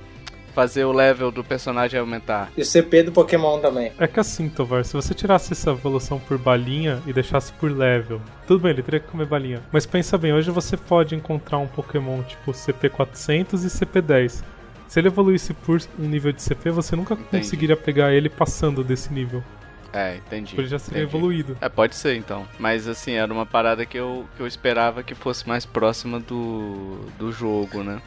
fazer 0.57 0.87
o 0.87 0.93
level 0.93 1.31
do 1.31 1.45
personagem 1.45 2.01
aumentar. 2.01 2.51
E 2.57 2.63
o 2.63 2.65
CP 2.65 3.03
do 3.03 3.13
Pokémon 3.13 3.61
também. 3.61 3.93
É 3.99 4.07
que 4.07 4.19
assim, 4.19 4.49
Tovar, 4.49 4.87
se 4.87 4.95
você 4.95 5.13
tirasse 5.13 5.53
essa 5.53 5.71
evolução 5.73 6.19
por 6.19 6.39
balinha 6.39 7.03
e 7.07 7.13
deixasse 7.13 7.53
por 7.53 7.71
level, 7.71 8.23
tudo 8.47 8.63
bem, 8.63 8.71
ele 8.71 8.83
teria 8.83 8.99
que 8.99 9.07
comer 9.07 9.27
balinha. 9.27 9.63
Mas 9.71 9.85
pensa 9.85 10.17
bem, 10.17 10.33
hoje 10.33 10.51
você 10.51 10.75
pode 10.75 11.15
encontrar 11.15 11.59
um 11.59 11.67
Pokémon 11.67 12.23
tipo 12.23 12.53
CP400 12.53 13.53
e 13.53 13.67
CP10. 13.67 14.43
Se 14.89 14.99
ele 14.99 15.09
evoluísse 15.09 15.53
por 15.53 15.79
um 15.99 16.05
nível 16.09 16.33
de 16.33 16.41
CP, 16.41 16.71
você 16.71 16.97
nunca 16.97 17.13
Entendi. 17.13 17.45
conseguiria 17.45 17.77
pegar 17.77 18.15
ele 18.15 18.31
passando 18.31 18.83
desse 18.83 19.13
nível. 19.13 19.45
É, 19.93 20.17
entendi. 20.17 20.47
Porque 20.47 20.63
ele 20.63 20.69
já 20.69 20.79
seria 20.79 21.03
entendi. 21.03 21.17
evoluído. 21.17 21.59
É, 21.61 21.69
pode 21.69 21.95
ser 21.97 22.17
então. 22.17 22.49
Mas 22.59 22.89
assim, 22.89 23.13
era 23.13 23.31
uma 23.31 23.45
parada 23.45 23.85
que 23.85 23.99
eu, 23.99 24.27
que 24.35 24.43
eu 24.43 24.47
esperava 24.47 25.03
que 25.03 25.15
fosse 25.15 25.47
mais 25.47 25.67
próxima 25.67 26.19
do, 26.19 26.99
do 27.19 27.31
jogo, 27.31 27.83
né? 27.83 28.01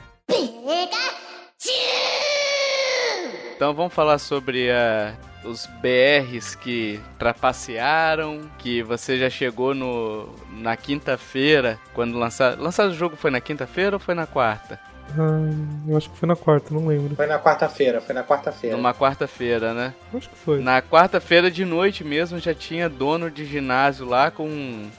Então 3.59 3.73
vamos 3.73 3.93
falar 3.93 4.17
sobre 4.19 4.69
eh, 4.69 5.13
os 5.43 5.65
BRs 5.65 6.55
que 6.55 6.97
trapacearam, 7.17 8.49
que 8.57 8.81
você 8.81 9.19
já 9.19 9.29
chegou 9.29 9.75
no, 9.75 10.33
na 10.49 10.77
quinta-feira, 10.77 11.77
quando 11.93 12.17
lançaram... 12.17 12.63
Lançado 12.63 12.91
o 12.91 12.95
jogo 12.95 13.17
foi 13.17 13.29
na 13.29 13.41
quinta-feira 13.41 13.97
ou 13.97 13.99
foi 13.99 14.15
na 14.15 14.25
quarta? 14.25 14.79
Ah, 15.17 15.49
eu 15.87 15.97
acho 15.97 16.09
que 16.09 16.17
foi 16.17 16.27
na 16.27 16.35
quarta, 16.35 16.73
não 16.73 16.85
lembro. 16.87 17.15
Foi 17.15 17.25
na 17.27 17.39
quarta-feira, 17.39 17.99
foi 18.01 18.13
na 18.13 18.23
quarta-feira. 18.23 18.75
Numa 18.77 18.93
quarta-feira, 18.93 19.73
né? 19.73 19.93
Acho 20.13 20.29
que 20.29 20.35
foi. 20.35 20.59
Na 20.61 20.81
quarta-feira 20.81 21.49
de 21.49 21.65
noite 21.65 22.03
mesmo 22.03 22.37
já 22.39 22.53
tinha 22.53 22.87
dono 22.89 23.29
de 23.31 23.45
ginásio 23.45 24.05
lá 24.05 24.29
com 24.29 24.47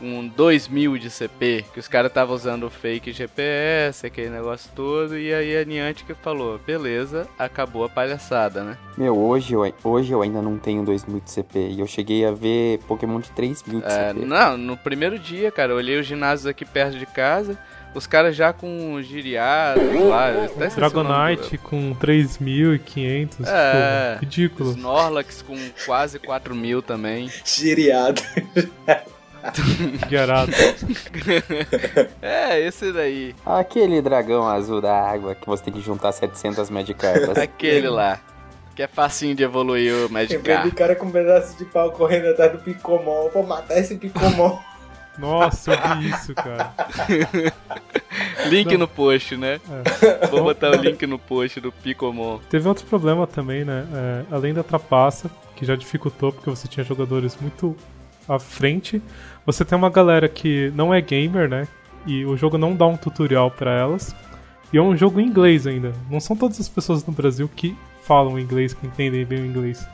um 0.00 0.28
2000 0.28 0.98
de 0.98 1.10
CP, 1.10 1.64
que 1.72 1.78
os 1.80 1.86
caras 1.88 2.10
estavam 2.10 2.34
usando 2.34 2.64
o 2.64 2.70
fake 2.70 3.12
GPS, 3.12 4.06
aquele 4.06 4.30
negócio 4.30 4.70
todo, 4.74 5.16
e 5.18 5.32
aí 5.32 5.56
a 5.56 5.64
Niantic 5.64 6.14
falou, 6.22 6.58
beleza, 6.66 7.26
acabou 7.38 7.84
a 7.84 7.88
palhaçada, 7.88 8.62
né? 8.64 8.76
Meu, 8.96 9.16
hoje 9.16 9.54
eu, 9.54 9.72
hoje 9.84 10.12
eu 10.12 10.22
ainda 10.22 10.42
não 10.42 10.58
tenho 10.58 10.84
2000 10.84 11.20
de 11.20 11.30
CP. 11.30 11.58
E 11.70 11.80
eu 11.80 11.86
cheguei 11.86 12.24
a 12.26 12.32
ver 12.32 12.78
Pokémon 12.88 13.20
de 13.20 13.30
3000 13.30 13.80
de 13.80 13.86
É, 13.86 14.08
CP. 14.12 14.24
não, 14.26 14.56
no 14.56 14.76
primeiro 14.76 15.18
dia, 15.18 15.50
cara, 15.50 15.72
eu 15.72 15.76
olhei 15.76 15.98
os 15.98 16.06
ginásios 16.06 16.46
aqui 16.46 16.64
perto 16.64 16.98
de 16.98 17.06
casa, 17.06 17.56
os 17.94 18.06
caras 18.06 18.36
já 18.36 18.52
com 18.52 19.00
giriados 19.02 19.82
lá, 20.08 20.30
eu 20.30 20.70
Dragonite 20.70 21.58
com 21.58 21.94
3.500, 21.94 23.46
É. 23.46 24.12
tipo, 24.12 24.20
ridículo. 24.24 24.70
Snorlax 24.70 25.42
com 25.42 25.56
quase 25.84 26.18
4 26.18 26.54
mil 26.54 26.80
também. 26.82 27.30
Giriado. 27.44 28.22
Guiarado. 30.08 30.52
É, 32.20 32.60
esse 32.60 32.92
daí. 32.92 33.34
Aquele 33.44 34.02
dragão 34.02 34.46
azul 34.46 34.80
da 34.80 34.94
água 34.94 35.34
que 35.34 35.46
você 35.46 35.64
tem 35.64 35.72
que 35.72 35.80
juntar 35.80 36.12
700 36.12 36.68
Magikarpas. 36.70 37.36
Aquele 37.38 37.88
lá. 37.88 38.20
Que 38.76 38.82
é 38.82 38.86
facinho 38.86 39.34
de 39.34 39.42
evoluir 39.42 40.06
o 40.06 40.10
Magikarp. 40.10 40.64
do 40.64 40.72
cara 40.74 40.94
com 40.94 41.06
um 41.06 41.10
pedaço 41.10 41.56
de 41.58 41.64
pau 41.64 41.90
correndo 41.92 42.28
atrás 42.28 42.52
do 42.52 42.58
Picomon. 42.58 43.24
Eu 43.24 43.30
vou 43.30 43.46
matar 43.46 43.78
esse 43.78 43.96
Picomon. 43.96 44.58
Nossa, 45.20 45.72
eu 45.72 45.98
vi 45.98 46.10
isso, 46.10 46.34
cara. 46.34 46.72
Link 48.48 48.72
Não. 48.72 48.78
no 48.80 48.88
post, 48.88 49.36
né? 49.36 49.60
É. 50.02 50.26
Vou 50.26 50.42
botar 50.42 50.70
o 50.70 50.76
link 50.76 51.06
no 51.06 51.18
post 51.18 51.60
do 51.60 51.70
Picomon. 51.70 52.38
Teve 52.48 52.66
outro 52.68 52.86
problema 52.86 53.26
também, 53.26 53.64
né? 53.64 53.86
É, 53.92 54.24
além 54.34 54.52
da 54.54 54.62
trapaça, 54.62 55.30
que 55.54 55.64
já 55.64 55.76
dificultou 55.76 56.32
porque 56.32 56.48
você 56.50 56.66
tinha 56.66 56.82
jogadores 56.82 57.36
muito 57.40 57.76
à 58.28 58.38
frente, 58.38 59.02
você 59.44 59.64
tem 59.64 59.76
uma 59.76 59.90
galera 59.90 60.28
que 60.28 60.72
não 60.74 60.92
é 60.92 61.00
gamer, 61.00 61.48
né? 61.48 61.68
E 62.06 62.24
o 62.24 62.36
jogo 62.36 62.56
não 62.56 62.74
dá 62.74 62.86
um 62.86 62.96
tutorial 62.96 63.50
pra 63.50 63.72
elas. 63.72 64.14
E 64.72 64.78
é 64.78 64.82
um 64.82 64.96
jogo 64.96 65.20
em 65.20 65.26
inglês 65.26 65.66
ainda. 65.66 65.92
Não 66.08 66.20
são 66.20 66.36
todas 66.36 66.60
as 66.60 66.68
pessoas 66.68 67.04
no 67.04 67.12
Brasil 67.12 67.48
que 67.54 67.76
falam 68.04 68.38
inglês, 68.38 68.72
que 68.72 68.86
entendem 68.86 69.24
bem 69.24 69.42
o 69.42 69.46
inglês. 69.46 69.86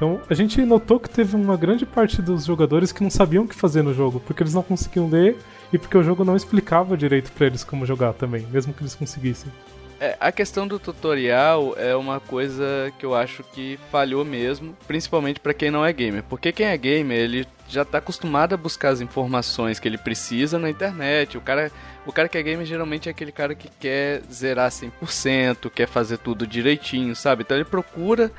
Então 0.00 0.18
a 0.30 0.32
gente 0.32 0.62
notou 0.62 0.98
que 0.98 1.10
teve 1.10 1.36
uma 1.36 1.58
grande 1.58 1.84
parte 1.84 2.22
dos 2.22 2.46
jogadores 2.46 2.90
que 2.90 3.02
não 3.02 3.10
sabiam 3.10 3.44
o 3.44 3.46
que 3.46 3.54
fazer 3.54 3.82
no 3.82 3.92
jogo, 3.92 4.18
porque 4.18 4.42
eles 4.42 4.54
não 4.54 4.62
conseguiam 4.62 5.10
ler 5.10 5.36
e 5.70 5.76
porque 5.76 5.98
o 5.98 6.02
jogo 6.02 6.24
não 6.24 6.34
explicava 6.34 6.96
direito 6.96 7.30
pra 7.32 7.46
eles 7.46 7.62
como 7.62 7.84
jogar 7.84 8.14
também, 8.14 8.46
mesmo 8.50 8.72
que 8.72 8.80
eles 8.80 8.94
conseguissem. 8.94 9.52
É, 10.00 10.16
a 10.18 10.32
questão 10.32 10.66
do 10.66 10.78
tutorial 10.78 11.74
é 11.76 11.94
uma 11.94 12.18
coisa 12.18 12.90
que 12.98 13.04
eu 13.04 13.14
acho 13.14 13.42
que 13.52 13.78
falhou 13.90 14.24
mesmo, 14.24 14.74
principalmente 14.88 15.38
pra 15.38 15.52
quem 15.52 15.70
não 15.70 15.84
é 15.84 15.92
gamer. 15.92 16.22
Porque 16.22 16.50
quem 16.50 16.64
é 16.64 16.78
gamer, 16.78 17.18
ele 17.18 17.46
já 17.68 17.84
tá 17.84 17.98
acostumado 17.98 18.54
a 18.54 18.56
buscar 18.56 18.88
as 18.88 19.02
informações 19.02 19.78
que 19.78 19.86
ele 19.86 19.98
precisa 19.98 20.58
na 20.58 20.70
internet. 20.70 21.36
O 21.36 21.42
cara, 21.42 21.70
o 22.06 22.12
cara 22.12 22.26
que 22.26 22.38
é 22.38 22.42
gamer 22.42 22.64
geralmente 22.64 23.10
é 23.10 23.12
aquele 23.12 23.32
cara 23.32 23.54
que 23.54 23.68
quer 23.78 24.22
zerar 24.32 24.70
100%, 24.70 25.68
quer 25.68 25.86
fazer 25.86 26.16
tudo 26.16 26.46
direitinho, 26.46 27.14
sabe? 27.14 27.42
Então 27.42 27.54
ele 27.54 27.66
procura 27.66 28.32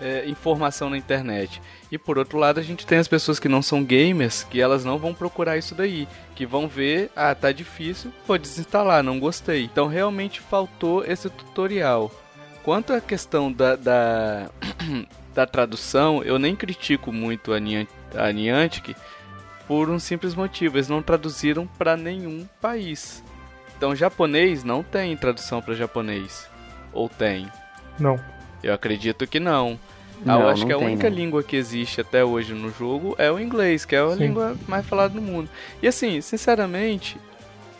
é, 0.00 0.24
informação 0.28 0.90
na 0.90 0.96
internet. 0.98 1.60
E 1.90 1.96
por 1.98 2.18
outro 2.18 2.38
lado, 2.38 2.58
a 2.60 2.62
gente 2.62 2.86
tem 2.86 2.98
as 2.98 3.08
pessoas 3.08 3.38
que 3.38 3.48
não 3.48 3.62
são 3.62 3.82
gamers, 3.84 4.42
que 4.44 4.60
elas 4.60 4.84
não 4.84 4.98
vão 4.98 5.14
procurar 5.14 5.56
isso 5.56 5.74
daí, 5.74 6.08
que 6.34 6.44
vão 6.46 6.66
ver, 6.68 7.10
ah, 7.14 7.34
tá 7.34 7.52
difícil, 7.52 8.12
vou 8.26 8.36
desinstalar, 8.38 9.02
não 9.02 9.18
gostei. 9.20 9.64
Então 9.64 9.86
realmente 9.86 10.40
faltou 10.40 11.04
esse 11.04 11.30
tutorial. 11.30 12.10
Quanto 12.62 12.92
à 12.92 13.00
questão 13.00 13.52
da, 13.52 13.76
da, 13.76 14.50
da 15.34 15.46
tradução, 15.46 16.22
eu 16.24 16.38
nem 16.38 16.56
critico 16.56 17.12
muito 17.12 17.52
a, 17.52 17.60
Nian- 17.60 17.86
a 18.14 18.32
Niantic 18.32 18.96
por 19.68 19.90
um 19.90 19.98
simples 19.98 20.34
motivo, 20.34 20.76
eles 20.76 20.88
não 20.88 21.02
traduziram 21.02 21.66
para 21.66 21.96
nenhum 21.96 22.46
país. 22.60 23.22
Então 23.76 23.94
japonês 23.94 24.64
não 24.64 24.82
tem 24.82 25.16
tradução 25.16 25.60
para 25.60 25.74
japonês. 25.74 26.48
Ou 26.92 27.08
tem? 27.08 27.50
Não. 27.98 28.18
Eu 28.62 28.72
acredito 28.74 29.26
que 29.26 29.38
não. 29.40 29.78
Não, 30.24 30.40
eu 30.40 30.48
acho 30.48 30.62
não 30.62 30.68
que 30.68 30.72
a 30.72 30.78
tem, 30.78 30.86
única 30.86 31.10
não. 31.10 31.16
língua 31.16 31.42
que 31.42 31.56
existe 31.56 32.00
até 32.00 32.24
hoje 32.24 32.54
no 32.54 32.70
jogo 32.72 33.14
é 33.18 33.30
o 33.30 33.38
inglês, 33.38 33.84
que 33.84 33.94
é 33.94 33.98
a 34.00 34.10
Sim. 34.12 34.16
língua 34.28 34.56
mais 34.66 34.86
falada 34.86 35.14
no 35.14 35.20
mundo. 35.20 35.48
E 35.82 35.86
assim, 35.86 36.20
sinceramente, 36.22 37.18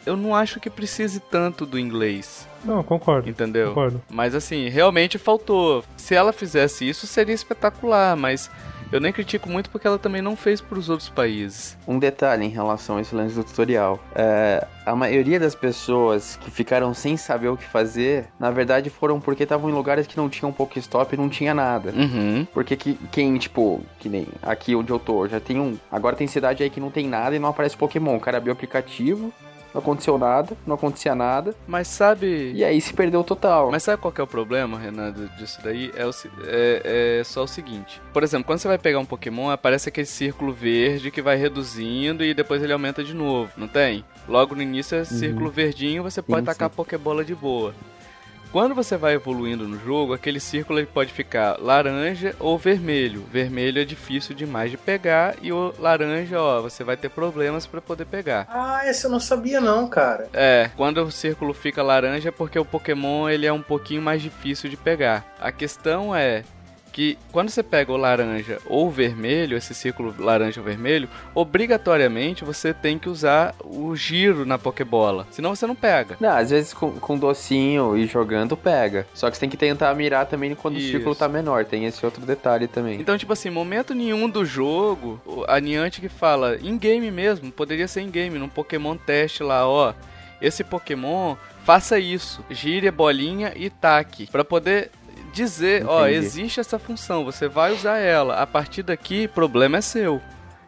eu 0.04 0.16
não 0.16 0.34
acho 0.36 0.60
que 0.60 0.68
precise 0.68 1.18
tanto 1.18 1.64
do 1.64 1.78
inglês, 1.78 2.46
Não, 2.62 2.82
concordo. 2.82 3.28
entendeu? 3.28 3.68
Concordo. 3.68 4.02
Mas 4.10 4.34
assim, 4.34 4.68
realmente 4.68 5.16
faltou. 5.18 5.82
Se 5.96 6.14
ela 6.14 6.32
fizesse 6.32 6.86
isso, 6.88 7.06
seria 7.06 7.34
espetacular, 7.34 8.14
mas 8.16 8.50
eu 8.92 9.00
nem 9.00 9.12
critico 9.12 9.48
muito 9.48 9.70
porque 9.70 9.86
ela 9.86 9.98
também 9.98 10.22
não 10.22 10.36
fez 10.36 10.60
para 10.60 10.78
os 10.78 10.88
outros 10.88 11.08
países. 11.08 11.76
Um 11.86 11.98
detalhe 11.98 12.44
em 12.44 12.48
relação 12.48 12.96
a 12.96 13.00
esse 13.00 13.14
lance 13.14 13.34
do 13.34 13.44
tutorial. 13.44 13.98
É, 14.14 14.66
a 14.84 14.94
maioria 14.94 15.38
das 15.40 15.54
pessoas 15.54 16.36
que 16.36 16.50
ficaram 16.50 16.94
sem 16.94 17.16
saber 17.16 17.48
o 17.48 17.56
que 17.56 17.64
fazer, 17.64 18.26
na 18.38 18.50
verdade 18.50 18.90
foram 18.90 19.20
porque 19.20 19.42
estavam 19.42 19.68
em 19.68 19.72
lugares 19.72 20.06
que 20.06 20.16
não 20.16 20.28
tinham 20.28 20.52
Pokéstop 20.52 21.14
e 21.14 21.18
não 21.18 21.28
tinha 21.28 21.54
nada. 21.54 21.92
Uhum. 21.92 22.46
Porque 22.52 22.76
que, 22.76 22.94
quem, 23.10 23.36
tipo, 23.38 23.82
que 23.98 24.08
nem 24.08 24.26
aqui 24.42 24.74
onde 24.74 24.90
eu 24.90 24.98
tô, 24.98 25.26
já 25.26 25.40
tem 25.40 25.58
um. 25.58 25.76
Agora 25.90 26.16
tem 26.16 26.26
cidade 26.26 26.62
aí 26.62 26.70
que 26.70 26.80
não 26.80 26.90
tem 26.90 27.08
nada 27.08 27.34
e 27.34 27.38
não 27.38 27.48
aparece 27.48 27.76
Pokémon. 27.76 28.16
O 28.16 28.20
cara 28.20 28.38
abriu 28.38 28.52
o 28.52 28.56
aplicativo, 28.56 29.32
não 29.76 29.82
aconteceu 29.82 30.16
nada, 30.16 30.56
não 30.66 30.74
acontecia 30.74 31.14
nada. 31.14 31.54
Mas 31.66 31.88
sabe. 31.88 32.52
E 32.54 32.64
aí 32.64 32.80
se 32.80 32.94
perdeu 32.94 33.22
total. 33.22 33.70
Mas 33.70 33.82
sabe 33.82 34.00
qual 34.00 34.10
que 34.10 34.20
é 34.20 34.24
o 34.24 34.26
problema, 34.26 34.78
Renan, 34.78 35.12
disso 35.38 35.60
daí? 35.62 35.92
É, 35.94 36.06
o, 36.06 36.10
é, 36.46 37.18
é, 37.20 37.24
só 37.24 37.44
o 37.44 37.46
seguinte. 37.46 38.00
Por 38.10 38.22
exemplo, 38.22 38.46
quando 38.46 38.58
você 38.58 38.68
vai 38.68 38.78
pegar 38.78 38.98
um 38.98 39.04
Pokémon, 39.04 39.50
aparece 39.50 39.90
aquele 39.90 40.06
círculo 40.06 40.52
verde 40.52 41.10
que 41.10 41.20
vai 41.20 41.36
reduzindo 41.36 42.24
e 42.24 42.32
depois 42.32 42.62
ele 42.62 42.72
aumenta 42.72 43.04
de 43.04 43.12
novo, 43.12 43.52
não 43.56 43.68
tem? 43.68 44.02
Logo 44.26 44.54
no 44.54 44.62
início 44.62 44.96
é 44.96 45.04
círculo 45.04 45.50
verdinho, 45.50 46.02
você 46.02 46.22
pode 46.22 46.40
Sim, 46.40 46.46
tacar 46.46 46.70
sim. 46.70 46.76
Pokébola 46.76 47.22
de 47.22 47.34
boa. 47.34 47.74
Quando 48.52 48.74
você 48.74 48.96
vai 48.96 49.14
evoluindo 49.14 49.68
no 49.68 49.78
jogo, 49.78 50.14
aquele 50.14 50.40
círculo 50.40 50.84
pode 50.86 51.12
ficar 51.12 51.58
laranja 51.60 52.34
ou 52.38 52.56
vermelho. 52.56 53.24
Vermelho 53.30 53.80
é 53.80 53.84
difícil 53.84 54.34
demais 54.34 54.70
de 54.70 54.76
pegar 54.76 55.34
e 55.42 55.52
o 55.52 55.74
laranja, 55.78 56.40
ó, 56.40 56.62
você 56.62 56.82
vai 56.82 56.96
ter 56.96 57.10
problemas 57.10 57.66
para 57.66 57.80
poder 57.80 58.06
pegar. 58.06 58.46
Ah, 58.48 58.82
esse 58.86 59.04
eu 59.04 59.10
não 59.10 59.20
sabia 59.20 59.60
não, 59.60 59.88
cara. 59.88 60.28
É, 60.32 60.70
quando 60.76 61.02
o 61.02 61.10
círculo 61.10 61.52
fica 61.52 61.82
laranja 61.82 62.28
é 62.28 62.32
porque 62.32 62.58
o 62.58 62.64
Pokémon 62.64 63.28
ele 63.28 63.46
é 63.46 63.52
um 63.52 63.62
pouquinho 63.62 64.00
mais 64.00 64.22
difícil 64.22 64.70
de 64.70 64.76
pegar. 64.76 65.24
A 65.38 65.52
questão 65.52 66.14
é 66.14 66.42
que 66.96 67.18
quando 67.30 67.50
você 67.50 67.62
pega 67.62 67.92
o 67.92 67.96
laranja 67.98 68.58
ou 68.64 68.86
o 68.86 68.90
vermelho, 68.90 69.54
esse 69.54 69.74
círculo 69.74 70.14
laranja 70.18 70.62
ou 70.62 70.64
vermelho, 70.64 71.06
obrigatoriamente 71.34 72.42
você 72.42 72.72
tem 72.72 72.98
que 72.98 73.06
usar 73.06 73.54
o 73.62 73.94
giro 73.94 74.46
na 74.46 74.56
Pokébola, 74.56 75.26
senão 75.30 75.54
você 75.54 75.66
não 75.66 75.74
pega. 75.74 76.16
Não, 76.18 76.30
às 76.30 76.48
vezes 76.48 76.72
com, 76.72 76.92
com 76.92 77.18
docinho 77.18 77.98
e 77.98 78.06
jogando 78.06 78.56
pega. 78.56 79.06
Só 79.12 79.28
que 79.28 79.36
você 79.36 79.40
tem 79.40 79.50
que 79.50 79.58
tentar 79.58 79.94
mirar 79.94 80.24
também 80.24 80.54
quando 80.54 80.78
Isso. 80.78 80.88
o 80.88 80.90
círculo 80.92 81.14
tá 81.14 81.28
menor. 81.28 81.66
Tem 81.66 81.84
esse 81.84 82.02
outro 82.02 82.24
detalhe 82.24 82.66
também. 82.66 82.98
Então, 82.98 83.18
tipo 83.18 83.34
assim, 83.34 83.50
momento 83.50 83.94
nenhum 83.94 84.26
do 84.26 84.42
jogo, 84.42 85.20
a 85.46 85.60
Niantic 85.60 86.08
fala, 86.08 86.56
em 86.62 86.78
game 86.78 87.10
mesmo, 87.10 87.52
poderia 87.52 87.86
ser 87.86 88.00
em 88.00 88.10
game, 88.10 88.38
num 88.38 88.48
Pokémon 88.48 88.96
teste 88.96 89.42
lá, 89.42 89.68
ó. 89.68 89.92
Esse 90.40 90.64
Pokémon, 90.64 91.36
faça 91.62 91.98
isso, 91.98 92.42
gire 92.48 92.88
a 92.88 92.92
bolinha 92.92 93.52
e 93.54 93.68
taque, 93.68 94.26
Pra 94.28 94.42
poder 94.42 94.90
dizer, 95.32 95.84
ó, 95.86 96.06
Entendi. 96.06 96.26
existe 96.26 96.60
essa 96.60 96.78
função, 96.78 97.24
você 97.24 97.48
vai 97.48 97.72
usar 97.72 97.98
ela. 97.98 98.40
A 98.40 98.46
partir 98.46 98.82
daqui, 98.82 99.28
problema 99.28 99.78
é 99.78 99.80
seu. 99.80 100.20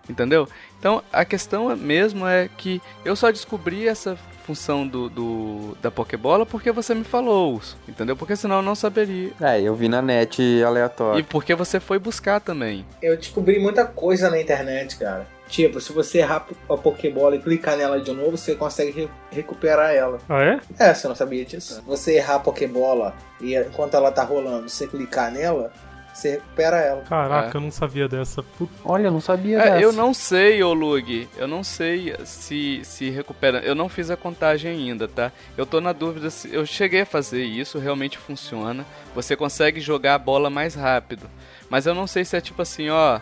Entendeu? 0.09 0.49
Então, 0.79 1.03
a 1.13 1.25
questão 1.25 1.75
mesmo 1.77 2.27
é 2.27 2.49
que 2.57 2.81
eu 3.05 3.15
só 3.15 3.31
descobri 3.31 3.87
essa 3.87 4.17
função 4.47 4.87
do, 4.89 5.11
do- 5.11 5.77
da 5.83 5.91
Pokébola 5.91 6.47
porque 6.47 6.73
você 6.73 6.95
me 6.95 7.05
falou, 7.05 7.61
entendeu? 7.87 8.17
Porque 8.17 8.35
senão 8.35 8.57
eu 8.57 8.63
não 8.63 8.75
saberia. 8.75 9.31
É, 9.39 9.61
eu 9.61 9.75
vi 9.75 9.87
na 9.89 10.01
net 10.01 10.63
aleatório. 10.63 11.21
E 11.21 11.23
porque 11.23 11.55
você 11.55 11.79
foi 11.79 11.99
buscar 11.99 12.41
também. 12.41 12.87
Eu 13.03 13.19
descobri 13.19 13.59
muita 13.59 13.85
coisa 13.85 14.31
na 14.31 14.41
internet, 14.41 14.97
cara. 14.97 15.27
Tipo, 15.49 15.81
se 15.81 15.93
você 15.93 16.19
errar 16.19 16.47
a 16.69 16.77
Pokébola 16.77 17.35
e 17.35 17.39
clicar 17.41 17.77
nela 17.77 17.99
de 18.01 18.13
novo, 18.13 18.37
você 18.37 18.55
consegue 18.55 18.91
re- 18.91 19.09
recuperar 19.33 19.95
ela. 19.95 20.19
Ah, 20.29 20.43
é? 20.43 20.61
É, 20.79 20.93
você 20.95 21.09
não 21.09 21.15
sabia 21.15 21.45
disso? 21.45 21.75
Se 21.77 21.81
você 21.81 22.17
errar 22.17 22.35
a 22.37 22.41
Pokébola 22.41 23.15
e 23.41 23.57
enquanto 23.57 23.95
ela 23.95 24.13
tá 24.13 24.23
rolando, 24.23 24.69
você 24.69 24.87
clicar 24.87 25.33
nela, 25.33 25.73
você 26.13 26.33
recupera 26.33 26.77
ela. 26.79 27.01
Caraca, 27.03 27.57
É. 27.57 27.57
eu 27.57 27.61
não 27.63 27.71
sabia 27.71 28.07
dessa. 28.09 28.43
Puta. 28.43 28.73
Olha, 28.85 29.07
eu 29.07 29.11
não 29.11 29.21
sabia 29.23 29.59
É, 29.59 29.65
dessa. 29.71 29.81
eu 29.81 29.93
não 29.93 30.13
sei, 30.13 30.63
ô 30.63 30.75
Lug. 30.75 31.27
Eu 31.37 31.49
não 31.49 31.65
sei 31.65 32.15
se 32.27 32.81
se 32.85 33.09
recupera. 33.09 33.61
Eu 33.61 33.75
não 33.75 33.89
fiz 33.89 34.11
a 34.11 34.17
contagem 34.19 34.71
ainda, 34.71 35.09
tá? 35.09 35.33
Eu 35.57 35.65
tô 35.65 35.81
na 35.81 35.93
dúvida 35.95 36.29
se. 36.29 36.53
Eu 36.53 36.67
cheguei 36.67 37.03
a 37.03 37.07
fazer 37.07 37.43
isso, 37.45 37.79
realmente 37.79 38.19
funciona. 38.19 38.85
Você 39.15 39.35
consegue 39.35 39.81
jogar 39.81 40.15
a 40.17 40.19
bola 40.19 40.51
mais 40.51 40.75
rápido. 40.75 41.31
Mas 41.71 41.87
eu 41.87 41.95
não 41.95 42.07
sei 42.07 42.25
se 42.25 42.37
é 42.37 42.41
tipo 42.41 42.61
assim, 42.61 42.91
ó. 42.91 43.21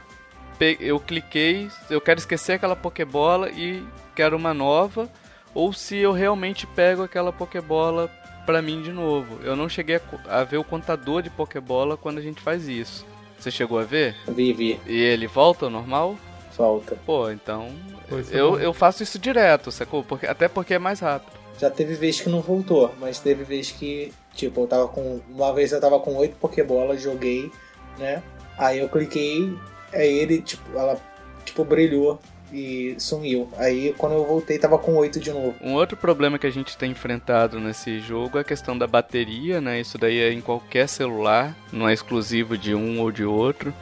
Eu 0.81 0.99
cliquei, 0.99 1.69
eu 1.91 2.01
quero 2.01 2.19
esquecer 2.19 2.55
aquela 2.55 2.77
Pokébola 2.77 3.51
e 3.51 3.85
quero 4.15 4.37
uma 4.37 4.55
nova. 4.55 5.09
Ou 5.55 5.73
se 5.73 5.97
eu 5.97 6.13
realmente 6.13 6.67
pego 6.67 7.03
aquela 7.03 7.33
Pokébola 7.33 8.11
pra 8.45 8.63
mim 8.63 8.81
de 8.83 8.93
novo. 8.93 9.39
Eu 9.43 9.57
não 9.57 9.69
cheguei 9.69 9.97
a, 9.97 10.41
a 10.41 10.45
ver 10.45 10.59
o 10.59 10.65
contador 10.65 11.23
de 11.23 11.31
Pokébola 11.31 11.97
quando 11.97 12.19
a 12.19 12.23
gente 12.23 12.41
faz 12.41 12.69
isso. 12.69 13.05
Você 13.39 13.51
chegou 13.51 13.79
a 13.79 13.83
ver? 13.83 14.17
Vivi, 14.29 14.81
E 14.87 14.97
ele 14.97 15.27
volta 15.27 15.67
ao 15.67 15.71
normal? 15.71 16.17
falta. 16.53 16.97
Pô, 17.05 17.31
então. 17.31 17.69
Pois 18.09 18.33
é 18.33 18.41
Eu, 18.41 18.59
eu 18.59 18.73
faço 18.73 19.03
isso 19.03 19.19
direto, 19.19 19.71
sacou? 19.71 20.03
Porque, 20.03 20.27
até 20.27 20.49
porque 20.49 20.75
é 20.75 20.79
mais 20.79 21.01
rápido. 21.01 21.37
Já 21.59 21.71
teve 21.71 21.95
vez 21.95 22.21
que 22.21 22.29
não 22.29 22.41
voltou, 22.41 22.95
mas 22.99 23.19
teve 23.19 23.45
vez 23.45 23.71
que, 23.71 24.13
tipo, 24.35 24.63
eu 24.63 24.67
tava 24.67 24.89
com. 24.89 25.21
Uma 25.29 25.53
vez 25.53 25.73
eu 25.73 25.81
tava 25.81 25.99
com 26.01 26.17
oito 26.17 26.37
Pokébolas, 26.37 27.01
joguei, 27.01 27.51
né? 27.99 28.23
Aí 28.59 28.79
eu 28.79 28.89
cliquei, 28.89 29.55
aí 29.97 30.19
ele, 30.19 30.41
tipo, 30.41 30.77
ela, 30.77 31.01
tipo, 31.45 31.65
brilhou 31.65 32.21
e 32.53 32.95
sumiu. 32.99 33.49
Aí 33.57 33.95
quando 33.99 34.15
eu 34.15 34.25
voltei, 34.25 34.59
tava 34.59 34.79
com 34.79 34.95
oito 34.97 35.19
de 35.19 35.31
novo. 35.31 35.55
Um 35.61 35.75
outro 35.75 35.97
problema 35.97 36.39
que 36.39 36.47
a 36.47 36.51
gente 36.51 36.77
tem 36.77 36.93
enfrentado 36.93 37.59
nesse 37.59 38.01
jogo 38.01 38.39
é 38.39 38.41
a 38.41 38.45
questão 38.45 38.77
da 38.77 38.87
bateria, 38.87 39.61
né? 39.61 39.81
Isso 39.81 39.99
daí 39.99 40.19
é 40.19 40.33
em 40.33 40.41
qualquer 40.41 40.89
celular, 40.89 41.57
não 41.73 41.89
é 41.89 41.93
exclusivo 41.93 42.57
de 42.57 42.75
um 42.75 43.01
ou 43.01 43.11
de 43.11 43.25
outro. 43.25 43.75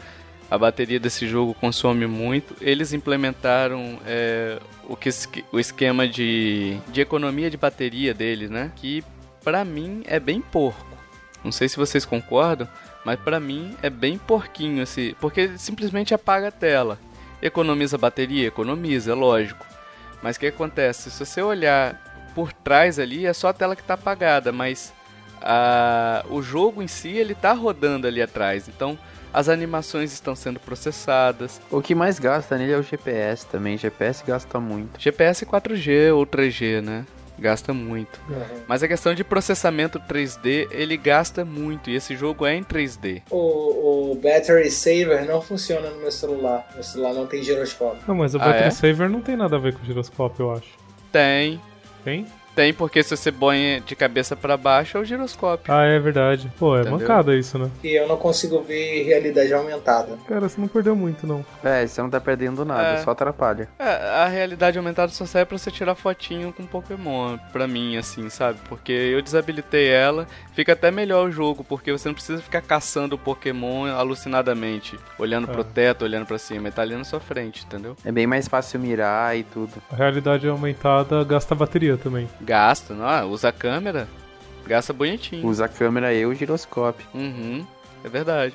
A 0.50 0.58
bateria 0.58 1.00
desse 1.00 1.26
jogo 1.26 1.54
consome 1.54 2.06
muito. 2.06 2.54
Eles 2.60 2.92
implementaram 2.92 3.98
é, 4.06 4.58
o, 4.88 4.96
que, 4.96 5.10
o 5.50 5.58
esquema 5.58 6.06
de, 6.06 6.76
de 6.88 7.00
economia 7.00 7.50
de 7.50 7.56
bateria 7.56 8.14
deles, 8.14 8.50
né? 8.50 8.70
Que 8.76 9.02
pra 9.42 9.64
mim 9.64 10.02
é 10.06 10.20
bem 10.20 10.40
porco. 10.40 10.94
Não 11.42 11.52
sei 11.52 11.68
se 11.68 11.76
vocês 11.76 12.04
concordam, 12.04 12.68
mas 13.04 13.18
pra 13.20 13.38
mim 13.38 13.76
é 13.82 13.90
bem 13.90 14.16
porquinho 14.18 14.82
esse, 14.82 15.16
porque 15.20 15.56
simplesmente 15.58 16.14
apaga 16.14 16.48
a 16.48 16.52
tela. 16.52 16.98
Economiza 17.42 17.98
bateria, 17.98 18.46
economiza, 18.48 19.12
é 19.12 19.14
lógico. 19.14 19.66
Mas 20.22 20.36
o 20.36 20.40
que 20.40 20.46
acontece? 20.46 21.10
Se 21.10 21.24
você 21.26 21.42
olhar 21.42 22.02
por 22.34 22.52
trás 22.52 22.98
ali, 22.98 23.26
é 23.26 23.32
só 23.32 23.48
a 23.48 23.52
tela 23.52 23.76
que 23.76 23.82
está 23.82 23.94
apagada, 23.94 24.50
mas 24.50 24.92
a- 25.42 26.24
o 26.30 26.40
jogo 26.42 26.82
em 26.82 26.88
si 26.88 27.10
ele 27.10 27.34
tá 27.34 27.52
rodando 27.52 28.06
ali 28.06 28.22
atrás. 28.22 28.66
Então 28.68 28.98
as 29.32 29.48
animações 29.48 30.12
estão 30.12 30.34
sendo 30.34 30.58
processadas. 30.60 31.60
O 31.70 31.82
que 31.82 31.94
mais 31.94 32.18
gasta 32.18 32.56
nele 32.56 32.72
é 32.72 32.78
o 32.78 32.82
GPS 32.82 33.44
também. 33.46 33.76
GPS 33.76 34.24
gasta 34.24 34.58
muito. 34.60 34.98
GPS 35.00 35.44
4G 35.44 36.12
ou 36.12 36.24
3G, 36.24 36.80
né? 36.80 37.04
Gasta 37.38 37.72
muito. 37.74 38.20
Mas 38.68 38.82
a 38.82 38.88
questão 38.88 39.14
de 39.14 39.24
processamento 39.24 39.98
3D, 40.00 40.68
ele 40.70 40.96
gasta 40.96 41.44
muito. 41.44 41.90
E 41.90 41.96
esse 41.96 42.16
jogo 42.16 42.46
é 42.46 42.54
em 42.54 42.62
3D. 42.62 43.22
O, 43.30 44.12
o 44.12 44.14
Battery 44.14 44.70
Saver 44.70 45.24
não 45.26 45.40
funciona 45.42 45.90
no 45.90 46.00
meu 46.00 46.12
celular. 46.12 46.66
Meu 46.74 46.82
celular 46.82 47.12
não 47.14 47.26
tem 47.26 47.42
giroscópio. 47.42 48.00
Não, 48.06 48.14
mas 48.14 48.34
o 48.34 48.38
Ah, 48.38 48.44
Battery 48.46 48.64
é? 48.66 48.70
Saver 48.70 49.10
não 49.10 49.20
tem 49.20 49.36
nada 49.36 49.56
a 49.56 49.58
ver 49.58 49.74
com 49.74 49.82
o 49.82 49.84
giroscópio, 49.84 50.46
eu 50.46 50.52
acho. 50.52 50.68
Tem. 51.10 51.60
Tem? 52.04 52.26
Tem, 52.54 52.72
porque 52.72 53.02
se 53.02 53.16
você 53.16 53.32
põe 53.32 53.82
de 53.84 53.96
cabeça 53.96 54.36
para 54.36 54.56
baixo 54.56 54.96
é 54.96 55.00
o 55.00 55.04
giroscópio. 55.04 55.72
Ah, 55.72 55.84
é 55.84 55.98
verdade. 55.98 56.52
Pô, 56.58 56.76
é 56.76 56.80
Entendeu? 56.82 56.98
mancada 57.00 57.34
isso, 57.34 57.58
né? 57.58 57.70
E 57.82 57.92
eu 57.98 58.06
não 58.06 58.16
consigo 58.16 58.60
ver 58.62 59.02
realidade 59.04 59.52
aumentada. 59.52 60.16
Cara, 60.28 60.48
você 60.48 60.60
não 60.60 60.68
perdeu 60.68 60.94
muito, 60.94 61.26
não. 61.26 61.44
É, 61.64 61.86
você 61.86 62.00
não 62.00 62.08
tá 62.10 62.20
perdendo 62.20 62.64
nada, 62.64 62.90
É. 62.90 62.96
só 62.98 63.10
atrapalha. 63.10 63.68
É, 63.78 63.84
a 64.22 64.26
realidade 64.26 64.78
aumentada 64.78 65.10
só 65.12 65.26
serve 65.26 65.46
pra 65.46 65.58
você 65.58 65.70
tirar 65.70 65.94
fotinho 65.94 66.52
com 66.52 66.64
Pokémon, 66.64 67.36
pra 67.52 67.66
mim, 67.66 67.96
assim, 67.96 68.28
sabe? 68.30 68.58
Porque 68.68 68.92
eu 68.92 69.20
desabilitei 69.20 69.88
ela, 69.88 70.26
fica 70.52 70.72
até 70.74 70.90
melhor 70.90 71.28
o 71.28 71.32
jogo, 71.32 71.64
porque 71.64 71.90
você 71.90 72.08
não 72.08 72.14
precisa 72.14 72.40
ficar 72.40 72.60
caçando 72.62 73.16
o 73.16 73.18
Pokémon 73.18 73.86
alucinadamente, 73.86 74.98
olhando 75.18 75.48
pro 75.48 75.60
É. 75.60 75.64
teto, 75.64 76.02
olhando 76.04 76.26
pra 76.26 76.38
cima, 76.38 76.68
ele 76.68 76.74
tá 76.74 76.82
ali 76.82 76.94
na 76.94 77.04
sua 77.04 77.20
frente, 77.20 77.64
entendeu? 77.64 77.96
É 78.04 78.12
bem 78.12 78.26
mais 78.26 78.48
fácil 78.48 78.80
mirar 78.80 79.36
e 79.36 79.42
tudo. 79.42 79.72
A 79.92 79.96
realidade 79.96 80.48
aumentada 80.48 81.22
gasta 81.24 81.54
bateria 81.54 81.96
também. 81.96 82.28
Gasta, 82.44 82.94
não? 82.94 83.08
Ah, 83.08 83.24
usa 83.24 83.48
a 83.48 83.52
câmera, 83.52 84.06
gasta 84.66 84.92
bonitinho. 84.92 85.46
Usa 85.46 85.64
a 85.64 85.68
câmera 85.68 86.12
e 86.12 86.26
o 86.26 86.34
giroscópio. 86.34 87.06
Uhum, 87.14 87.66
é 88.04 88.08
verdade. 88.08 88.54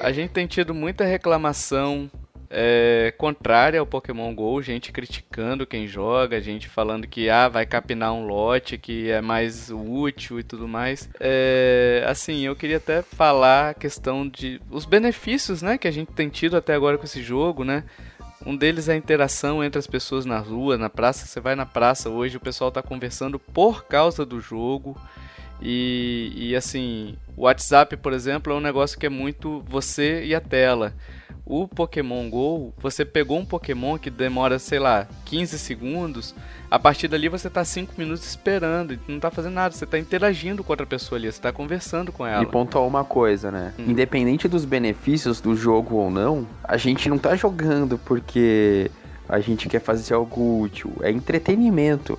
A 0.00 0.10
gente 0.12 0.30
tem 0.30 0.46
tido 0.46 0.74
muita 0.74 1.04
reclamação 1.04 2.10
é, 2.52 3.14
contrária 3.16 3.80
ao 3.80 3.86
Pokémon 3.86 4.34
GO, 4.34 4.60
gente 4.60 4.92
criticando 4.92 5.66
quem 5.66 5.86
joga, 5.86 6.40
gente 6.40 6.68
falando 6.68 7.06
que 7.06 7.30
ah, 7.30 7.48
vai 7.48 7.64
capinar 7.64 8.12
um 8.12 8.26
lote 8.26 8.76
que 8.76 9.10
é 9.10 9.22
mais 9.22 9.70
útil 9.70 10.38
e 10.38 10.42
tudo 10.42 10.68
mais. 10.68 11.08
É, 11.18 12.04
assim, 12.06 12.42
eu 12.42 12.54
queria 12.54 12.76
até 12.76 13.00
falar 13.00 13.70
a 13.70 13.74
questão 13.74 14.28
de 14.28 14.60
os 14.70 14.84
benefícios, 14.84 15.62
né, 15.62 15.78
que 15.78 15.88
a 15.88 15.90
gente 15.90 16.12
tem 16.12 16.28
tido 16.28 16.56
até 16.56 16.74
agora 16.74 16.98
com 16.98 17.04
esse 17.04 17.22
jogo, 17.22 17.64
né? 17.64 17.84
Um 18.44 18.56
deles 18.56 18.88
é 18.88 18.94
a 18.94 18.96
interação 18.96 19.62
entre 19.62 19.78
as 19.78 19.86
pessoas 19.86 20.24
na 20.24 20.38
rua, 20.38 20.76
na 20.76 20.90
praça. 20.90 21.26
Você 21.26 21.40
vai 21.40 21.54
na 21.54 21.64
praça 21.64 22.10
hoje, 22.10 22.36
o 22.36 22.40
pessoal 22.40 22.72
tá 22.72 22.82
conversando 22.82 23.38
por 23.38 23.84
causa 23.84 24.26
do 24.26 24.40
jogo. 24.40 24.96
E, 25.62 26.32
e 26.34 26.56
assim, 26.56 27.16
o 27.36 27.42
WhatsApp, 27.42 27.96
por 27.96 28.12
exemplo, 28.12 28.52
é 28.52 28.56
um 28.56 28.60
negócio 28.60 28.98
que 28.98 29.06
é 29.06 29.08
muito 29.08 29.62
você 29.68 30.24
e 30.24 30.34
a 30.34 30.40
tela. 30.40 30.92
O 31.44 31.66
Pokémon 31.66 32.28
GO, 32.30 32.72
você 32.78 33.04
pegou 33.04 33.38
um 33.38 33.44
Pokémon 33.44 33.98
que 33.98 34.10
demora, 34.10 34.58
sei 34.58 34.78
lá, 34.78 35.08
15 35.24 35.58
segundos, 35.58 36.34
a 36.70 36.78
partir 36.78 37.08
dali 37.08 37.28
você 37.28 37.50
tá 37.50 37.64
5 37.64 37.94
minutos 37.98 38.26
esperando, 38.26 38.98
não 39.08 39.18
tá 39.18 39.30
fazendo 39.30 39.54
nada, 39.54 39.74
você 39.74 39.84
tá 39.84 39.98
interagindo 39.98 40.62
com 40.62 40.72
outra 40.72 40.86
pessoa 40.86 41.18
ali, 41.18 41.30
você 41.30 41.40
tá 41.40 41.52
conversando 41.52 42.12
com 42.12 42.26
ela. 42.26 42.42
E 42.42 42.46
pontuar 42.46 42.86
uma 42.86 43.04
coisa, 43.04 43.50
né? 43.50 43.74
Hum. 43.78 43.90
Independente 43.90 44.46
dos 44.46 44.64
benefícios 44.64 45.40
do 45.40 45.54
jogo 45.56 45.96
ou 45.96 46.10
não, 46.10 46.46
a 46.62 46.76
gente 46.76 47.08
não 47.08 47.18
tá 47.18 47.34
jogando 47.34 47.98
porque 47.98 48.90
a 49.28 49.40
gente 49.40 49.68
quer 49.68 49.80
fazer 49.80 50.14
algo 50.14 50.60
útil. 50.60 50.92
É 51.02 51.10
entretenimento. 51.10 52.18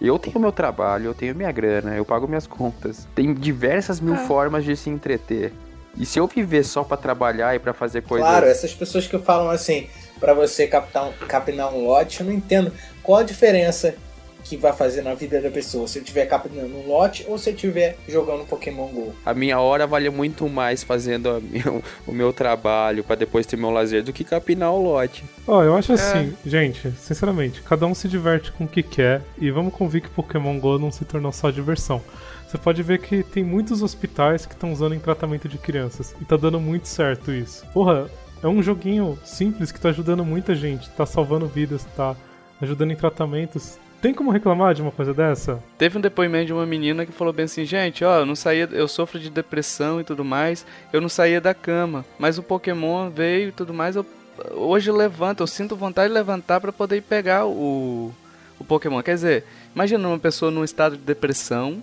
Eu 0.00 0.18
tenho 0.18 0.40
meu 0.40 0.50
trabalho, 0.50 1.06
eu 1.06 1.14
tenho 1.14 1.34
minha 1.34 1.52
grana, 1.52 1.94
eu 1.94 2.04
pago 2.04 2.26
minhas 2.26 2.46
contas. 2.46 3.06
Tem 3.14 3.34
diversas 3.34 4.00
mil 4.00 4.14
É. 4.14 4.26
formas 4.26 4.64
de 4.64 4.74
se 4.74 4.88
entreter. 4.88 5.52
E 5.96 6.06
se 6.06 6.18
eu 6.18 6.26
viver 6.26 6.64
só 6.64 6.82
pra 6.82 6.96
trabalhar 6.96 7.54
e 7.54 7.58
pra 7.58 7.74
fazer 7.74 8.02
coisas. 8.02 8.26
Claro, 8.26 8.46
essas 8.46 8.72
pessoas 8.72 9.06
que 9.06 9.18
falam 9.18 9.50
assim, 9.50 9.88
pra 10.18 10.32
você 10.32 10.66
captar 10.66 11.08
um, 11.08 11.12
capinar 11.26 11.74
um 11.74 11.84
lote, 11.84 12.20
eu 12.20 12.26
não 12.26 12.32
entendo 12.32 12.72
qual 13.02 13.18
a 13.18 13.22
diferença 13.22 13.94
que 14.50 14.56
vai 14.56 14.72
fazer 14.72 15.02
na 15.02 15.14
vida 15.14 15.40
da 15.40 15.48
pessoa. 15.48 15.86
Se 15.86 15.98
eu 15.98 16.02
estiver 16.02 16.26
capinando 16.26 16.74
um 16.76 16.88
lote 16.88 17.24
ou 17.28 17.38
se 17.38 17.50
eu 17.50 17.54
estiver 17.54 17.96
jogando 18.08 18.44
Pokémon 18.44 18.88
GO. 18.88 19.14
A 19.24 19.32
minha 19.32 19.60
hora 19.60 19.86
vale 19.86 20.10
muito 20.10 20.48
mais 20.48 20.82
fazendo 20.82 21.40
meu- 21.40 21.80
o 22.04 22.10
meu 22.12 22.32
trabalho 22.32 23.04
pra 23.04 23.14
depois 23.14 23.46
ter 23.46 23.56
meu 23.56 23.70
lazer 23.70 24.02
do 24.02 24.12
que 24.12 24.24
capinar 24.24 24.72
o 24.72 24.82
lote. 24.82 25.24
Ó, 25.46 25.62
eu 25.62 25.76
acho 25.76 25.92
assim, 25.92 26.34
gente, 26.44 26.90
sinceramente, 26.98 27.62
cada 27.62 27.86
um 27.86 27.94
se 27.94 28.08
diverte 28.08 28.50
com 28.50 28.64
o 28.64 28.68
que 28.68 28.82
quer 28.82 29.22
e 29.38 29.50
vamos 29.52 29.72
convir 29.72 30.02
que 30.02 30.08
Pokémon 30.10 30.58
GO 30.58 30.78
não 30.80 30.90
se 30.90 31.04
tornou 31.04 31.30
só 31.30 31.48
diversão. 31.50 32.02
Você 32.48 32.58
pode 32.58 32.82
ver 32.82 32.98
que 32.98 33.22
tem 33.22 33.44
muitos 33.44 33.80
hospitais 33.82 34.44
que 34.46 34.54
estão 34.54 34.72
usando 34.72 34.96
em 34.96 34.98
tratamento 34.98 35.48
de 35.48 35.58
crianças 35.58 36.12
e 36.20 36.24
tá 36.24 36.36
dando 36.36 36.58
muito 36.58 36.88
certo 36.88 37.30
isso. 37.30 37.64
Porra, 37.72 38.10
é 38.42 38.48
um 38.48 38.60
joguinho 38.60 39.16
simples 39.24 39.70
que 39.70 39.78
tá 39.80 39.90
ajudando 39.90 40.24
muita 40.24 40.56
gente, 40.56 40.90
tá 40.90 41.06
salvando 41.06 41.46
vidas, 41.46 41.84
tá 41.96 42.16
ajudando 42.60 42.90
em 42.90 42.96
tratamentos. 42.96 43.78
Tem 44.00 44.14
como 44.14 44.30
reclamar 44.30 44.74
de 44.74 44.80
uma 44.80 44.90
coisa 44.90 45.12
dessa? 45.12 45.62
Teve 45.76 45.98
um 45.98 46.00
depoimento 46.00 46.46
de 46.46 46.52
uma 46.52 46.64
menina 46.64 47.04
que 47.04 47.12
falou 47.12 47.32
bem 47.32 47.44
assim, 47.44 47.66
gente, 47.66 48.02
ó, 48.02 48.20
eu 48.20 48.26
não 48.26 48.34
saía, 48.34 48.68
eu 48.72 48.88
sofro 48.88 49.18
de 49.18 49.28
depressão 49.28 50.00
e 50.00 50.04
tudo 50.04 50.24
mais, 50.24 50.64
eu 50.90 51.00
não 51.00 51.08
saía 51.08 51.40
da 51.40 51.52
cama, 51.52 52.04
mas 52.18 52.38
o 52.38 52.42
Pokémon 52.42 53.10
veio 53.10 53.48
e 53.50 53.52
tudo 53.52 53.74
mais, 53.74 53.96
eu 53.96 54.06
hoje 54.54 54.88
eu 54.88 54.96
levanto, 54.96 55.42
eu 55.42 55.46
sinto 55.46 55.76
vontade 55.76 56.08
de 56.08 56.14
levantar 56.14 56.60
pra 56.60 56.72
poder 56.72 57.02
pegar 57.02 57.44
o 57.44 58.10
o 58.58 58.64
Pokémon. 58.64 59.02
Quer 59.02 59.14
dizer, 59.14 59.44
imagina 59.74 60.06
uma 60.06 60.18
pessoa 60.18 60.50
num 60.50 60.62
estado 60.62 60.96
de 60.96 61.02
depressão, 61.02 61.82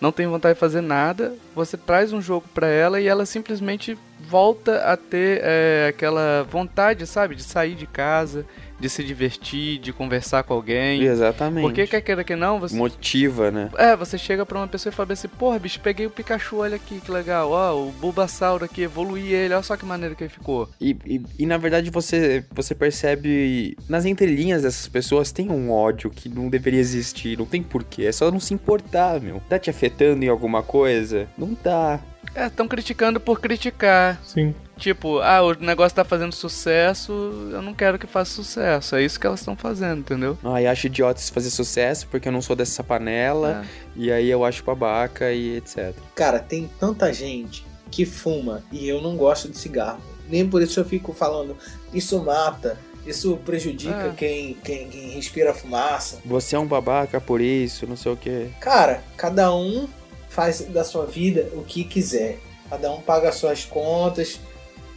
não 0.00 0.10
tem 0.10 0.26
vontade 0.26 0.54
de 0.54 0.60
fazer 0.60 0.80
nada, 0.80 1.34
você 1.54 1.76
traz 1.76 2.12
um 2.12 2.20
jogo 2.20 2.46
pra 2.54 2.66
ela 2.66 3.00
e 3.00 3.06
ela 3.06 3.26
simplesmente 3.26 3.98
volta 4.28 4.78
a 4.84 4.96
ter 4.96 5.40
é, 5.42 5.86
aquela 5.88 6.42
vontade, 6.44 7.06
sabe, 7.06 7.34
de 7.34 7.42
sair 7.42 7.74
de 7.74 7.86
casa, 7.86 8.44
de 8.78 8.88
se 8.88 9.02
divertir, 9.02 9.78
de 9.78 9.92
conversar 9.92 10.42
com 10.42 10.54
alguém. 10.54 11.02
Exatamente. 11.02 11.62
Porque 11.62 11.86
quer 11.86 12.00
queira 12.00 12.24
que 12.24 12.36
não, 12.36 12.60
você 12.60 12.76
Motiva, 12.76 13.50
né? 13.50 13.70
é, 13.78 13.96
você 13.96 14.18
chega 14.18 14.44
pra 14.44 14.58
uma 14.58 14.68
pessoa 14.68 14.92
e 14.92 14.94
fala 14.94 15.12
assim, 15.12 15.28
porra, 15.28 15.58
bicho, 15.58 15.80
peguei 15.80 16.06
o 16.06 16.10
Pikachu, 16.10 16.58
olha 16.58 16.76
aqui, 16.76 17.00
que 17.00 17.10
legal, 17.10 17.50
ó, 17.50 17.74
o 17.74 17.92
Bulbasaur 17.92 18.62
aqui, 18.62 18.82
evoluí 18.82 19.32
ele, 19.32 19.54
olha 19.54 19.62
só 19.62 19.76
que 19.76 19.86
maneiro 19.86 20.14
que 20.14 20.24
ele 20.24 20.30
ficou. 20.30 20.68
E, 20.80 20.96
e, 21.06 21.22
e, 21.38 21.46
na 21.46 21.56
verdade 21.56 21.90
você, 21.90 22.44
você 22.50 22.74
percebe 22.74 23.76
nas 23.88 24.04
entrelinhas 24.04 24.62
dessas 24.62 24.86
pessoas 24.88 25.32
tem 25.32 25.50
um 25.50 25.70
ódio 25.70 26.10
que 26.10 26.28
não 26.28 26.48
deveria 26.48 26.80
existir, 26.80 27.38
não 27.38 27.46
tem 27.46 27.62
porquê, 27.62 28.04
é 28.04 28.12
só 28.12 28.30
não 28.30 28.40
se 28.40 28.52
importar, 28.52 29.20
meu. 29.20 29.40
Tá 29.48 29.58
te 29.58 29.70
afetando 29.70 30.24
em 30.24 30.28
alguma 30.28 30.62
coisa? 30.62 31.28
Não 31.38 31.54
tá. 31.54 32.00
É, 32.34 32.46
estão 32.46 32.68
criticando 32.68 33.18
por 33.20 33.40
criticar. 33.40 34.20
Sim. 34.24 34.54
Tipo, 34.76 35.20
ah, 35.20 35.42
o 35.42 35.54
negócio 35.54 35.96
tá 35.96 36.04
fazendo 36.04 36.34
sucesso, 36.34 37.12
eu 37.50 37.62
não 37.62 37.72
quero 37.72 37.98
que 37.98 38.06
faça 38.06 38.30
sucesso. 38.32 38.94
É 38.96 39.02
isso 39.02 39.18
que 39.18 39.26
elas 39.26 39.40
estão 39.40 39.56
fazendo, 39.56 40.00
entendeu? 40.00 40.36
Ai, 40.44 40.66
acho 40.66 40.86
idiota 40.86 41.18
isso 41.18 41.32
fazer 41.32 41.50
sucesso 41.50 42.06
porque 42.10 42.28
eu 42.28 42.32
não 42.32 42.42
sou 42.42 42.54
dessa 42.54 42.84
panela, 42.84 43.64
É. 43.64 43.66
e 43.96 44.12
aí 44.12 44.28
eu 44.30 44.44
acho 44.44 44.62
babaca 44.62 45.32
e 45.32 45.56
etc. 45.56 45.94
Cara, 46.14 46.38
tem 46.38 46.70
tanta 46.78 47.10
gente 47.12 47.64
que 47.90 48.04
fuma 48.04 48.62
e 48.70 48.86
eu 48.86 49.00
não 49.00 49.16
gosto 49.16 49.48
de 49.48 49.56
cigarro. 49.56 50.00
Nem 50.28 50.46
por 50.46 50.60
isso 50.60 50.78
eu 50.78 50.84
fico 50.84 51.14
falando, 51.14 51.56
isso 51.94 52.22
mata, 52.22 52.76
isso 53.06 53.34
prejudica 53.46 54.08
É. 54.08 54.14
quem, 54.14 54.54
quem, 54.62 54.88
quem 54.90 55.10
respira 55.12 55.54
fumaça. 55.54 56.18
Você 56.26 56.54
é 56.54 56.58
um 56.58 56.66
babaca 56.66 57.18
por 57.18 57.40
isso, 57.40 57.86
não 57.86 57.96
sei 57.96 58.12
o 58.12 58.16
que. 58.16 58.48
Cara, 58.60 59.02
cada 59.16 59.54
um 59.54 59.88
faz 60.36 60.60
da 60.60 60.84
sua 60.84 61.06
vida 61.06 61.48
o 61.54 61.62
que 61.64 61.82
quiser. 61.82 62.38
Cada 62.68 62.92
um 62.92 63.00
paga 63.00 63.30
as 63.30 63.36
suas 63.36 63.64
contas. 63.64 64.38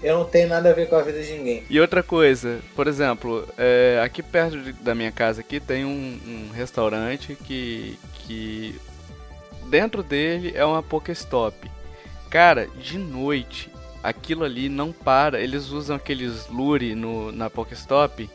Eu 0.03 0.17
não 0.17 0.25
tenho 0.25 0.47
nada 0.49 0.69
a 0.69 0.73
ver 0.73 0.87
com 0.89 0.95
a 0.95 1.01
vida 1.01 1.21
de 1.21 1.31
ninguém. 1.33 1.63
E 1.69 1.79
outra 1.79 2.01
coisa, 2.03 2.59
por 2.75 2.87
exemplo, 2.87 3.47
é, 3.57 4.01
aqui 4.03 4.21
perto 4.21 4.57
de- 4.57 4.73
da 4.73 4.93
minha 4.95 5.11
casa 5.11 5.41
aqui 5.41 5.59
tem 5.59 5.83
um, 5.85 6.19
um 6.49 6.51
restaurante 6.53 7.35
que, 7.45 7.97
que 8.15 8.75
dentro 9.69 10.01
dele 10.03 10.51
é 10.55 10.63
uma 10.65 10.81
Pokéstop. 10.83 11.69
Cara, 12.29 12.67
de 12.81 12.97
noite, 12.97 13.69
aquilo 14.03 14.43
ali 14.45 14.69
não 14.69 14.91
para. 14.91 15.41
Eles 15.41 15.69
usam 15.69 15.95
aqueles 15.95 16.47
lure 16.47 16.95
no, 16.95 17.31
na 17.31 17.49
Pokéstop, 17.49 18.29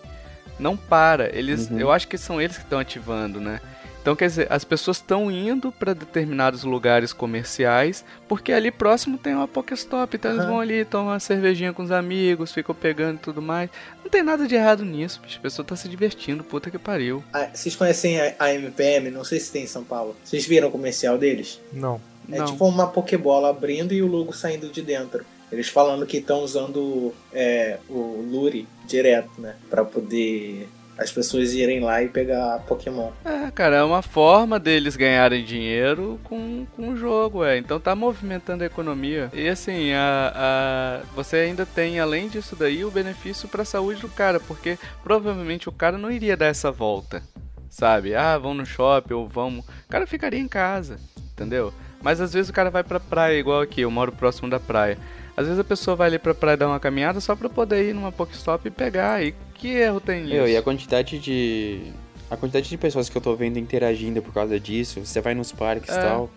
não 0.58 0.76
para. 0.76 1.34
Eles, 1.36 1.68
Uhum. 1.70 1.80
eu 1.80 1.90
acho 1.92 2.06
que 2.08 2.18
são 2.18 2.40
eles 2.40 2.56
que 2.58 2.62
estão 2.64 2.78
ativando, 2.78 3.40
né? 3.40 3.60
Então, 4.04 4.14
quer 4.14 4.26
dizer, 4.26 4.52
as 4.52 4.64
pessoas 4.64 4.98
estão 4.98 5.30
indo 5.30 5.72
para 5.72 5.94
determinados 5.94 6.62
lugares 6.62 7.10
comerciais, 7.10 8.04
porque 8.28 8.52
ali 8.52 8.70
próximo 8.70 9.16
tem 9.16 9.34
uma 9.34 9.48
Pokéstop, 9.48 10.14
então 10.14 10.30
eles 10.30 10.42
Aham. 10.42 10.50
vão 10.50 10.60
ali, 10.60 10.84
tomam 10.84 11.06
uma 11.14 11.18
cervejinha 11.18 11.72
com 11.72 11.82
os 11.82 11.90
amigos, 11.90 12.52
ficam 12.52 12.74
pegando 12.74 13.16
e 13.16 13.20
tudo 13.20 13.40
mais. 13.40 13.70
Não 14.02 14.10
tem 14.10 14.22
nada 14.22 14.46
de 14.46 14.54
errado 14.54 14.84
nisso, 14.84 15.22
bicho. 15.24 15.38
A 15.38 15.40
pessoa 15.40 15.64
tá 15.64 15.74
se 15.74 15.88
divertindo, 15.88 16.44
puta 16.44 16.70
que 16.70 16.78
pariu. 16.78 17.24
Ah, 17.32 17.48
vocês 17.54 17.74
conhecem 17.74 18.20
a, 18.20 18.34
a 18.40 18.52
MPM? 18.52 19.10
Não 19.10 19.24
sei 19.24 19.40
se 19.40 19.50
tem 19.50 19.64
em 19.64 19.66
São 19.66 19.82
Paulo. 19.82 20.14
Vocês 20.22 20.44
viram 20.44 20.68
o 20.68 20.70
comercial 20.70 21.16
deles? 21.16 21.58
Não. 21.72 21.98
É 22.30 22.36
Não. 22.36 22.44
tipo 22.44 22.66
uma 22.66 22.86
Pokébola 22.86 23.48
abrindo 23.48 23.94
e 23.94 24.02
o 24.02 24.06
logo 24.06 24.34
saindo 24.34 24.68
de 24.68 24.82
dentro. 24.82 25.24
Eles 25.50 25.68
falando 25.68 26.04
que 26.04 26.18
estão 26.18 26.40
usando 26.40 27.14
é, 27.32 27.78
o 27.88 28.22
Lure 28.30 28.68
direto, 28.86 29.40
né? 29.40 29.56
Pra 29.70 29.82
poder 29.82 30.68
as 30.96 31.10
pessoas 31.10 31.52
irem 31.52 31.80
lá 31.80 32.02
e 32.02 32.08
pegar 32.08 32.60
Pokémon. 32.60 33.10
É, 33.24 33.50
cara, 33.50 33.76
é 33.76 33.82
uma 33.82 34.02
forma 34.02 34.58
deles 34.58 34.96
ganharem 34.96 35.44
dinheiro 35.44 36.20
com, 36.24 36.66
com 36.76 36.90
o 36.90 36.96
jogo, 36.96 37.44
é. 37.44 37.58
Então 37.58 37.80
tá 37.80 37.94
movimentando 37.94 38.62
a 38.62 38.66
economia. 38.66 39.30
E 39.32 39.48
assim, 39.48 39.92
a, 39.92 40.32
a, 40.34 41.06
você 41.14 41.36
ainda 41.36 41.66
tem, 41.66 41.98
além 41.98 42.28
disso 42.28 42.54
daí, 42.54 42.84
o 42.84 42.90
benefício 42.90 43.48
pra 43.48 43.64
saúde 43.64 44.00
do 44.00 44.08
cara, 44.08 44.38
porque 44.38 44.78
provavelmente 45.02 45.68
o 45.68 45.72
cara 45.72 45.98
não 45.98 46.10
iria 46.10 46.36
dar 46.36 46.46
essa 46.46 46.70
volta, 46.70 47.22
sabe? 47.68 48.14
Ah, 48.14 48.38
vão 48.38 48.54
no 48.54 48.64
shopping 48.64 49.14
ou 49.14 49.28
vamos. 49.28 49.64
O 49.64 49.88
cara 49.88 50.06
ficaria 50.06 50.40
em 50.40 50.48
casa, 50.48 50.98
entendeu? 51.32 51.72
Mas 52.00 52.20
às 52.20 52.32
vezes 52.32 52.50
o 52.50 52.52
cara 52.52 52.70
vai 52.70 52.84
pra 52.84 53.00
praia, 53.00 53.38
igual 53.38 53.62
aqui, 53.62 53.80
eu 53.80 53.90
moro 53.90 54.12
próximo 54.12 54.48
da 54.48 54.60
praia. 54.60 54.98
Às 55.36 55.46
vezes 55.46 55.58
a 55.58 55.64
pessoa 55.64 55.96
vai 55.96 56.08
ali 56.08 56.18
pra 56.18 56.34
praia 56.34 56.56
dar 56.56 56.68
uma 56.68 56.78
caminhada 56.78 57.18
só 57.18 57.34
pra 57.34 57.48
poder 57.48 57.88
ir 57.88 57.92
numa 57.92 58.12
Pokestop 58.12 58.68
e 58.68 58.70
pegar. 58.70 59.24
E 59.24 59.34
que 59.54 59.68
erro 59.68 60.00
tem 60.00 60.22
nisso? 60.22 60.34
Meu, 60.34 60.48
e 60.48 60.56
a 60.56 60.62
quantidade 60.62 61.18
de. 61.18 61.92
A 62.30 62.36
quantidade 62.36 62.68
de 62.68 62.76
pessoas 62.78 63.08
que 63.08 63.16
eu 63.16 63.22
tô 63.22 63.34
vendo 63.36 63.58
interagindo 63.58 64.20
por 64.22 64.32
causa 64.32 64.58
disso, 64.58 65.00
você 65.04 65.20
vai 65.20 65.34
nos 65.34 65.52
parques 65.52 65.94
e 65.94 65.98
É. 65.98 66.00
tal. 66.00 66.30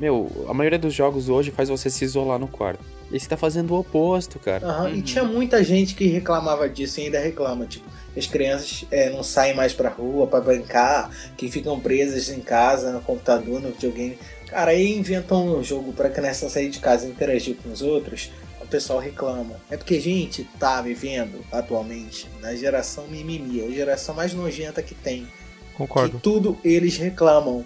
Meu, 0.00 0.30
a 0.48 0.54
maioria 0.54 0.78
dos 0.78 0.94
jogos 0.94 1.28
hoje 1.28 1.50
faz 1.50 1.68
você 1.68 1.90
se 1.90 2.04
isolar 2.04 2.38
no 2.38 2.46
quarto. 2.48 2.80
E 3.10 3.18
você 3.18 3.28
tá 3.28 3.36
fazendo 3.36 3.72
o 3.74 3.78
oposto, 3.80 4.38
cara. 4.38 4.64
Aham, 4.64 4.90
E 4.90 4.96
Uhum. 4.96 5.02
tinha 5.02 5.24
muita 5.24 5.62
gente 5.64 5.94
que 5.94 6.06
reclamava 6.06 6.68
disso 6.68 7.00
e 7.00 7.04
ainda 7.04 7.18
reclama. 7.18 7.66
Tipo, 7.66 7.84
as 8.16 8.26
crianças 8.26 8.84
é, 8.90 9.10
não 9.10 9.22
saem 9.22 9.54
mais 9.56 9.72
pra 9.72 9.88
rua 9.88 10.26
pra 10.26 10.40
brincar, 10.40 11.10
que 11.36 11.50
ficam 11.50 11.78
presas 11.80 12.28
em 12.28 12.40
casa, 12.40 12.92
no 12.92 13.00
computador, 13.00 13.60
no 13.60 13.70
videogame. 13.70 14.18
Cara, 14.46 14.70
aí 14.70 14.96
inventam 14.96 15.58
um 15.58 15.62
jogo 15.64 15.92
pra 15.92 16.08
criança 16.08 16.48
sair 16.48 16.70
de 16.70 16.78
casa 16.78 17.06
e 17.06 17.10
interagir 17.10 17.56
com 17.56 17.70
os 17.70 17.82
outros. 17.82 18.30
O 18.68 18.70
pessoal 18.70 18.98
reclama. 18.98 19.56
É 19.70 19.78
porque 19.78 19.94
a 19.94 20.00
gente 20.00 20.44
tá 20.58 20.82
vivendo 20.82 21.42
atualmente 21.50 22.28
na 22.42 22.54
geração 22.54 23.08
mimimi, 23.08 23.64
a 23.64 23.70
geração 23.70 24.14
mais 24.14 24.34
nojenta 24.34 24.82
que 24.82 24.94
tem. 24.94 25.26
Concordo. 25.74 26.16
Que 26.16 26.22
tudo 26.22 26.58
eles 26.62 26.98
reclamam. 26.98 27.64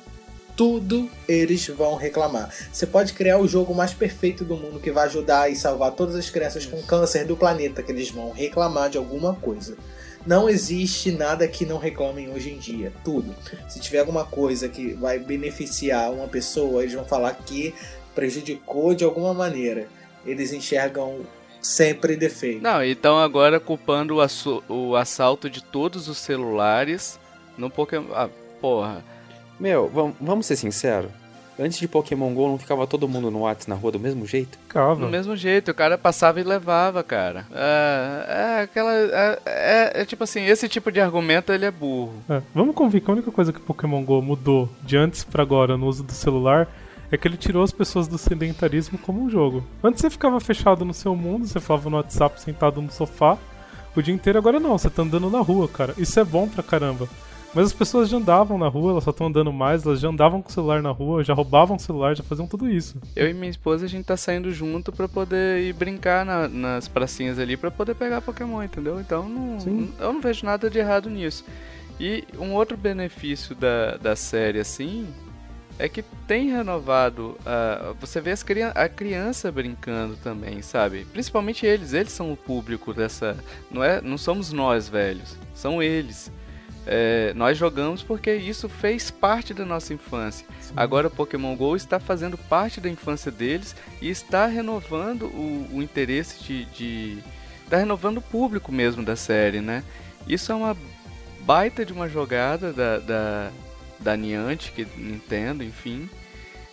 Tudo 0.55 1.11
eles 1.27 1.67
vão 1.67 1.97
reclamar. 1.97 2.55
Você 2.73 2.87
pode 2.87 3.15
criar 3.15 3.39
o 3.39 3.49
jogo 3.49 3.75
mais 3.75 3.93
perfeito 3.93 4.45
do 4.45 4.55
mundo 4.57 4.79
que 4.79 4.93
vai 4.93 5.07
ajudar 5.07 5.51
e 5.51 5.57
salvar 5.57 5.91
todas 5.91 6.15
as 6.15 6.31
crianças 6.31 6.67
com 6.67 6.81
câncer 6.83 7.27
do 7.27 7.37
planeta, 7.37 7.83
que 7.83 7.91
eles 7.91 8.11
vão 8.11 8.31
reclamar 8.31 8.89
de 8.89 8.97
alguma 8.97 9.35
coisa. 9.35 9.77
Não 10.25 10.49
existe 10.49 11.11
nada 11.11 11.49
que 11.49 11.67
não 11.67 11.79
reclamem 11.79 12.31
hoje 12.31 12.51
em 12.51 12.59
dia. 12.59 12.93
Tudo. 13.03 13.35
Se 13.69 13.81
tiver 13.81 13.99
alguma 13.99 14.25
coisa 14.25 14.69
que 14.69 14.95
vai 14.95 15.19
beneficiar 15.19 16.13
uma 16.13 16.29
pessoa, 16.29 16.83
eles 16.83 16.95
vão 16.95 17.05
falar 17.05 17.35
que 17.35 17.75
prejudicou 18.15 18.95
de 18.95 19.03
alguma 19.03 19.35
maneira. 19.35 19.89
Eles 20.25 20.53
enxergam 20.53 21.21
sempre 21.61 22.17
defeito. 22.17 22.63
Não, 22.63 22.83
e 22.83 22.91
estão 22.93 23.19
agora 23.19 23.59
culpando 23.61 24.17
o, 24.19 24.73
o 24.73 24.97
assalto 24.97 25.49
de 25.49 25.63
todos 25.63 26.09
os 26.09 26.19
celulares 26.19 27.19
no 27.57 27.71
Pokémon. 27.71 28.07
Ah, 28.15 28.29
porra. 28.61 29.03
Meu, 29.61 29.89
vam- 29.89 30.15
vamos 30.21 30.47
ser 30.47 30.57
sinceros. 30.57 31.11
Antes 31.61 31.79
de 31.79 31.87
Pokémon 31.87 32.33
GO, 32.33 32.49
não 32.49 32.59
ficava 32.59 32.87
todo 32.87 33.07
mundo 33.07 33.31
no 33.31 33.41
WhatsApp 33.41 33.69
na 33.69 33.77
rua 33.77 33.93
do 33.93 34.01
mesmo 34.01 34.27
jeito? 34.27 34.59
Ficava. 34.67 34.97
Do 35.05 35.07
mesmo 35.09 35.37
jeito, 35.37 35.71
o 35.71 35.75
cara 35.75 35.99
passava 35.99 36.41
e 36.41 36.43
levava, 36.43 37.03
cara. 37.05 37.47
É, 37.53 38.59
é 38.59 38.63
aquela. 38.63 38.91
É, 38.93 39.39
é- 39.47 39.93
é 40.01 40.05
tipo 40.07 40.25
assim, 40.25 40.45
esse 40.47 40.67
tipo 40.69 40.91
de 40.91 40.99
argumento 41.01 41.53
ele 41.53 41.67
é 41.67 41.71
burro. 41.71 42.15
É, 42.29 42.41
Vamos 42.55 42.75
convir 42.75 43.03
que 43.03 43.11
a 43.11 43.15
única 43.15 43.31
coisa 43.31 43.53
que 43.53 43.61
Pokémon 43.61 44.03
GO 44.03 44.23
mudou 44.23 44.69
de 44.83 44.97
antes 44.97 45.23
pra 45.25 45.43
agora 45.43 45.77
no 45.77 45.87
uso 45.87 46.03
do 46.03 46.13
celular 46.13 46.67
é 47.13 47.17
que 47.19 47.29
ele 47.29 47.37
tirou 47.37 47.63
as 47.63 47.71
pessoas 47.71 48.09
do 48.09 48.19
sedentarismo 48.19 48.99
como 48.99 49.23
um 49.23 49.31
jogo. 49.31 49.65
Antes 49.85 50.01
você 50.01 50.11
ficava 50.11 50.41
fechado 50.41 50.85
no 50.85 50.95
seu 50.95 51.15
mundo, 51.15 51.47
você 51.47 51.61
falava 51.61 51.89
no 51.91 51.97
WhatsApp 51.97 52.41
sentado 52.41 52.81
no 52.83 52.91
sofá 52.91 53.39
o 53.95 54.01
dia 54.03 54.15
inteiro, 54.15 54.39
agora 54.39 54.59
não, 54.59 54.79
você 54.79 54.89
tá 54.89 55.03
andando 55.03 55.29
na 55.29 55.41
rua, 55.41 55.69
cara. 55.69 55.95
Isso 55.99 56.19
é 56.19 56.25
bom 56.25 56.49
pra 56.49 56.63
caramba. 56.63 57.07
Mas 57.55 57.67
as 57.67 57.73
pessoas 57.75 58.09
já 58.09 58.17
andavam 58.17 58.57
na 58.57 58.67
rua, 58.67 58.93
elas 58.93 59.05
só 59.05 59.11
estão 59.11 59.27
andando 59.27 59.53
mais, 59.53 59.85
elas 59.85 60.01
já 60.01 60.09
andavam 60.09 60.41
com 60.41 60.49
o 60.49 60.53
celular 60.53 60.81
na 60.81 60.91
rua, 60.91 61.23
já 61.23 61.35
roubavam 61.35 61.77
o 61.77 61.79
celular, 61.79 62.17
já 62.17 62.23
faziam 62.23 62.47
tudo 62.47 62.67
isso. 62.67 62.97
Eu 63.15 63.29
e 63.29 63.35
minha 63.35 63.51
esposa, 63.51 63.85
a 63.85 63.89
gente 63.89 64.07
tá 64.07 64.17
saindo 64.17 64.51
junto 64.51 64.91
pra 64.91 65.07
poder 65.07 65.61
ir 65.63 65.75
brincar 65.75 66.25
na- 66.25 66.49
nas 66.49 66.89
pracinhas 66.89 67.39
ali 67.39 67.55
pra 67.59 67.71
poder 67.71 67.95
pegar 67.95 68.23
Pokémon, 68.23 68.63
entendeu? 68.63 68.99
Então 68.99 69.29
não, 69.29 69.61
Sim. 69.61 69.93
eu 70.01 70.15
não 70.15 70.23
vejo 70.23 70.47
nada 70.47 70.71
de 70.71 70.79
errado 70.79 71.11
nisso. 71.11 71.45
E 72.01 72.25
um 72.39 72.55
outro 72.55 72.75
benefício 72.79 73.55
da, 73.55 73.99
da 73.99 74.17
série, 74.17 74.59
assim, 74.59 75.07
é 75.83 75.89
que 75.89 76.03
tem 76.29 76.49
renovado. 76.49 77.37
a 77.45 77.93
você 78.01 78.21
vê 78.21 78.31
as 78.31 78.45
crian 78.45 78.69
a 78.69 78.89
criança 78.89 79.51
brincando 79.51 80.17
também, 80.17 80.63
sabe? 80.63 81.05
Principalmente 81.07 81.67
eles, 81.67 81.93
eles 81.93 82.13
são 82.13 82.33
o 82.33 82.37
público 82.37 82.95
dessa. 82.95 83.37
Não, 83.69 83.83
é, 83.83 84.01
não 84.01 84.17
somos 84.17 84.53
nós, 84.53 84.89
velhos, 84.89 85.37
são 85.53 85.83
eles. 85.83 86.31
É, 86.87 87.33
nós 87.35 87.59
jogamos 87.59 88.01
porque 88.01 88.33
isso 88.33 88.69
fez 88.69 89.11
parte 89.11 89.53
da 89.53 89.65
nossa 89.65 89.93
infância. 89.93 90.47
Agora 90.77 91.09
o 91.09 91.11
Pokémon 91.11 91.57
GO 91.57 91.75
está 91.75 91.99
fazendo 91.99 92.39
parte 92.39 92.81
da 92.81 92.89
infância 92.89 93.33
deles 93.33 93.75
e 94.01 94.09
está 94.09 94.47
renovando 94.47 95.27
o, 95.27 95.69
o 95.73 95.83
interesse 95.83 96.45
de, 96.45 96.65
de. 96.67 97.19
Está 97.65 97.77
renovando 97.77 98.19
o 98.19 98.23
público 98.23 98.71
mesmo 98.71 99.03
da 99.03 99.17
série, 99.17 99.61
né? 99.61 99.83
Isso 100.29 100.53
é 100.53 100.55
uma 100.55 100.77
baita 101.41 101.85
de 101.85 101.93
uma 101.93 102.09
jogada 102.09 102.73
da, 102.73 102.99
da, 102.99 103.51
da 104.03 104.17
Niantic, 104.17 104.87
Nintendo, 104.97 105.65
enfim. 105.65 106.09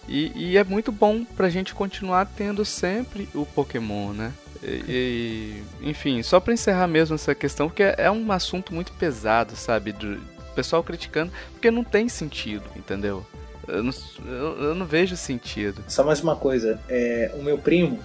E, 0.07 0.31
e 0.35 0.57
é 0.57 0.63
muito 0.63 0.91
bom 0.91 1.23
pra 1.23 1.49
gente 1.49 1.73
continuar 1.73 2.25
tendo 2.25 2.65
sempre 2.65 3.29
o 3.33 3.45
Pokémon, 3.45 4.11
né? 4.11 4.33
E, 4.63 5.63
e, 5.81 5.89
enfim, 5.89 6.21
só 6.23 6.39
pra 6.39 6.53
encerrar 6.53 6.87
mesmo 6.87 7.15
essa 7.15 7.33
questão, 7.35 7.67
porque 7.67 7.83
é 7.83 8.09
um 8.11 8.31
assunto 8.31 8.73
muito 8.73 8.91
pesado, 8.93 9.55
sabe? 9.55 9.91
Do 9.91 10.19
pessoal 10.55 10.83
criticando, 10.83 11.31
porque 11.53 11.71
não 11.71 11.83
tem 11.83 12.09
sentido, 12.09 12.65
entendeu? 12.75 13.25
Eu 13.67 13.83
não, 13.83 13.93
eu, 14.25 14.63
eu 14.63 14.75
não 14.75 14.85
vejo 14.85 15.15
sentido. 15.15 15.83
Só 15.87 16.03
mais 16.03 16.21
uma 16.21 16.35
coisa, 16.35 16.81
é, 16.89 17.31
o 17.35 17.43
meu 17.43 17.57
primo, 17.57 17.99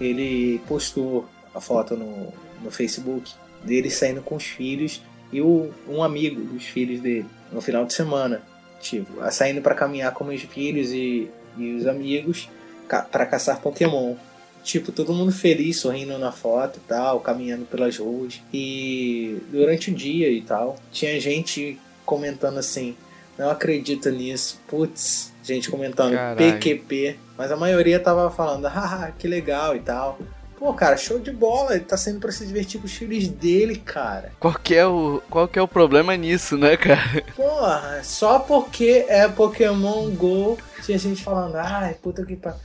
ele 0.00 0.60
postou 0.68 1.26
a 1.54 1.60
foto 1.60 1.96
no, 1.96 2.32
no 2.62 2.70
Facebook 2.70 3.32
dele 3.64 3.90
saindo 3.90 4.20
com 4.20 4.36
os 4.36 4.44
filhos 4.44 5.02
e 5.32 5.40
o, 5.40 5.70
um 5.88 6.02
amigo 6.02 6.40
dos 6.42 6.64
filhos 6.64 7.00
dele 7.00 7.26
no 7.50 7.60
final 7.60 7.84
de 7.84 7.94
semana, 7.94 8.42
tipo, 8.80 9.12
saindo 9.30 9.60
para 9.60 9.74
caminhar 9.74 10.12
com 10.12 10.24
os 10.26 10.42
filhos 10.42 10.92
e, 10.92 11.30
e 11.56 11.74
os 11.74 11.86
amigos 11.86 12.48
ca 12.88 13.02
para 13.02 13.26
caçar 13.26 13.60
Pokémon. 13.60 14.14
Tipo, 14.62 14.92
todo 14.92 15.14
mundo 15.14 15.32
feliz, 15.32 15.78
sorrindo 15.78 16.18
na 16.18 16.32
foto 16.32 16.78
e 16.78 16.88
tal, 16.88 17.20
caminhando 17.20 17.64
pelas 17.64 17.96
ruas. 17.96 18.40
E 18.52 19.40
durante 19.50 19.90
o 19.90 19.94
dia 19.94 20.30
e 20.30 20.42
tal, 20.42 20.76
tinha 20.92 21.18
gente 21.20 21.78
comentando 22.04 22.58
assim: 22.58 22.96
não 23.38 23.50
acredito 23.50 24.10
nisso, 24.10 24.60
putz, 24.66 25.32
gente 25.42 25.70
comentando 25.70 26.14
Caralho. 26.14 26.36
PQP, 26.36 27.16
mas 27.36 27.52
a 27.52 27.56
maioria 27.56 28.00
tava 28.00 28.30
falando, 28.30 28.66
haha, 28.66 29.12
que 29.12 29.28
legal 29.28 29.76
e 29.76 29.80
tal. 29.80 30.18
Pô, 30.58 30.74
cara, 30.74 30.96
show 30.96 31.20
de 31.20 31.30
bola, 31.30 31.76
ele 31.76 31.84
tá 31.84 31.96
saindo 31.96 32.18
pra 32.18 32.32
se 32.32 32.44
divertir 32.44 32.80
com 32.80 32.86
os 32.86 32.92
filhos 32.92 33.28
dele, 33.28 33.76
cara. 33.76 34.32
Qual 34.40 34.54
que 34.54 34.74
é 34.74 34.84
o, 34.84 35.22
qual 35.30 35.46
que 35.46 35.58
é 35.58 35.62
o 35.62 35.68
problema 35.68 36.16
nisso, 36.16 36.58
né, 36.58 36.76
cara? 36.76 37.22
Porra, 37.36 38.00
só 38.02 38.40
porque 38.40 39.06
é 39.08 39.28
Pokémon 39.28 40.10
GO, 40.10 40.58
tinha 40.84 40.98
gente 40.98 41.22
falando, 41.22 41.54
ai, 41.56 41.94
puta 41.94 42.24
que 42.26 42.34
pariu. 42.34 42.58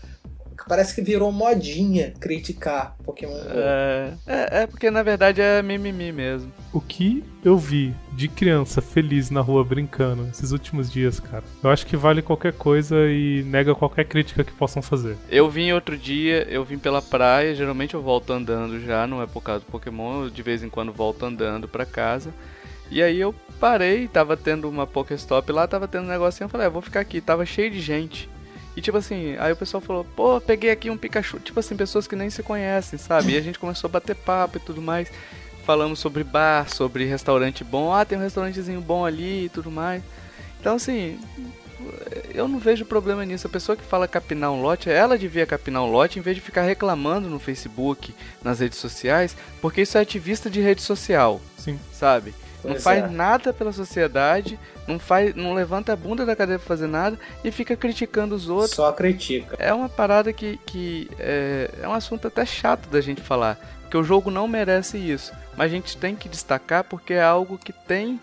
Parece 0.67 0.95
que 0.95 1.01
virou 1.01 1.31
modinha 1.31 2.13
criticar 2.19 2.95
Pokémon 3.03 3.33
GO. 3.33 3.51
É, 3.53 4.13
é, 4.25 4.61
é 4.63 4.67
porque 4.67 4.89
na 4.89 5.03
verdade 5.03 5.41
é 5.41 5.61
mimimi 5.61 6.11
mesmo. 6.11 6.51
O 6.71 6.79
que 6.79 7.23
eu 7.43 7.57
vi 7.57 7.93
de 8.13 8.27
criança 8.27 8.81
feliz 8.81 9.29
na 9.29 9.41
rua 9.41 9.63
brincando 9.63 10.27
esses 10.31 10.51
últimos 10.51 10.91
dias, 10.91 11.19
cara, 11.19 11.43
eu 11.63 11.69
acho 11.69 11.85
que 11.85 11.97
vale 11.97 12.21
qualquer 12.21 12.53
coisa 12.53 12.95
e 13.09 13.43
nega 13.43 13.75
qualquer 13.75 14.05
crítica 14.05 14.43
que 14.43 14.51
possam 14.51 14.81
fazer. 14.81 15.17
Eu 15.29 15.49
vim 15.49 15.71
outro 15.71 15.97
dia, 15.97 16.47
eu 16.49 16.63
vim 16.63 16.77
pela 16.77 17.01
praia, 17.01 17.53
geralmente 17.55 17.93
eu 17.93 18.01
volto 18.01 18.31
andando 18.31 18.79
já, 18.79 19.05
não 19.05 19.21
é 19.21 19.27
por 19.27 19.41
causa 19.41 19.59
do 19.61 19.71
Pokémon, 19.71 20.23
eu 20.23 20.29
de 20.29 20.41
vez 20.41 20.63
em 20.63 20.69
quando 20.69 20.91
volto 20.91 21.25
andando 21.25 21.67
pra 21.67 21.85
casa. 21.85 22.33
E 22.89 23.01
aí 23.01 23.19
eu 23.19 23.33
parei, 23.59 24.07
tava 24.07 24.37
tendo 24.37 24.69
uma 24.69 24.85
Pokéstop 24.85 25.51
lá, 25.51 25.67
tava 25.67 25.87
tendo 25.87 26.05
um 26.05 26.09
negocinho, 26.09 26.45
eu 26.45 26.49
falei, 26.49 26.67
ah, 26.67 26.69
vou 26.69 26.81
ficar 26.81 26.99
aqui, 26.99 27.21
tava 27.21 27.45
cheio 27.45 27.71
de 27.71 27.79
gente. 27.79 28.29
E 28.75 28.81
tipo 28.81 28.97
assim, 28.97 29.35
aí 29.37 29.53
o 29.53 29.55
pessoal 29.55 29.81
falou, 29.81 30.03
pô, 30.15 30.41
peguei 30.41 30.71
aqui 30.71 30.89
um 30.89 30.97
Pikachu. 30.97 31.39
Tipo 31.39 31.59
assim, 31.59 31.75
pessoas 31.75 32.07
que 32.07 32.15
nem 32.15 32.29
se 32.29 32.41
conhecem, 32.41 32.97
sabe? 32.97 33.33
E 33.33 33.37
a 33.37 33.41
gente 33.41 33.59
começou 33.59 33.87
a 33.87 33.91
bater 33.91 34.15
papo 34.15 34.57
e 34.57 34.59
tudo 34.59 34.81
mais. 34.81 35.11
Falamos 35.65 35.99
sobre 35.99 36.23
bar, 36.23 36.69
sobre 36.69 37.05
restaurante 37.05 37.63
bom. 37.63 37.93
Ah, 37.93 38.03
tem 38.03 38.17
um 38.17 38.21
restaurantezinho 38.21 38.81
bom 38.81 39.05
ali 39.05 39.45
e 39.45 39.49
tudo 39.49 39.71
mais. 39.71 40.01
Então 40.59 40.75
assim, 40.75 41.19
eu 42.33 42.47
não 42.47 42.59
vejo 42.59 42.85
problema 42.85 43.25
nisso. 43.25 43.47
A 43.47 43.49
pessoa 43.49 43.75
que 43.75 43.83
fala 43.83 44.07
capinar 44.07 44.51
um 44.51 44.61
lote, 44.61 44.89
ela 44.89 45.17
devia 45.17 45.45
capinar 45.45 45.83
um 45.83 45.91
lote 45.91 46.19
em 46.19 46.21
vez 46.21 46.35
de 46.35 46.41
ficar 46.41 46.63
reclamando 46.63 47.29
no 47.29 47.39
Facebook, 47.39 48.13
nas 48.43 48.59
redes 48.59 48.79
sociais, 48.79 49.35
porque 49.61 49.81
isso 49.81 49.97
é 49.97 50.01
ativista 50.01 50.49
de 50.49 50.61
rede 50.61 50.81
social, 50.81 51.41
Sim. 51.57 51.79
sabe? 51.91 52.33
Não 52.63 52.75
faz 52.75 53.03
é. 53.03 53.07
nada 53.07 53.53
pela 53.53 53.71
sociedade, 53.71 54.59
não 54.87 54.99
faz, 54.99 55.35
não 55.35 55.53
levanta 55.53 55.93
a 55.93 55.95
bunda 55.95 56.25
da 56.25 56.35
cadeira 56.35 56.59
pra 56.59 56.67
fazer 56.67 56.87
nada 56.87 57.17
e 57.43 57.51
fica 57.51 57.75
criticando 57.75 58.35
os 58.35 58.49
outros. 58.49 58.75
Só 58.75 58.91
critica. 58.91 59.55
É 59.59 59.73
uma 59.73 59.89
parada 59.89 60.31
que, 60.31 60.57
que 60.65 61.09
é, 61.19 61.69
é 61.81 61.87
um 61.87 61.93
assunto 61.93 62.27
até 62.27 62.45
chato 62.45 62.89
da 62.89 63.01
gente 63.01 63.21
falar, 63.21 63.59
porque 63.81 63.97
o 63.97 64.03
jogo 64.03 64.31
não 64.31 64.47
merece 64.47 64.97
isso, 64.97 65.33
mas 65.55 65.71
a 65.71 65.75
gente 65.75 65.97
tem 65.97 66.15
que 66.15 66.29
destacar 66.29 66.83
porque 66.83 67.13
é 67.13 67.23
algo 67.23 67.57
que 67.57 67.73
tem 67.73 68.19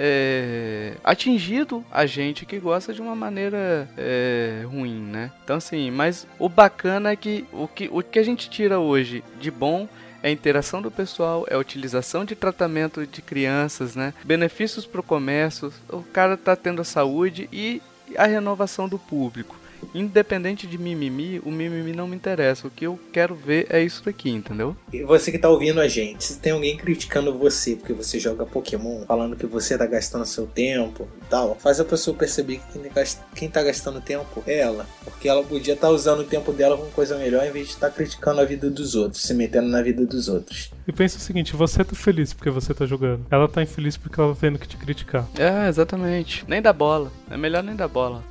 é, 0.00 0.92
atingido 1.02 1.84
a 1.90 2.06
gente 2.06 2.46
que 2.46 2.58
gosta 2.58 2.92
de 2.94 3.00
uma 3.02 3.16
maneira 3.16 3.88
é, 3.96 4.62
ruim, 4.64 5.00
né? 5.00 5.32
Então 5.42 5.56
assim, 5.56 5.90
mas 5.90 6.26
o 6.38 6.48
bacana 6.48 7.10
é 7.10 7.16
que 7.16 7.44
o 7.52 7.66
que, 7.66 7.88
o 7.90 8.02
que 8.02 8.18
a 8.18 8.22
gente 8.22 8.48
tira 8.48 8.78
hoje 8.78 9.24
de 9.40 9.50
bom 9.50 9.88
é 10.22 10.28
a 10.28 10.32
interação 10.32 10.82
do 10.82 10.90
pessoal, 10.90 11.46
é 11.48 11.54
a 11.54 11.58
utilização 11.58 12.24
de 12.24 12.34
tratamento 12.34 13.06
de 13.06 13.22
crianças, 13.22 13.94
né? 13.94 14.12
Benefícios 14.24 14.86
para 14.86 15.00
o 15.00 15.04
comércio, 15.04 15.72
o 15.88 16.02
cara 16.02 16.36
tá 16.36 16.56
tendo 16.56 16.82
a 16.82 16.84
saúde 16.84 17.48
e 17.52 17.80
a 18.16 18.26
renovação 18.26 18.88
do 18.88 18.98
público. 18.98 19.56
Independente 19.94 20.66
de 20.66 20.78
mimimi, 20.78 21.40
o 21.44 21.50
mimimi 21.50 21.92
não 21.92 22.06
me 22.06 22.16
interessa. 22.16 22.66
O 22.66 22.70
que 22.70 22.86
eu 22.86 22.98
quero 23.12 23.34
ver 23.34 23.66
é 23.70 23.82
isso 23.82 24.04
daqui, 24.04 24.30
entendeu? 24.30 24.76
E 24.92 25.02
você 25.02 25.30
que 25.30 25.38
tá 25.38 25.48
ouvindo 25.48 25.80
a 25.80 25.88
gente, 25.88 26.24
se 26.24 26.38
tem 26.38 26.52
alguém 26.52 26.76
criticando 26.76 27.36
você 27.36 27.76
porque 27.76 27.92
você 27.92 28.18
joga 28.18 28.46
Pokémon, 28.46 29.04
falando 29.06 29.36
que 29.36 29.46
você 29.46 29.76
tá 29.76 29.86
gastando 29.86 30.24
seu 30.26 30.46
tempo 30.46 31.08
e 31.22 31.24
tal, 31.26 31.54
faz 31.54 31.80
a 31.80 31.84
pessoa 31.84 32.16
perceber 32.16 32.60
que 32.72 32.78
quem, 32.78 32.90
quem 33.34 33.50
tá 33.50 33.62
gastando 33.62 34.00
tempo 34.00 34.42
é 34.46 34.58
ela. 34.58 34.86
Porque 35.04 35.28
ela 35.28 35.42
podia 35.42 35.74
estar 35.74 35.90
usando 35.90 36.20
o 36.20 36.24
tempo 36.24 36.52
dela 36.52 36.76
com 36.76 36.86
coisa 36.90 37.16
melhor 37.16 37.44
em 37.46 37.50
vez 37.50 37.68
de 37.68 37.74
estar 37.74 37.90
criticando 37.90 38.40
a 38.40 38.44
vida 38.44 38.70
dos 38.70 38.94
outros, 38.94 39.22
se 39.22 39.34
metendo 39.34 39.68
na 39.68 39.82
vida 39.82 40.04
dos 40.04 40.28
outros. 40.28 40.70
E 40.86 40.92
pensa 40.92 41.18
o 41.18 41.20
seguinte, 41.20 41.54
você 41.54 41.84
tá 41.84 41.94
feliz 41.94 42.32
porque 42.32 42.50
você 42.50 42.72
tá 42.72 42.86
jogando. 42.86 43.26
Ela 43.30 43.48
tá 43.48 43.62
infeliz 43.62 43.96
porque 43.96 44.20
ela 44.20 44.34
tá 44.34 44.40
tendo 44.40 44.58
que 44.58 44.66
te 44.66 44.76
criticar. 44.76 45.26
É, 45.38 45.68
exatamente. 45.68 46.44
Nem 46.48 46.62
dá 46.62 46.72
bola. 46.72 47.12
É 47.30 47.36
melhor 47.36 47.62
nem 47.62 47.76
dar 47.76 47.88
bola. 47.88 48.24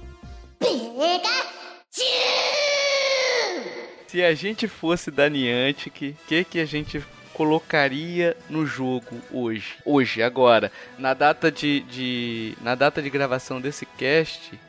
Se 4.08 4.24
a 4.24 4.34
gente 4.34 4.68
fosse 4.68 5.12
da 5.12 5.30
Niantic, 5.30 6.16
o 6.24 6.28
que, 6.28 6.44
que 6.44 6.60
a 6.60 6.66
gente 6.66 7.04
colocaria 7.34 8.36
no 8.50 8.66
jogo 8.66 9.22
hoje? 9.32 9.76
Hoje, 9.86 10.24
agora. 10.24 10.72
Na 10.98 11.14
data 11.14 11.52
de, 11.52 11.82
de- 11.82 12.58
Na 12.62 12.74
data 12.74 13.02
de 13.02 13.10
gravação 13.10 13.62
desse 13.62 13.86
cast, 13.86 14.60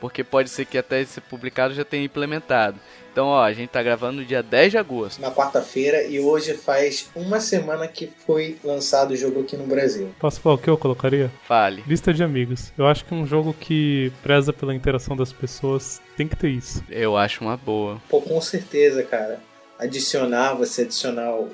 porque 0.00 0.24
pode 0.24 0.48
ser 0.50 0.64
que 0.66 0.76
até 0.78 1.04
ser 1.04 1.20
publicado 1.22 1.72
já 1.74 1.84
tenha 1.84 2.04
implementado. 2.04 2.78
Então, 3.16 3.28
ó, 3.28 3.42
a 3.42 3.50
gente 3.54 3.70
tá 3.70 3.82
gravando 3.82 4.18
no 4.20 4.26
dia 4.26 4.42
10 4.42 4.72
de 4.72 4.76
agosto. 4.76 5.22
Na 5.22 5.30
quarta-feira 5.30 6.02
e 6.02 6.20
hoje 6.20 6.52
faz 6.52 7.08
uma 7.16 7.40
semana 7.40 7.88
que 7.88 8.12
foi 8.26 8.58
lançado 8.62 9.12
o 9.12 9.16
jogo 9.16 9.40
aqui 9.40 9.56
no 9.56 9.64
Brasil. 9.66 10.10
Posso 10.20 10.38
falar 10.38 10.56
o 10.56 10.58
que 10.58 10.68
eu 10.68 10.76
colocaria? 10.76 11.32
Fale. 11.48 11.82
Lista 11.86 12.12
de 12.12 12.22
amigos. 12.22 12.74
Eu 12.76 12.86
acho 12.86 13.06
que 13.06 13.14
um 13.14 13.26
jogo 13.26 13.54
que 13.58 14.12
preza 14.22 14.52
pela 14.52 14.74
interação 14.74 15.16
das 15.16 15.32
pessoas 15.32 15.98
tem 16.14 16.28
que 16.28 16.36
ter 16.36 16.50
isso. 16.50 16.84
Eu 16.90 17.16
acho 17.16 17.42
uma 17.42 17.56
boa. 17.56 17.98
Pô, 18.10 18.20
com 18.20 18.38
certeza, 18.38 19.02
cara. 19.02 19.40
Adicionar, 19.78 20.52
você 20.52 20.82
adicionar 20.82 21.36
o- 21.36 21.50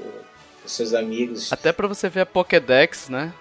os 0.66 0.72
seus 0.72 0.92
amigos. 0.92 1.52
Até 1.52 1.70
pra 1.70 1.86
você 1.86 2.08
ver 2.08 2.22
a 2.22 2.26
Pokédex, 2.26 3.08
né? 3.08 3.32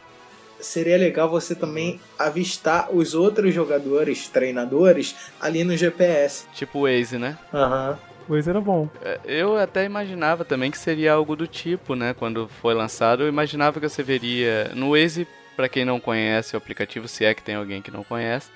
seria 0.59 0.95
legal 0.95 1.28
você 1.28 1.55
também 1.55 1.99
avistar 2.19 2.95
os 2.95 3.15
outros 3.15 3.51
jogadores, 3.51 4.28
treinadores, 4.28 5.15
ali 5.39 5.63
no 5.63 5.76
GPS. 5.76 6.45
Tipo 6.53 6.78
o 6.78 6.82
Waze, 6.84 7.17
né? 7.17 7.36
Aham. 7.51 7.97
O 8.07 8.11
Waze 8.32 8.50
era 8.50 8.62
bom. 8.62 8.90
É, 9.04 9.20
Eu 9.26 9.58
até 9.58 9.84
imaginava 9.86 10.46
também 10.46 10.72
que 10.72 10.78
seria 10.78 11.14
algo 11.14 11.36
do 11.36 11.48
tipo, 11.48 11.96
né? 11.96 12.14
Quando 12.14 12.48
foi 12.62 12.74
lançado, 12.74 13.24
eu 13.24 13.28
imaginava 13.28 13.80
que 13.80 13.90
você 13.90 14.02
veria 14.02 14.72
no 14.74 14.92
Waze, 14.92 15.28
pra 15.56 15.68
quem 15.68 15.86
não 15.86 16.00
conhece 16.00 16.56
o 16.56 16.58
aplicativo, 16.58 17.08
se 17.08 17.26
é 17.26 17.34
que 17.34 17.44
tem 17.44 17.56
alguém 17.56 17.82
que 17.82 17.92
não 17.92 18.04
conhece, 18.04 18.50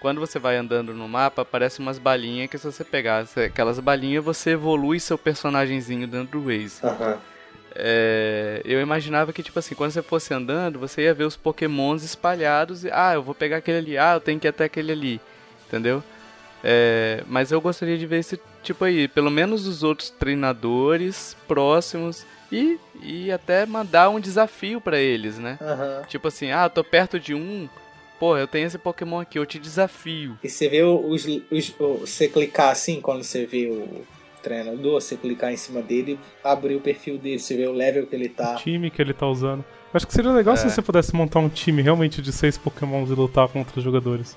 quando 0.00 0.20
você 0.20 0.38
vai 0.38 0.56
andando 0.56 0.92
no 0.92 1.08
mapa, 1.08 1.42
aparecem 1.42 1.84
umas 1.84 1.98
balinhas 1.98 2.50
que 2.50 2.58
se 2.58 2.66
você 2.66 2.84
pegar 2.84 3.24
aquelas 3.46 3.80
balinhas, 3.80 4.22
você 4.22 4.50
evolui 4.50 5.00
seu 5.00 5.16
personagemzinho 5.16 6.06
dentro 6.06 6.40
do 6.40 6.46
Waze. 6.46 6.80
Aham. 6.84 7.18
É, 7.74 8.62
eu 8.64 8.80
imaginava 8.80 9.32
que, 9.32 9.42
tipo 9.42 9.58
assim, 9.58 9.74
quando 9.74 9.90
você 9.90 10.02
fosse 10.02 10.32
andando, 10.32 10.78
você 10.78 11.02
ia 11.02 11.14
ver 11.14 11.24
os 11.24 11.36
pokémons 11.36 12.04
espalhados 12.04 12.84
e, 12.84 12.90
ah, 12.92 13.14
eu 13.14 13.22
vou 13.22 13.34
pegar 13.34 13.56
aquele 13.56 13.78
ali, 13.78 13.98
ah, 13.98 14.14
eu 14.14 14.20
tenho 14.20 14.38
que 14.38 14.46
ir 14.46 14.50
até 14.50 14.64
aquele 14.64 14.92
ali, 14.92 15.20
entendeu? 15.66 16.04
É, 16.62 17.24
mas 17.26 17.50
eu 17.50 17.60
gostaria 17.60 17.98
de 17.98 18.06
ver 18.06 18.20
esse 18.20 18.38
tipo 18.64 18.84
aí, 18.84 19.06
pelo 19.06 19.30
menos 19.30 19.66
os 19.68 19.82
outros 19.84 20.10
treinadores 20.10 21.36
próximos 21.46 22.24
e, 22.50 22.78
e 23.02 23.30
até 23.30 23.64
mandar 23.66 24.08
um 24.10 24.18
desafio 24.18 24.80
pra 24.80 24.98
eles, 24.98 25.38
né? 25.38 25.58
Aham. 25.60 26.02
Tipo 26.08 26.28
assim, 26.28 26.50
ah, 26.50 26.64
eu 26.64 26.70
tô 26.70 26.82
perto 26.82 27.20
de 27.20 27.34
um, 27.34 27.68
pô, 28.18 28.36
eu 28.36 28.46
tenho 28.46 28.66
esse 28.66 28.78
pokémon 28.78 29.20
aqui, 29.20 29.38
eu 29.38 29.46
te 29.46 29.58
desafio. 29.58 30.36
E 30.42 30.48
você 30.48 30.68
vê 30.68 30.82
os, 30.82 31.24
os- 31.50 31.74
o- 31.78 31.98
você 32.06 32.28
clicar 32.28 32.70
assim, 32.70 33.00
quando 33.00 33.22
você 33.22 33.44
vê 33.46 33.66
o 33.68 34.02
treinador, 34.42 35.00
você 35.00 35.16
clicar 35.16 35.52
em 35.52 35.56
cima 35.56 35.80
dele, 35.80 36.18
abrir 36.42 36.74
o 36.76 36.80
perfil 36.80 37.16
dele, 37.18 37.38
você 37.38 37.56
vê 37.56 37.66
o 37.66 37.72
level 37.72 38.06
que 38.06 38.14
ele 38.14 38.28
tá. 38.28 38.54
O 38.54 38.56
time 38.56 38.90
que 38.90 39.00
ele 39.00 39.14
tá 39.14 39.26
usando. 39.26 39.64
Acho 39.92 40.06
que 40.06 40.12
seria 40.12 40.32
legal 40.32 40.56
se 40.56 40.66
É. 40.66 40.68
você 40.70 40.82
pudesse 40.82 41.14
montar 41.14 41.38
um 41.38 41.48
time 41.48 41.80
realmente 41.80 42.20
de 42.20 42.32
seis 42.32 42.58
pokémons 42.58 43.10
e 43.10 43.14
lutar 43.14 43.48
contra 43.48 43.78
os 43.78 43.84
jogadores. 43.84 44.36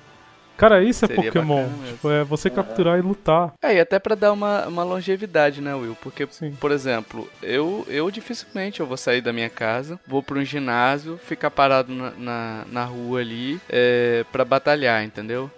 Cara, 0.58 0.84
isso 0.84 1.05
é 1.05 1.08
Seria 1.08 1.24
Pokémon. 1.24 1.70
Tipo, 1.86 2.10
é 2.10 2.24
você 2.24 2.49
capturar 2.49 2.97
e 2.97 3.01
lutar. 3.01 3.53
É, 3.62 3.76
e 3.76 3.80
até 3.80 3.99
pra 3.99 4.16
dar 4.16 4.32
uma, 4.32 4.68
uma 4.68 4.84
longevidade, 4.84 5.62
né, 5.62 5.74
Will? 5.76 5.95
Porque, 6.01 6.28
Sim. 6.32 6.51
por 6.60 6.72
exemplo, 6.72 7.30
eu, 7.43 7.86
eu 7.88 8.10
dificilmente 8.10 8.80
eu 8.80 8.88
vou 8.88 8.97
sair 8.97 9.22
da 9.22 9.32
minha 9.32 9.49
casa, 9.49 9.99
vou 10.08 10.24
pra 10.24 10.39
um 10.39 10.43
ginásio, 10.43 11.20
ficar 11.24 11.51
parado 11.51 11.93
na, 11.93 12.12
na, 12.12 12.66
na 12.72 12.84
rua 12.86 13.20
ali 13.20 13.62
é, 13.70 14.26
pra 14.32 14.43
batalhar, 14.43 15.03
entendeu? 15.03 15.49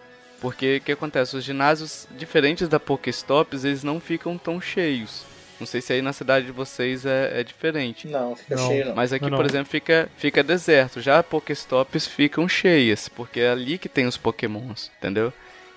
Porque 0.41 0.77
o 0.77 0.81
que 0.81 0.91
acontece? 0.91 1.35
Os 1.35 1.43
ginásios 1.43 2.07
diferentes 2.17 2.67
da 2.67 2.79
Pokéstops, 2.79 3.63
eles 3.63 3.83
não 3.83 3.99
ficam 3.99 4.37
tão 4.37 4.59
cheios. 4.59 5.28
Não 5.59 5.67
sei 5.67 5.81
se 5.81 5.91
aí 5.93 6.01
na 6.01 6.13
cidade 6.13 6.45
de 6.45 6.51
vocês 6.51 7.05
é, 7.05 7.41
é 7.41 7.43
diferente. 7.43 8.07
Não, 8.07 8.35
fica 8.35 8.55
Não. 8.55 8.67
cheio 8.67 8.85
não. 8.87 8.95
Mas 8.95 9.11
aqui, 9.11 9.23
Não, 9.25 9.31
não. 9.31 9.37
por 9.37 9.45
exemplo, 9.45 9.69
fica, 9.69 10.09
fica 10.17 10.41
deserto. 10.41 11.01
Já 11.01 11.21
Pokéstops 11.21 12.07
ficam 12.07 12.47
cheias, 12.47 13.09
porque 13.09 13.41
é 13.41 13.51
ali 13.51 13.77
que 13.77 13.89
tem 13.89 14.05
os 14.07 14.15
Pokémons, 14.17 14.89
entendeu? 14.97 15.33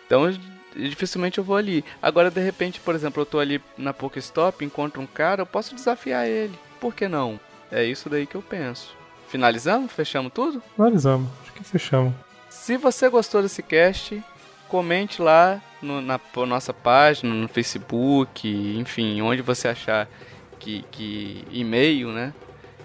Então, 0.06 0.32
dificilmente 0.76 1.38
eu 1.38 1.44
vou 1.44 1.56
ali. 1.56 1.84
Agora, 2.00 2.30
de 2.30 2.40
repente, 2.40 2.78
por 2.80 2.94
exemplo, 2.94 3.22
eu 3.22 3.26
tô 3.26 3.38
ali 3.38 3.60
na 3.76 3.92
Pokéstop, 3.92 4.64
encontro 4.64 5.00
um 5.02 5.06
cara, 5.06 5.42
eu 5.42 5.46
posso 5.46 5.74
desafiar 5.74 6.28
ele. 6.28 6.56
Por 6.80 6.94
que 6.94 7.08
não? 7.08 7.40
É 7.70 7.84
isso 7.84 8.08
daí 8.08 8.26
que 8.26 8.34
eu 8.34 8.42
penso. 8.42 8.94
Finalizamos? 9.28 9.90
Fechamos 9.92 10.32
tudo? 10.32 10.62
Finalizamos. 10.76 11.28
Acho 11.42 11.52
que 11.54 11.64
fechamos. 11.64 12.12
Se 12.50 12.76
você 12.76 13.08
gostou 13.08 13.42
desse 13.42 13.62
cast, 13.62 14.22
comente 14.68 15.22
lá 15.22 15.60
no- 15.82 16.00
na 16.00 16.18
nossa 16.46 16.72
página, 16.72 17.34
no 17.34 17.48
Facebook, 17.48 18.48
enfim, 18.78 19.20
onde 19.20 19.42
você 19.42 19.68
achar 19.68 20.08
que, 20.58 20.84
que 20.90 21.44
e-mail, 21.50 22.08
né? 22.12 22.32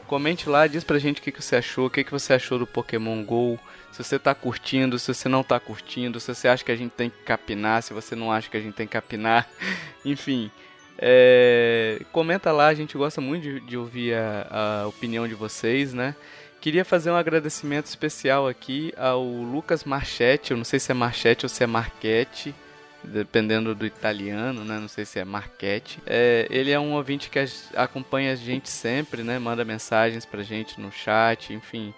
Comente 0.08 0.48
lá, 0.50 0.68
diz 0.68 0.84
pra 0.84 1.00
gente 1.00 1.20
o 1.20 1.24
que, 1.24 1.32
que 1.32 1.44
você 1.44 1.58
achou, 1.58 1.88
o 1.88 1.90
que, 1.90 2.04
que 2.04 2.12
você 2.12 2.34
achou 2.34 2.58
do 2.58 2.66
Pokémon 2.66 3.24
GO, 3.24 3.60
se 3.92 4.04
você 4.04 4.18
tá 4.18 4.34
curtindo, 4.34 4.98
se 4.98 5.14
você 5.14 5.28
não 5.28 5.44
tá 5.44 5.60
curtindo, 5.60 6.20
se 6.20 6.34
você 6.34 6.48
acha 6.48 6.64
que 6.64 6.72
a 6.72 6.76
gente 6.76 6.92
tem 6.92 7.10
que 7.10 7.18
capinar, 7.26 7.84
se 7.84 7.94
você 7.94 8.16
não 8.16 8.32
acha 8.32 8.50
que 8.50 8.56
a 8.58 8.60
gente 8.62 8.74
tem 8.74 8.88
que 8.88 8.94
capinar, 8.94 9.48
enfim. 10.06 10.50
é, 10.98 12.02
comenta 12.12 12.52
lá, 12.52 12.68
a 12.68 12.74
gente 12.74 12.98
gosta 12.98 13.20
muito 13.22 13.44
de, 13.44 13.60
de 13.60 13.78
ouvir 13.78 14.14
a, 14.16 14.82
a 14.84 14.88
opinião 14.88 15.28
de 15.28 15.34
vocês, 15.36 15.94
né? 15.94 16.16
Queria 16.60 16.84
fazer 16.84 17.12
um 17.12 17.16
agradecimento 17.16 17.86
especial 17.86 18.48
aqui 18.48 18.92
ao 18.98 19.24
Lucas 19.24 19.84
Marchetti, 19.84 20.52
eu 20.52 20.58
não 20.58 20.64
sei 20.64 20.80
se 20.80 20.92
é 20.92 20.96
Marchetti 20.96 21.46
ou 21.46 21.50
se 21.50 21.64
é 21.64 21.68
Marchetti, 21.68 22.56
dependendo 23.04 23.74
do 23.74 23.86
italiano, 23.86 24.64
né? 24.66 24.80
Não 24.80 24.88
sei 24.88 25.06
se 25.06 25.20
é 25.20 25.26
Marchetti. 25.26 26.00
É, 26.06 26.48
ele 26.50 26.72
é 26.72 26.80
um 26.80 26.94
ouvinte 26.94 27.30
que 27.30 27.40
acompanha 27.76 28.34
a 28.34 28.36
gente 28.36 28.70
sempre, 28.70 29.24
né? 29.24 29.40
Manda 29.40 29.64
mensagens 29.64 30.26
pra 30.26 30.44
gente 30.44 30.80
no 30.80 30.92
chat, 30.92 31.54
enfim. 31.54 31.94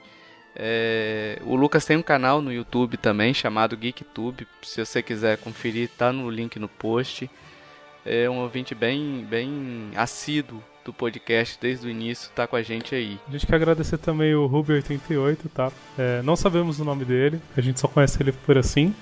É, 0.56 1.40
o 1.46 1.56
Lucas 1.56 1.86
tem 1.86 1.98
um 1.98 2.02
canal 2.02 2.42
no 2.42 2.52
YouTube 2.52 2.98
também 2.98 3.34
chamado 3.34 3.78
GeekTube. 3.80 4.48
Se 4.62 4.84
você 4.84 5.02
quiser 5.02 5.38
conferir, 5.38 5.90
tá 5.98 6.12
no 6.12 6.30
link 6.30 6.60
no 6.60 6.68
post. 6.68 7.30
É 8.06 8.30
um 8.30 8.40
ouvinte 8.40 8.74
bem, 8.74 9.26
bem 9.30 9.92
assíduo 9.96 10.64
do 10.84 10.94
podcast 10.94 11.58
desde 11.62 11.86
o 11.86 11.90
início, 11.90 12.32
tá 12.34 12.48
com 12.48 12.56
a 12.56 12.62
gente 12.62 12.96
aí. 12.96 13.20
A 13.28 13.32
gente 13.32 13.46
quer 13.46 13.56
agradecer 13.56 13.98
também 13.98 14.34
o 14.34 14.50
Ruby88, 14.50 15.38
tá? 15.54 15.72
É, 15.98 16.22
não 16.24 16.36
sabemos 16.36 16.80
o 16.80 16.86
nome 16.86 17.06
dele, 17.06 17.40
a 17.56 17.62
gente 17.62 17.80
só 17.80 17.88
conhece 17.88 18.22
ele 18.22 18.32
por 18.32 18.58
assim. 18.58 18.96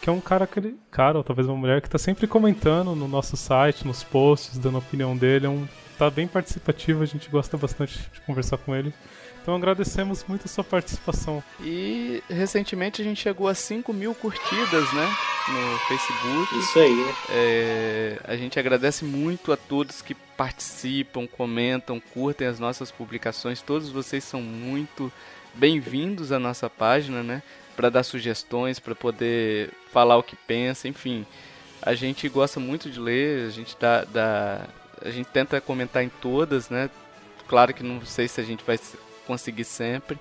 Que 0.00 0.08
é 0.08 0.12
um 0.12 0.20
cara, 0.20 0.46
que 0.46 0.58
ele, 0.58 0.78
cara, 0.90 1.18
ou 1.18 1.24
talvez 1.24 1.48
uma 1.48 1.56
mulher, 1.56 1.80
que 1.82 1.90
tá 1.90 1.98
sempre 1.98 2.26
comentando 2.26 2.94
no 2.94 3.08
nosso 3.08 3.36
site, 3.36 3.86
nos 3.86 4.04
posts, 4.04 4.58
dando 4.58 4.76
a 4.76 4.78
opinião 4.78 5.16
dele. 5.16 5.46
É 5.46 5.48
um, 5.48 5.66
tá 5.98 6.08
bem 6.08 6.28
participativo, 6.28 7.02
a 7.02 7.06
gente 7.06 7.28
gosta 7.28 7.56
bastante 7.56 7.98
de 8.12 8.20
conversar 8.20 8.58
com 8.58 8.74
ele. 8.74 8.94
Então 9.48 9.56
agradecemos 9.56 10.24
muito 10.28 10.44
a 10.44 10.48
sua 10.48 10.62
participação. 10.62 11.42
E 11.60 12.22
recentemente 12.28 13.00
a 13.00 13.04
gente 13.04 13.22
chegou 13.22 13.48
a 13.48 13.54
5 13.54 13.92
mil 13.94 14.14
curtidas, 14.14 14.92
né? 14.92 15.16
No 15.48 15.78
Facebook. 15.88 16.58
Isso 16.58 16.78
aí? 16.78 17.14
É, 17.30 18.20
a 18.24 18.36
gente 18.36 18.58
agradece 18.58 19.06
muito 19.06 19.50
a 19.50 19.56
todos 19.56 20.02
que 20.02 20.14
participam, 20.14 21.26
comentam, 21.26 21.98
curtem 22.12 22.46
as 22.46 22.58
nossas 22.58 22.90
publicações. 22.90 23.62
Todos 23.62 23.88
vocês 23.88 24.22
são 24.22 24.42
muito 24.42 25.10
bem-vindos 25.54 26.30
à 26.30 26.38
nossa 26.38 26.68
página, 26.68 27.22
né? 27.22 27.42
Para 27.78 27.90
dar 27.90 28.02
sugestões, 28.02 28.80
para 28.80 28.92
poder 28.92 29.70
falar 29.92 30.16
o 30.16 30.22
que 30.24 30.34
pensa, 30.34 30.88
enfim. 30.88 31.24
A 31.80 31.94
gente 31.94 32.28
gosta 32.28 32.58
muito 32.58 32.90
de 32.90 32.98
ler, 32.98 33.46
a 33.46 33.50
gente 33.50 33.76
dá, 33.78 34.02
dá- 34.02 34.66
a 35.00 35.10
gente 35.10 35.26
tenta 35.28 35.60
comentar 35.60 36.02
em 36.02 36.08
todas, 36.20 36.68
né? 36.68 36.90
Claro 37.46 37.72
que 37.72 37.84
não 37.84 38.04
sei 38.04 38.26
se 38.26 38.40
a 38.40 38.44
gente 38.44 38.64
vai 38.66 38.80
conseguir 39.28 39.62
sempre. 39.62 40.18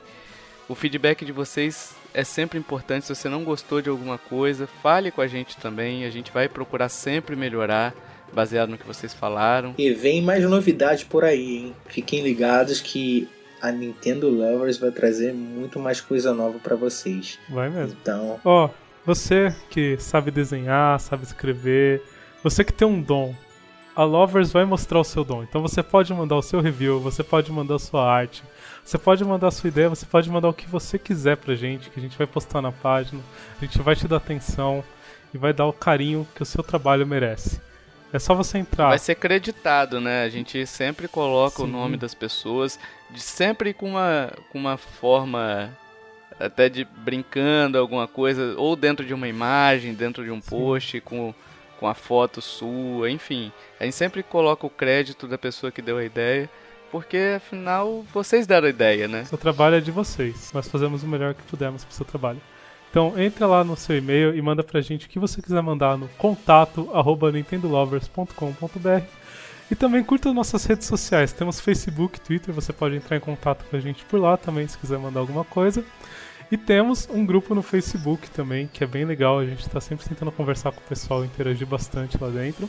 O 0.70 0.76
feedback 0.76 1.26
de 1.26 1.32
vocês 1.32 1.96
é 2.14 2.24
sempre 2.24 2.60
importante. 2.60 3.08
Se 3.08 3.16
você 3.16 3.28
não 3.28 3.44
gostou 3.44 3.82
de 3.82 3.90
alguma 3.90 4.20
coisa, 4.20 4.68
fale 4.84 5.10
com 5.10 5.22
a 5.22 5.28
gente 5.28 5.58
também. 5.58 6.06
A 6.06 6.12
gente 6.12 6.32
vai 6.32 6.48
procurar 6.48 6.90
sempre 6.90 7.36
melhorar, 7.36 7.92
baseado 8.32 8.70
no 8.70 8.78
que 8.78 8.86
vocês 8.86 9.16
falaram. 9.16 9.74
E 9.80 9.92
vem 9.94 10.22
mais 10.22 10.44
novidade 10.44 11.06
por 11.06 11.24
aí, 11.24 11.58
hein? 11.58 11.76
Fiquem 11.88 12.22
ligados 12.22 12.80
que 12.80 13.28
a 13.62 13.72
Nintendo 13.72 14.30
Lovers 14.30 14.78
vai 14.78 14.92
trazer 14.92 15.34
muito 15.34 15.80
mais 15.80 16.00
coisa 16.02 16.34
nova 16.34 16.60
pra 16.60 16.76
vocês. 16.76 17.40
Vai 17.50 17.70
mesmo. 17.70 17.98
Então, 18.02 18.40
Ó, 18.44 18.70
você 19.06 19.56
que 19.70 19.98
sabe 19.98 20.32
desenhar, 20.32 21.00
sabe 21.00 21.24
escrever, 21.24 22.02
você 22.44 22.64
que 22.64 22.74
tem 22.74 22.88
um 22.88 23.02
dom, 23.02 23.34
a 23.96 24.04
Lovers 24.04 24.52
vai 24.52 24.64
mostrar 24.64 25.00
o 25.00 25.04
seu 25.04 25.24
dom. 25.24 25.42
Então 25.44 25.62
você 25.62 25.82
pode 25.82 26.14
mandar 26.14 26.36
o 26.36 26.42
seu 26.42 26.62
review, 26.62 27.00
você 27.00 27.24
pode 27.24 27.52
mandar 27.52 27.76
a 27.76 27.80
sua 27.80 28.08
arte, 28.08 28.44
você 28.84 28.98
pode 28.98 29.26
mandar 29.26 29.48
a 29.48 29.52
sua 29.52 29.70
ideia, 29.70 29.90
você 29.90 30.06
pode 30.06 30.30
mandar 30.30 30.50
o 30.50 30.54
que 30.54 30.70
você 30.70 31.00
quiser 31.00 31.38
pra 31.38 31.56
gente, 31.56 31.90
que 31.90 32.00
a 32.00 32.04
gente 32.04 32.18
vai 32.18 32.28
postar 32.28 32.62
na 32.62 32.72
página, 32.72 33.22
a 33.60 33.66
gente 33.66 33.82
vai 33.82 33.96
te 33.96 34.08
dar 34.08 34.18
atenção 34.18 34.84
e 35.34 35.38
vai 35.38 35.52
dar 35.52 35.66
o 35.66 35.74
carinho 35.74 36.28
que 36.36 36.44
o 36.44 36.46
seu 36.46 36.64
trabalho 36.64 37.08
merece. 37.08 37.60
É 38.18 38.20
só 38.20 38.34
você 38.34 38.58
entrar. 38.58 38.90
Vai 38.90 38.98
ser 38.98 39.14
creditado, 39.14 40.02
né? 40.02 40.24
A 40.24 40.30
gente 40.30 40.66
sempre 40.66 41.08
coloca 41.08 41.62
o 41.62 41.68
Sim. 41.68 41.72
nome 41.72 41.98
das 41.98 42.16
pessoas, 42.16 42.80
de 43.12 43.22
sempre 43.22 43.76
com 43.76 43.92
uma, 43.92 44.34
com 44.52 44.58
uma 44.58 44.76
forma 44.76 45.72
até 46.40 46.68
de 46.68 46.84
brincando 46.84 47.78
alguma 47.78 48.08
coisa, 48.08 48.56
ou 48.58 48.76
dentro 48.76 49.06
de 49.06 49.14
uma 49.14 49.28
imagem, 49.28 49.94
dentro 49.94 50.24
de 50.24 50.32
um 50.32 50.42
post, 50.42 51.00
com, 51.02 51.32
com 51.80 51.88
a 51.88 51.94
foto 51.94 52.42
sua, 52.42 53.12
enfim. 53.12 53.52
A 53.80 53.84
gente 53.84 53.96
sempre 53.96 54.24
coloca 54.24 54.66
o 54.66 54.70
crédito 54.70 55.28
da 55.28 55.38
pessoa 55.38 55.72
que 55.72 55.82
deu 55.82 56.00
a 56.00 56.04
ideia, 56.04 56.50
porque 56.92 57.36
afinal 57.38 58.04
vocês 58.12 58.48
deram 58.48 58.66
a 58.66 58.72
ideia, 58.72 59.08
né? 59.08 59.26
Seu 59.26 59.38
trabalho 59.38 59.76
é 59.76 59.80
de 59.80 59.92
vocês. 59.92 60.52
Nós 60.54 60.68
fazemos 60.68 61.04
o 61.04 61.08
melhor 61.08 61.36
que 61.36 61.44
pudermos 61.44 61.86
pro 61.86 61.94
seu 61.94 62.06
trabalho. 62.06 62.42
Então 62.98 63.14
entra 63.16 63.46
lá 63.46 63.64
no 63.64 63.78
seu 63.78 63.96
e-mail 63.96 64.36
e 64.36 64.42
manda 64.42 64.64
pra 64.64 64.82
gente 64.82 65.06
o 65.06 65.10
que 65.10 65.20
você 65.20 65.40
quiser 65.40 65.62
mandar 65.62 65.96
no 66.00 66.08
contato 66.18 66.90
arroba 66.92 67.32
nintendolovers.com.br 67.32 69.06
e 69.70 69.76
também 69.76 70.04
curta 70.04 70.34
nossas 70.34 70.66
redes 70.66 70.88
sociais. 70.88 71.32
Temos 71.32 71.60
Facebook, 71.60 72.20
Twitter, 72.20 72.52
você 72.52 72.74
pode 72.74 72.96
entrar 72.96 73.16
em 73.16 73.20
contato 73.20 73.64
com 73.70 73.76
a 73.76 73.80
gente 73.80 74.04
por 74.06 74.20
lá 74.20 74.36
também 74.36 74.68
se 74.68 74.80
quiser 74.80 74.98
mandar 74.98 75.20
alguma 75.20 75.46
coisa. 75.46 75.86
E 76.52 76.58
temos 76.58 77.08
um 77.12 77.24
grupo 77.24 77.54
no 77.54 77.62
Facebook 77.62 78.32
também, 78.32 78.66
que 78.66 78.84
é 78.84 78.88
bem 78.88 79.06
legal. 79.06 79.38
A 79.38 79.46
gente 79.46 79.60
está 79.60 79.80
sempre 79.80 80.10
tentando 80.10 80.32
conversar 80.32 80.72
com 80.72 80.80
o 80.80 80.90
pessoal, 80.90 81.24
interagir 81.24 81.68
bastante 81.68 82.18
lá 82.20 82.30
dentro. 82.30 82.68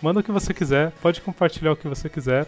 Manda 0.00 0.20
o 0.20 0.22
que 0.22 0.30
você 0.30 0.54
quiser, 0.54 0.92
pode 1.02 1.20
compartilhar 1.20 1.72
o 1.72 1.76
que 1.76 1.88
você 1.88 2.08
quiser. 2.08 2.46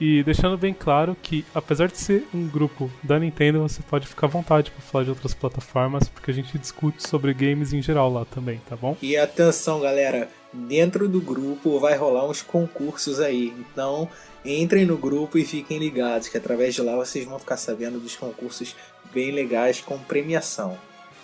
E 0.00 0.22
deixando 0.22 0.58
bem 0.58 0.74
claro 0.74 1.16
que, 1.22 1.44
apesar 1.54 1.88
de 1.88 1.98
ser 1.98 2.26
um 2.34 2.48
grupo 2.48 2.90
da 3.02 3.18
Nintendo, 3.18 3.60
você 3.60 3.80
pode 3.82 4.06
ficar 4.06 4.26
à 4.26 4.30
vontade 4.30 4.70
para 4.70 4.80
falar 4.80 5.04
de 5.04 5.10
outras 5.10 5.34
plataformas, 5.34 6.08
porque 6.08 6.30
a 6.30 6.34
gente 6.34 6.58
discute 6.58 7.06
sobre 7.06 7.32
games 7.32 7.72
em 7.72 7.80
geral 7.80 8.12
lá 8.12 8.24
também, 8.24 8.60
tá 8.68 8.76
bom? 8.76 8.96
E 9.00 9.16
atenção, 9.16 9.80
galera, 9.80 10.28
dentro 10.52 11.08
do 11.08 11.20
grupo 11.20 11.78
vai 11.78 11.96
rolar 11.96 12.28
uns 12.28 12.42
concursos 12.42 13.20
aí. 13.20 13.54
Então, 13.58 14.08
entrem 14.44 14.84
no 14.84 14.96
grupo 14.96 15.38
e 15.38 15.44
fiquem 15.44 15.78
ligados, 15.78 16.28
que 16.28 16.36
através 16.36 16.74
de 16.74 16.82
lá 16.82 16.96
vocês 16.96 17.24
vão 17.24 17.38
ficar 17.38 17.56
sabendo 17.56 18.00
dos 18.00 18.16
concursos 18.16 18.74
bem 19.12 19.30
legais 19.30 19.80
com 19.80 19.98
premiação. 19.98 20.76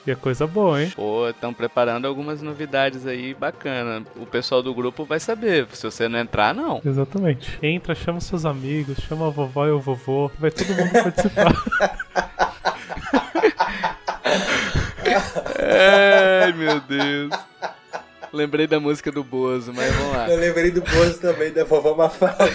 E 0.07 0.11
é 0.11 0.15
coisa 0.15 0.47
boa, 0.47 0.83
hein? 0.83 0.91
Pô, 0.97 1.29
estão 1.29 1.53
preparando 1.53 2.07
algumas 2.07 2.41
novidades 2.41 3.07
aí 3.07 3.35
bacana. 3.35 4.03
O 4.17 4.25
pessoal 4.25 4.63
do 4.63 4.75
grupo 4.75 5.05
vai 5.05 5.21
saber. 5.21 5.67
Se 5.73 5.83
você 5.83 6.09
não 6.09 6.19
entrar, 6.19 6.55
não. 6.55 6.81
Exatamente. 6.85 7.59
Entra, 7.63 7.95
chama 7.95 8.21
seus 8.21 8.47
amigos, 8.47 8.97
chama 9.07 9.27
a 9.27 9.31
vovó 9.31 9.67
e 9.67 9.71
o 9.71 9.79
vovô, 9.79 10.31
vai 10.39 10.51
todo 10.51 10.69
mundo 10.69 10.91
participar. 10.91 11.53
Ai, 15.63 16.53
meu 16.53 16.81
Deus. 16.81 17.31
Lembrei 18.33 18.67
da 18.67 18.81
música 18.81 19.11
do 19.13 19.25
Bozo, 19.25 19.73
mas 19.75 19.93
vamos 19.95 20.17
lá. 20.17 20.31
Eu 20.31 20.39
lembrei 20.39 20.71
do 20.71 20.81
Bozo 20.81 21.21
também, 21.21 21.53
da 21.53 21.65
vovó 21.65 21.95
Mafalda. 21.95 22.39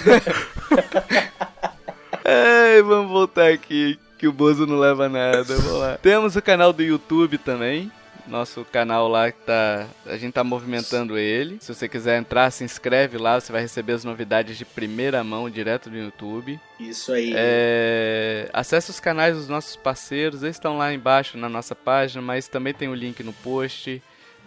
Ai, 2.25 2.81
vamos 2.81 3.11
voltar 3.11 3.51
aqui, 3.51 3.99
que 4.17 4.27
o 4.27 4.33
Bozo 4.33 4.65
não 4.65 4.79
leva 4.79 5.07
nada. 5.09 5.43
Vamos 5.43 5.79
lá. 5.79 5.97
Temos 6.01 6.35
o 6.35 6.41
canal 6.41 6.71
do 6.73 6.83
YouTube 6.83 7.37
também. 7.37 7.91
Nosso 8.27 8.65
canal 8.65 9.07
lá 9.07 9.31
que 9.31 9.39
tá. 9.41 9.85
A 10.05 10.17
gente 10.17 10.33
tá 10.33 10.43
movimentando 10.43 11.15
ele. 11.17 11.57
Se 11.61 11.73
você 11.73 11.87
quiser 11.87 12.17
entrar, 12.17 12.49
se 12.49 12.63
inscreve 12.63 13.19
lá, 13.19 13.39
você 13.39 13.51
vai 13.51 13.61
receber 13.61 13.93
as 13.93 14.03
novidades 14.03 14.57
de 14.57 14.65
primeira 14.65 15.23
mão 15.23 15.47
direto 15.47 15.91
do 15.91 15.97
YouTube. 15.97 16.59
Isso 16.79 17.13
aí. 17.13 17.33
É, 17.35 18.49
acesse 18.51 18.89
os 18.89 18.99
canais 18.99 19.35
dos 19.35 19.47
nossos 19.47 19.75
parceiros, 19.75 20.41
eles 20.41 20.55
estão 20.55 20.77
lá 20.77 20.91
embaixo 20.91 21.37
na 21.37 21.47
nossa 21.47 21.75
página, 21.75 22.19
mas 22.19 22.47
também 22.47 22.73
tem 22.73 22.87
o 22.87 22.95
link 22.95 23.21
no 23.21 23.31
post. 23.31 24.01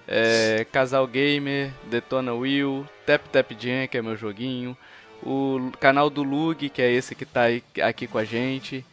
É, 0.09 0.67
Casal 0.73 1.07
Gamer, 1.07 1.71
Detona 1.85 2.35
Will, 2.35 2.85
Tap 3.07 3.29
Tap 3.29 3.53
Jam, 3.53 3.87
que 3.87 3.99
é 3.99 4.03
meu 4.03 4.17
joguinho. 4.17 4.77
O 5.23 5.71
canal 5.79 6.11
do 6.11 6.23
Lug, 6.23 6.69
que 6.69 6.83
é 6.83 6.91
esse 6.91 7.15
que 7.15 7.25
tá 7.25 7.43
aqui 7.83 8.07
com 8.07 8.19
a 8.19 8.25
gente. 8.25 8.85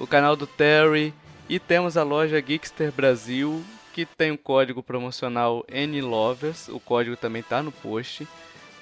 O 0.00 0.06
canal 0.06 0.34
do 0.36 0.46
Terry. 0.46 1.12
E 1.48 1.58
temos 1.58 1.96
a 1.96 2.02
loja 2.02 2.40
Geekster 2.40 2.92
Brasil, 2.92 3.62
que 3.92 4.06
tem 4.06 4.30
um 4.30 4.36
código 4.36 4.82
promocional 4.82 5.64
NLovers. 5.68 6.68
O 6.68 6.78
código 6.78 7.16
também 7.16 7.42
tá 7.42 7.62
no 7.62 7.72
post. 7.72 8.26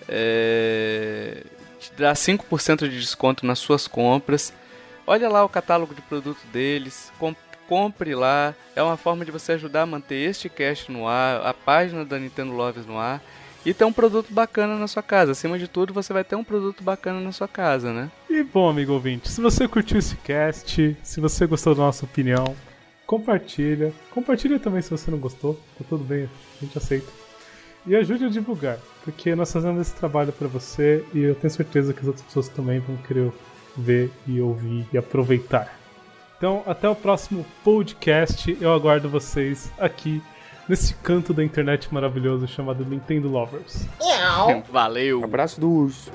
É, 0.09 1.43
te 1.81 1.93
dá 1.95 2.13
5% 2.13 2.89
de 2.89 2.99
desconto 3.01 3.47
nas 3.47 3.59
suas 3.59 3.87
compras. 3.89 4.53
Olha 5.07 5.29
lá 5.29 5.45
o 5.45 5.49
catálogo 5.49 5.95
de 5.95 6.03
produto 6.03 6.41
deles, 6.53 7.11
com- 7.19 7.35
compre 7.67 8.15
lá. 8.15 8.55
É 8.77 8.83
uma 8.83 8.97
forma 8.97 9.25
de 9.25 9.31
você 9.31 9.53
ajudar 9.53 9.83
a 9.83 9.87
manter 9.87 10.17
este 10.17 10.49
cast 10.49 10.91
no 10.93 11.09
ar, 11.09 11.47
a 11.47 11.55
página 11.55 12.05
da 12.05 12.19
Nintendo 12.19 12.53
Loves 12.53 12.85
no 12.85 12.99
ar 12.99 13.23
e 13.65 13.73
ter 13.73 13.85
um 13.85 13.93
produto 13.93 14.33
bacana 14.33 14.77
na 14.77 14.87
sua 14.87 15.03
casa. 15.03 15.33
Acima 15.33 15.59
de 15.59 15.69
tudo, 15.69 15.93
você 15.95 16.13
vai 16.13 16.25
ter 16.25 16.37
um 16.37 16.45
produto 16.45 16.83
bacana 16.83 17.21
na 17.21 17.33
sua 17.33 17.49
casa, 17.49 17.93
né? 17.93 18.11
E 18.31 18.43
bom, 18.43 18.69
amigo 18.69 18.93
ouvinte, 18.93 19.31
se 19.31 19.41
você 19.41 19.67
curtiu 19.67 19.99
esse 19.99 20.15
cast, 20.17 20.97
se 21.03 21.21
você 21.21 21.47
gostou 21.47 21.75
da 21.75 21.83
nossa 21.83 22.05
opinião, 22.05 22.55
compartilha. 23.07 23.93
Compartilha 24.11 24.59
também 24.59 24.83
se 24.83 24.91
você 24.91 25.11
não 25.11 25.19
gostou, 25.19 25.55
tá 25.79 25.85
tudo 25.89 26.05
bem, 26.05 26.29
a 26.61 26.65
gente 26.65 26.77
aceita. 26.77 27.11
E 27.87 27.97
ajude 27.97 28.27
a 28.27 28.29
divulgar, 28.29 28.79
porque 29.03 29.35
nós 29.35 29.51
fazemos 29.51 29.81
esse 29.81 29.95
trabalho 29.95 30.31
pra 30.31 30.47
você 30.47 31.03
e 31.15 31.21
eu 31.21 31.35
tenho 31.35 31.51
certeza 31.51 31.95
que 31.95 32.01
as 32.01 32.07
outras 32.07 32.27
pessoas 32.27 32.49
também 32.49 32.81
vão 32.81 32.99
querer 32.99 33.33
ver 33.75 34.11
e 34.27 34.41
ouvir 34.43 34.87
e 34.93 34.99
aproveitar. 34.99 35.79
Então, 36.37 36.63
até 36.67 36.89
o 36.89 36.95
próximo 36.95 37.47
podcast. 37.65 38.57
Eu 38.61 38.73
aguardo 38.73 39.09
vocês 39.09 39.73
aqui 39.79 40.23
nesse 40.69 40.95
canto 40.95 41.33
da 41.33 41.43
internet 41.43 41.93
maravilhoso 41.93 42.47
chamado 42.47 42.85
Nintendo 42.85 43.29
Lovers. 43.29 43.87
Valeu! 44.71 45.25
Abraço 45.25 45.59
do 45.59 45.71
urso. 45.71 46.13